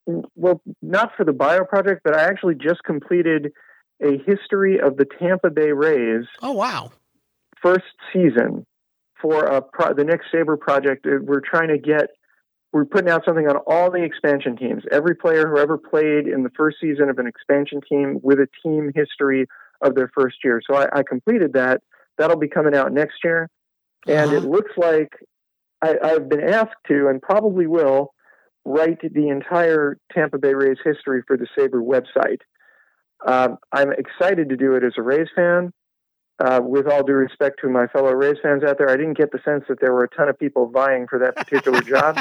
well, 0.06 0.60
not 0.80 1.12
for 1.16 1.24
the 1.24 1.32
bio 1.32 1.64
project, 1.64 2.02
but 2.04 2.16
I 2.16 2.24
actually 2.24 2.54
just 2.56 2.82
completed 2.84 3.52
a 4.02 4.18
history 4.26 4.80
of 4.80 4.96
the 4.96 5.06
Tampa 5.18 5.50
Bay 5.50 5.70
Rays 5.72 6.24
Oh 6.40 6.52
wow! 6.52 6.90
first 7.62 7.84
season 8.12 8.66
for 9.20 9.44
a 9.44 9.62
pro- 9.62 9.94
the 9.94 10.04
next 10.04 10.26
SABR 10.34 10.58
project. 10.58 11.06
Uh, 11.06 11.18
We're 11.22 11.40
trying 11.40 11.68
to 11.68 11.78
get, 11.78 12.08
we're 12.72 12.84
putting 12.84 13.08
out 13.08 13.22
something 13.24 13.46
on 13.48 13.56
all 13.68 13.90
the 13.90 14.02
expansion 14.02 14.56
teams. 14.56 14.82
Every 14.90 15.14
player 15.14 15.48
who 15.48 15.58
ever 15.58 15.78
played 15.78 16.26
in 16.26 16.42
the 16.42 16.50
first 16.56 16.78
season 16.80 17.08
of 17.08 17.18
an 17.18 17.28
expansion 17.28 17.80
team 17.88 18.18
with 18.22 18.38
a 18.40 18.48
team 18.64 18.90
history 18.94 19.46
of 19.80 19.94
their 19.94 20.10
first 20.18 20.38
year. 20.42 20.60
So 20.68 20.76
I, 20.76 20.86
I 20.98 21.02
completed 21.08 21.52
that. 21.52 21.82
That'll 22.18 22.38
be 22.38 22.48
coming 22.48 22.74
out 22.74 22.92
next 22.92 23.18
year. 23.22 23.48
And 24.08 24.32
it 24.32 24.38
Uh-huh. 24.38 24.48
looks 24.48 24.72
like 24.76 25.12
I, 25.80 25.96
I've 26.02 26.28
been 26.28 26.42
asked 26.42 26.74
to, 26.88 27.06
and 27.08 27.22
probably 27.22 27.68
will, 27.68 28.12
write 28.64 29.00
the 29.02 29.28
entire 29.28 29.98
Tampa 30.12 30.38
Bay 30.38 30.54
Rays 30.54 30.78
history 30.84 31.22
for 31.26 31.36
the 31.36 31.46
SABR 31.58 31.82
website. 31.82 32.40
Um, 33.26 33.58
I'm 33.72 33.92
excited 33.92 34.48
to 34.48 34.56
do 34.56 34.74
it 34.74 34.84
as 34.84 34.92
a 34.98 35.02
Rays 35.02 35.28
fan. 35.34 35.72
Uh, 36.42 36.60
with 36.62 36.88
all 36.88 37.04
due 37.04 37.12
respect 37.12 37.60
to 37.60 37.68
my 37.68 37.86
fellow 37.88 38.10
Rays 38.12 38.36
fans 38.42 38.64
out 38.64 38.78
there, 38.78 38.88
I 38.90 38.96
didn't 38.96 39.16
get 39.16 39.30
the 39.30 39.38
sense 39.44 39.64
that 39.68 39.80
there 39.80 39.92
were 39.92 40.04
a 40.04 40.08
ton 40.08 40.28
of 40.28 40.38
people 40.38 40.66
vying 40.70 41.06
for 41.08 41.18
that 41.20 41.36
particular 41.36 41.80
job. 41.82 42.18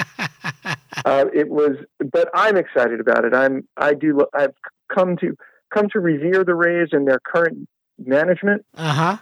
Uh, 1.06 1.26
it 1.34 1.50
was, 1.50 1.78
but 2.12 2.30
I'm 2.36 2.58
excited 2.58 3.00
about 3.00 3.26
it. 3.26 3.34
I'm, 3.34 3.68
I 3.78 3.94
do, 3.96 4.26
I've 4.34 4.54
come 4.94 5.18
to 5.18 5.36
come 5.74 5.88
to 5.94 6.00
revere 6.00 6.44
the 6.44 6.54
Rays 6.54 6.90
and 6.92 7.08
their 7.08 7.20
current 7.20 7.68
management. 7.98 8.66
Uh 8.76 8.94
huh. 8.94 9.18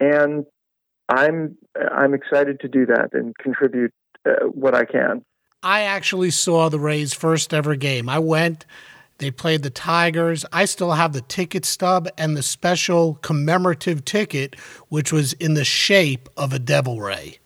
and 0.00 0.44
I'm 1.08 1.56
I'm 1.92 2.14
excited 2.14 2.60
to 2.60 2.68
do 2.68 2.86
that 2.86 3.10
and 3.12 3.36
contribute 3.36 3.92
uh, 4.26 4.46
what 4.46 4.74
I 4.74 4.84
can. 4.84 5.24
I 5.64 5.80
actually 5.80 6.30
saw 6.30 6.68
the 6.68 6.78
Rays' 6.78 7.14
first 7.14 7.54
ever 7.54 7.74
game. 7.74 8.08
I 8.08 8.18
went. 8.18 8.66
They 9.18 9.30
played 9.30 9.62
the 9.62 9.70
Tigers. 9.70 10.44
I 10.52 10.66
still 10.66 10.92
have 10.92 11.12
the 11.12 11.22
ticket 11.22 11.64
stub 11.64 12.08
and 12.18 12.36
the 12.36 12.42
special 12.42 13.14
commemorative 13.22 14.04
ticket, 14.04 14.58
which 14.88 15.12
was 15.12 15.32
in 15.34 15.54
the 15.54 15.64
shape 15.64 16.28
of 16.36 16.52
a 16.52 16.58
devil 16.58 17.00
ray. 17.00 17.38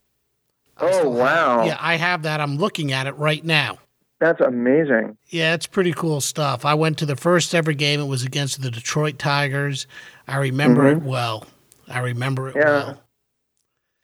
Oh 0.80 1.08
wow! 1.08 1.64
Yeah, 1.64 1.76
I 1.80 1.96
have 1.96 2.22
that. 2.22 2.40
I'm 2.40 2.56
looking 2.56 2.92
at 2.92 3.06
it 3.06 3.16
right 3.16 3.44
now. 3.44 3.78
That's 4.20 4.40
amazing. 4.40 5.16
Yeah, 5.28 5.54
it's 5.54 5.66
pretty 5.66 5.92
cool 5.92 6.20
stuff. 6.20 6.64
I 6.64 6.74
went 6.74 6.98
to 6.98 7.06
the 7.06 7.16
first 7.16 7.54
ever 7.54 7.72
game. 7.72 8.00
It 8.00 8.06
was 8.06 8.24
against 8.24 8.62
the 8.62 8.70
Detroit 8.70 9.18
Tigers. 9.18 9.86
I 10.26 10.38
remember 10.38 10.82
mm-hmm. 10.82 11.04
it 11.04 11.08
well. 11.08 11.46
I 11.88 12.00
remember 12.00 12.48
it 12.48 12.56
yeah. 12.56 12.64
well. 12.64 13.02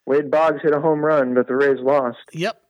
Wade 0.07 0.31
Boggs 0.31 0.63
hit 0.63 0.75
a 0.75 0.81
home 0.81 1.05
run, 1.05 1.35
but 1.35 1.49
the 1.49 1.57
Rays 1.57 1.81
lost. 1.81 2.19
Yep. 2.33 2.61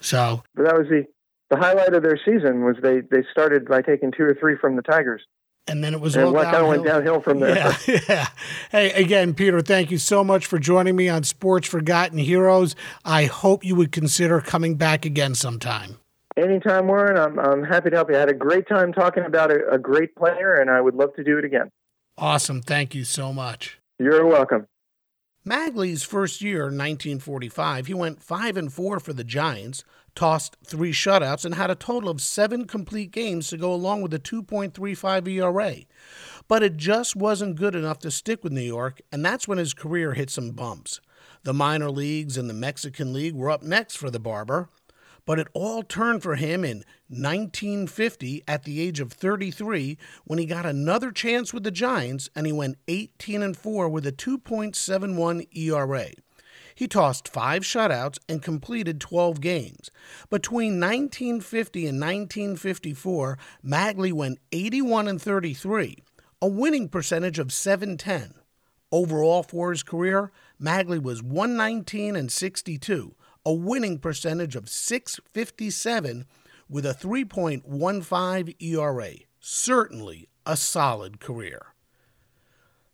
So, 0.00 0.42
but 0.54 0.64
that 0.64 0.78
was 0.78 0.88
the 0.88 1.06
the 1.50 1.56
highlight 1.56 1.94
of 1.94 2.02
their 2.02 2.18
season 2.24 2.64
was 2.64 2.76
they 2.82 3.00
they 3.00 3.24
started 3.30 3.68
by 3.68 3.82
taking 3.82 4.12
two 4.12 4.24
or 4.24 4.36
three 4.38 4.56
from 4.56 4.76
the 4.76 4.82
Tigers. 4.82 5.22
And 5.68 5.82
then 5.82 5.94
it 5.94 6.00
was 6.00 6.14
and 6.14 6.26
all 6.26 6.42
kind 6.44 6.56
of 6.56 6.68
went 6.68 6.84
downhill 6.84 7.20
from 7.20 7.40
there. 7.40 7.76
Yeah, 7.86 8.00
yeah. 8.08 8.26
Hey, 8.70 8.92
again, 8.92 9.34
Peter, 9.34 9.60
thank 9.60 9.90
you 9.90 9.98
so 9.98 10.22
much 10.22 10.46
for 10.46 10.60
joining 10.60 10.94
me 10.94 11.08
on 11.08 11.24
Sports 11.24 11.66
Forgotten 11.66 12.18
Heroes. 12.18 12.76
I 13.04 13.24
hope 13.24 13.64
you 13.64 13.74
would 13.74 13.90
consider 13.90 14.40
coming 14.40 14.76
back 14.76 15.04
again 15.04 15.34
sometime. 15.34 15.98
Anytime, 16.36 16.86
Warren. 16.86 17.16
I'm, 17.16 17.38
I'm 17.40 17.64
happy 17.64 17.90
to 17.90 17.96
help 17.96 18.10
you. 18.10 18.16
I 18.16 18.20
had 18.20 18.28
a 18.28 18.34
great 18.34 18.68
time 18.68 18.92
talking 18.92 19.24
about 19.24 19.50
a, 19.50 19.68
a 19.72 19.78
great 19.78 20.14
player, 20.14 20.54
and 20.54 20.70
I 20.70 20.80
would 20.80 20.94
love 20.94 21.14
to 21.16 21.24
do 21.24 21.36
it 21.36 21.44
again. 21.44 21.70
Awesome. 22.16 22.62
Thank 22.62 22.94
you 22.94 23.02
so 23.02 23.32
much. 23.32 23.80
You're 23.98 24.24
welcome. 24.24 24.68
Maglie's 25.46 26.02
first 26.02 26.42
year, 26.42 26.62
1945, 26.64 27.86
he 27.86 27.94
went 27.94 28.20
5 28.20 28.56
and 28.56 28.72
4 28.72 28.98
for 28.98 29.12
the 29.12 29.22
Giants, 29.22 29.84
tossed 30.16 30.56
3 30.64 30.90
shutouts 30.92 31.44
and 31.44 31.54
had 31.54 31.70
a 31.70 31.76
total 31.76 32.08
of 32.08 32.20
7 32.20 32.64
complete 32.64 33.12
games 33.12 33.48
to 33.48 33.56
go 33.56 33.72
along 33.72 34.02
with 34.02 34.12
a 34.12 34.18
2.35 34.18 35.28
ERA. 35.28 35.76
But 36.48 36.64
it 36.64 36.76
just 36.76 37.14
wasn't 37.14 37.54
good 37.54 37.76
enough 37.76 38.00
to 38.00 38.10
stick 38.10 38.42
with 38.42 38.52
New 38.52 38.60
York, 38.60 39.00
and 39.12 39.24
that's 39.24 39.46
when 39.46 39.58
his 39.58 39.72
career 39.72 40.14
hit 40.14 40.30
some 40.30 40.50
bumps. 40.50 41.00
The 41.44 41.54
minor 41.54 41.92
leagues 41.92 42.36
and 42.36 42.50
the 42.50 42.54
Mexican 42.54 43.12
League 43.12 43.36
were 43.36 43.50
up 43.50 43.62
next 43.62 43.94
for 43.94 44.10
the 44.10 44.18
Barber, 44.18 44.68
but 45.26 45.38
it 45.38 45.48
all 45.52 45.82
turned 45.82 46.22
for 46.22 46.36
him 46.36 46.64
in 46.64 46.84
1950 47.08 48.44
at 48.48 48.62
the 48.62 48.80
age 48.80 49.00
of 49.00 49.12
33 49.12 49.98
when 50.24 50.38
he 50.38 50.46
got 50.46 50.64
another 50.64 51.10
chance 51.10 51.52
with 51.52 51.64
the 51.64 51.70
Giants 51.70 52.30
and 52.34 52.46
he 52.46 52.52
went 52.52 52.78
18 52.88 53.42
and 53.42 53.56
4 53.56 53.88
with 53.88 54.06
a 54.06 54.12
2.71 54.12 55.46
ERA. 55.54 56.08
He 56.74 56.86
tossed 56.86 57.28
five 57.28 57.62
shutouts 57.62 58.18
and 58.28 58.42
completed 58.42 59.00
12 59.00 59.40
games. 59.40 59.90
Between 60.30 60.78
1950 60.78 61.86
and 61.86 61.98
1954, 61.98 63.38
Maglie 63.64 64.12
went 64.12 64.38
81 64.52 65.08
and 65.08 65.20
33, 65.20 66.02
a 66.42 66.46
winning 66.46 66.88
percentage 66.88 67.38
of 67.38 67.52
710. 67.52 68.34
Overall 68.92 69.42
for 69.42 69.70
his 69.70 69.82
career, 69.82 70.30
Maglie 70.60 71.02
was 71.02 71.22
119 71.22 72.14
and 72.14 72.30
62, 72.30 73.14
a 73.46 73.52
winning 73.52 73.96
percentage 73.96 74.56
of 74.56 74.68
657 74.68 76.26
with 76.68 76.84
a 76.84 76.92
3.15 76.92 78.60
ERA. 78.60 79.12
Certainly 79.38 80.28
a 80.44 80.56
solid 80.56 81.20
career. 81.20 81.66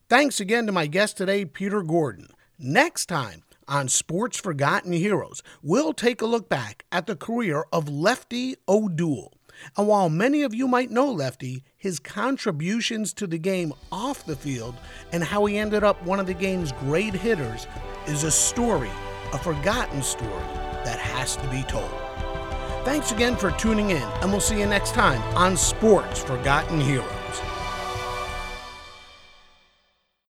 Thanks 0.07 0.39
again 0.39 0.67
to 0.67 0.71
my 0.71 0.85
guest 0.85 1.17
today, 1.17 1.43
Peter 1.43 1.81
Gordon. 1.81 2.27
Next 2.59 3.07
time 3.07 3.41
on 3.67 3.87
Sports 3.87 4.37
Forgotten 4.37 4.93
Heroes, 4.93 5.41
we'll 5.63 5.91
take 5.91 6.21
a 6.21 6.27
look 6.27 6.49
back 6.49 6.85
at 6.91 7.07
the 7.07 7.15
career 7.15 7.65
of 7.73 7.89
Lefty 7.89 8.55
O'Doul. 8.67 9.33
And 9.75 9.87
while 9.87 10.09
many 10.09 10.43
of 10.43 10.53
you 10.53 10.67
might 10.67 10.91
know 10.91 11.11
Lefty, 11.11 11.63
his 11.75 11.99
contributions 11.99 13.11
to 13.13 13.25
the 13.25 13.39
game 13.39 13.73
off 13.91 14.25
the 14.25 14.35
field 14.35 14.75
and 15.11 15.23
how 15.23 15.45
he 15.45 15.57
ended 15.57 15.83
up 15.83 16.03
one 16.03 16.19
of 16.19 16.27
the 16.27 16.33
game's 16.35 16.71
great 16.73 17.15
hitters 17.15 17.65
is 18.05 18.23
a 18.23 18.31
story 18.31 18.91
a 19.33 19.37
forgotten 19.37 20.01
story 20.01 20.31
that 20.85 20.99
has 20.99 21.35
to 21.37 21.47
be 21.47 21.63
told. 21.63 21.89
Thanks 22.85 23.11
again 23.11 23.35
for 23.35 23.51
tuning 23.51 23.89
in, 23.89 24.03
and 24.21 24.31
we'll 24.31 24.41
see 24.41 24.59
you 24.59 24.67
next 24.67 24.93
time 24.93 25.21
on 25.35 25.57
Sports 25.57 26.21
Forgotten 26.21 26.79
Heroes. 26.79 27.22